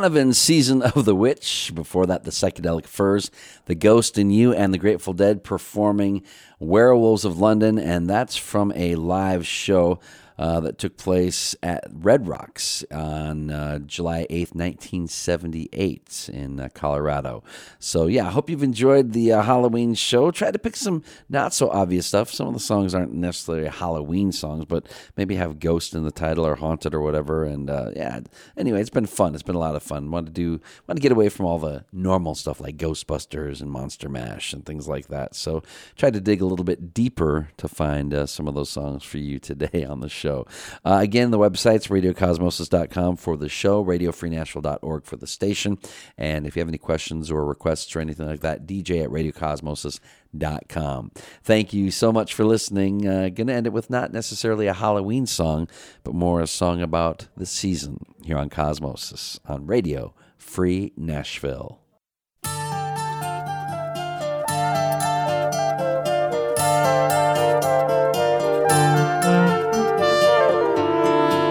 Donovan's 0.00 0.38
Season 0.38 0.80
of 0.80 1.04
the 1.04 1.14
Witch. 1.14 1.72
Before 1.74 2.06
that, 2.06 2.24
the 2.24 2.30
Psychedelic 2.30 2.86
Furs, 2.86 3.30
The 3.66 3.74
Ghost 3.74 4.16
in 4.16 4.30
You, 4.30 4.54
and 4.54 4.72
the 4.72 4.78
Grateful 4.78 5.12
Dead 5.12 5.44
performing 5.44 6.22
Werewolves 6.58 7.26
of 7.26 7.38
London. 7.38 7.78
And 7.78 8.08
that's 8.08 8.34
from 8.34 8.72
a 8.74 8.94
live 8.94 9.46
show 9.46 10.00
uh, 10.40 10.58
that 10.58 10.78
took 10.78 10.96
place 10.96 11.54
at 11.62 11.84
Red 11.92 12.26
Rocks 12.26 12.82
on 12.90 13.50
uh, 13.50 13.78
July 13.80 14.26
8th, 14.30 14.54
1978 14.54 16.30
in 16.32 16.58
uh, 16.58 16.70
Colorado. 16.72 17.44
So, 17.78 18.06
yeah, 18.06 18.26
I 18.26 18.30
hope 18.30 18.48
you've 18.48 18.62
enjoyed 18.62 19.12
the 19.12 19.32
uh, 19.32 19.42
Halloween 19.42 19.92
show. 19.92 20.30
Tried 20.30 20.54
to 20.54 20.58
pick 20.58 20.76
some 20.76 21.02
not 21.28 21.52
so 21.52 21.68
obvious 21.68 22.06
stuff. 22.06 22.30
Some 22.30 22.48
of 22.48 22.54
the 22.54 22.60
songs 22.60 22.94
aren't 22.94 23.12
necessarily 23.12 23.68
Halloween 23.68 24.32
songs, 24.32 24.64
but 24.64 24.88
maybe 25.14 25.34
have 25.36 25.60
Ghost 25.60 25.94
in 25.94 26.04
the 26.04 26.10
title 26.10 26.46
or 26.46 26.54
Haunted 26.54 26.94
or 26.94 27.02
whatever. 27.02 27.44
And 27.44 27.68
uh, 27.68 27.90
yeah, 27.94 28.20
anyway, 28.56 28.80
it's 28.80 28.88
been 28.88 29.04
fun. 29.04 29.34
It's 29.34 29.42
been 29.42 29.56
a 29.56 29.60
lot 29.60 29.76
of 29.76 29.82
fun. 29.82 30.10
Want 30.10 30.24
to 30.24 30.32
do, 30.32 30.58
want 30.88 30.96
to 30.96 31.02
get 31.02 31.12
away 31.12 31.28
from 31.28 31.44
all 31.44 31.58
the 31.58 31.84
normal 31.92 32.34
stuff 32.34 32.62
like 32.62 32.78
Ghostbusters 32.78 33.60
and 33.60 33.70
Monster 33.70 34.08
Mash 34.08 34.54
and 34.54 34.64
things 34.64 34.88
like 34.88 35.08
that. 35.08 35.34
So, 35.34 35.62
tried 35.96 36.14
to 36.14 36.20
dig 36.22 36.40
a 36.40 36.46
little 36.46 36.64
bit 36.64 36.94
deeper 36.94 37.50
to 37.58 37.68
find 37.68 38.14
uh, 38.14 38.24
some 38.24 38.48
of 38.48 38.54
those 38.54 38.70
songs 38.70 39.04
for 39.04 39.18
you 39.18 39.38
today 39.38 39.84
on 39.88 40.00
the 40.00 40.08
show. 40.08 40.29
Show. 40.30 40.46
Uh, 40.84 40.98
again, 41.00 41.30
the 41.30 41.38
website's 41.38 41.88
radiocosmosis.com 41.88 43.16
for 43.16 43.36
the 43.36 43.48
show, 43.48 43.84
radiofreenashville.org 43.84 45.04
for 45.04 45.16
the 45.16 45.26
station. 45.26 45.78
And 46.16 46.46
if 46.46 46.56
you 46.56 46.60
have 46.60 46.68
any 46.68 46.78
questions 46.78 47.30
or 47.30 47.44
requests 47.44 47.94
or 47.94 48.00
anything 48.00 48.26
like 48.26 48.40
that, 48.40 48.66
DJ 48.66 49.04
at 49.04 49.10
radiocosmosis.com. 49.10 51.10
Thank 51.42 51.72
you 51.72 51.90
so 51.90 52.12
much 52.12 52.34
for 52.34 52.44
listening. 52.44 53.06
Uh, 53.06 53.30
going 53.30 53.48
to 53.48 53.52
end 53.52 53.66
it 53.66 53.72
with 53.72 53.90
not 53.90 54.12
necessarily 54.12 54.66
a 54.66 54.74
Halloween 54.74 55.26
song, 55.26 55.68
but 56.04 56.14
more 56.14 56.40
a 56.40 56.46
song 56.46 56.82
about 56.82 57.26
the 57.36 57.46
season 57.46 57.98
here 58.24 58.38
on 58.38 58.50
Cosmosis 58.50 59.38
on 59.46 59.66
Radio 59.66 60.14
Free 60.38 60.92
Nashville. 60.96 61.79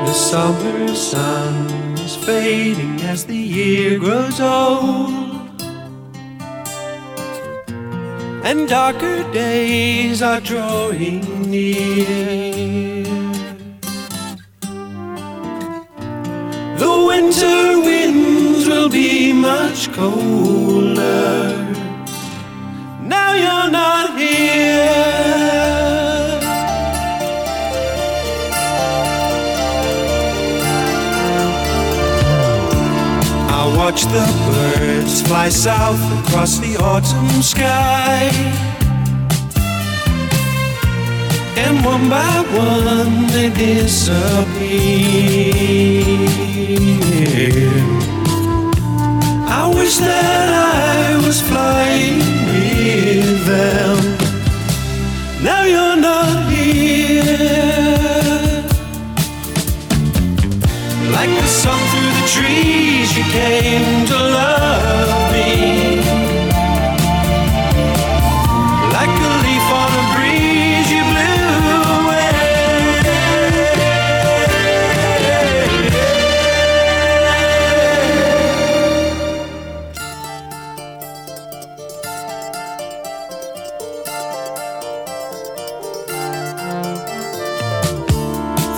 The 0.09 0.15
summer 0.15 0.87
sun 0.95 1.67
is 1.99 2.15
fading 2.15 2.99
as 3.01 3.25
the 3.25 3.37
year 3.37 3.99
grows 3.99 4.41
old, 4.41 5.61
and 8.43 8.67
darker 8.67 9.21
days 9.31 10.23
are 10.23 10.41
drawing 10.41 11.21
near. 11.51 13.03
The 16.81 16.93
winter 17.07 17.79
winds 17.87 18.67
will 18.67 18.89
be 18.89 19.31
much 19.31 19.93
colder. 19.93 21.53
Now 23.03 23.33
you're 23.35 23.69
not 23.69 24.17
here. 24.17 25.38
Watch 33.91 34.03
the 34.03 34.25
birds 34.45 35.23
fly 35.23 35.49
south 35.49 36.03
across 36.19 36.59
the 36.59 36.77
autumn 36.77 37.41
sky. 37.41 38.29
And 41.57 41.83
one 41.83 42.07
by 42.07 42.35
one 42.53 43.27
they 43.33 43.49
disappear. 43.49 44.59
I 49.59 49.73
wish 49.75 49.97
that 49.97 50.49
I 50.53 51.25
was 51.25 51.41
flying 51.41 52.19
with 52.49 53.45
them. 53.47 53.97
Now 55.43 55.63
you're 55.63 55.99
not 56.09 56.51
here. 56.51 57.23
Like 61.15 61.31
the 61.41 61.47
sun 61.61 61.79
through 61.89 62.11
the 62.19 62.25
trees, 62.35 62.78
you 63.19 63.25
came 63.31 64.05
to 64.05 64.13
love 64.15 65.31
me. 65.33 65.97
Like 68.95 69.15
a 69.27 69.31
leaf 69.43 69.67
on 69.81 69.91
a 69.99 70.05
breeze, 70.13 70.89
you 70.95 71.03
blew 71.11 71.79
away. 71.99 72.31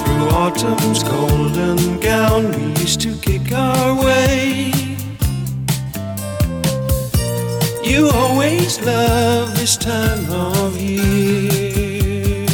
Through 0.03 0.29
autumn's 0.29 1.03
golden 1.03 1.99
gown, 1.99 2.51
we 2.51 2.81
used 2.81 3.01
to 3.01 3.15
kick 3.17 3.51
our 3.53 3.90
love 8.85 9.55
this 9.55 9.77
time 9.77 10.29
of 10.31 10.77
year. 10.79 12.47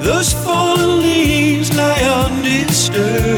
Those 0.00 0.32
fallen 0.32 1.00
leaves 1.00 1.76
lie 1.76 2.02
undisturbed 2.26 3.31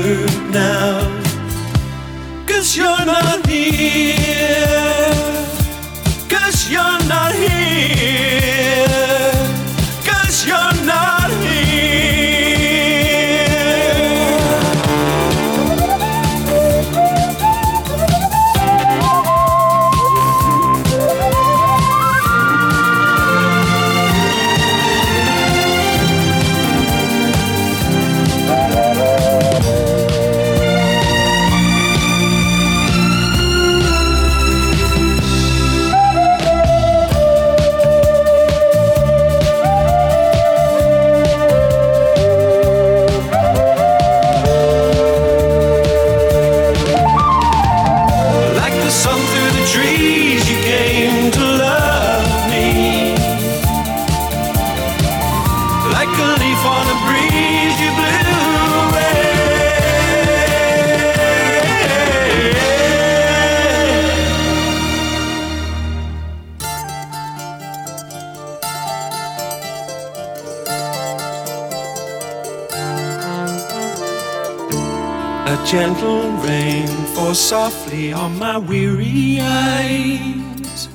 gentle 75.74 76.30
rain 76.46 76.86
falls 77.14 77.40
softly 77.40 78.12
on 78.12 78.38
my 78.38 78.56
weary 78.56 79.40
eyes, 79.40 80.88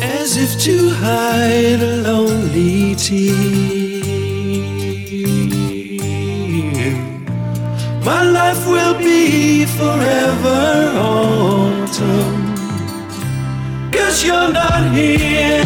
as 0.00 0.36
if 0.44 0.50
to 0.62 0.76
hide 1.02 1.82
a 1.92 1.96
lonely 2.08 2.94
tear. 2.94 3.34
My 8.04 8.22
life 8.22 8.62
will 8.68 8.96
be 8.98 9.64
forever 9.80 10.60
autumn, 11.10 12.54
cause 13.90 14.24
you're 14.24 14.52
not 14.52 14.82
here, 14.94 15.64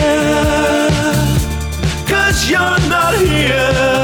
cause 2.13 2.49
you're 2.51 2.81
not 2.89 3.15
here. 3.19 4.02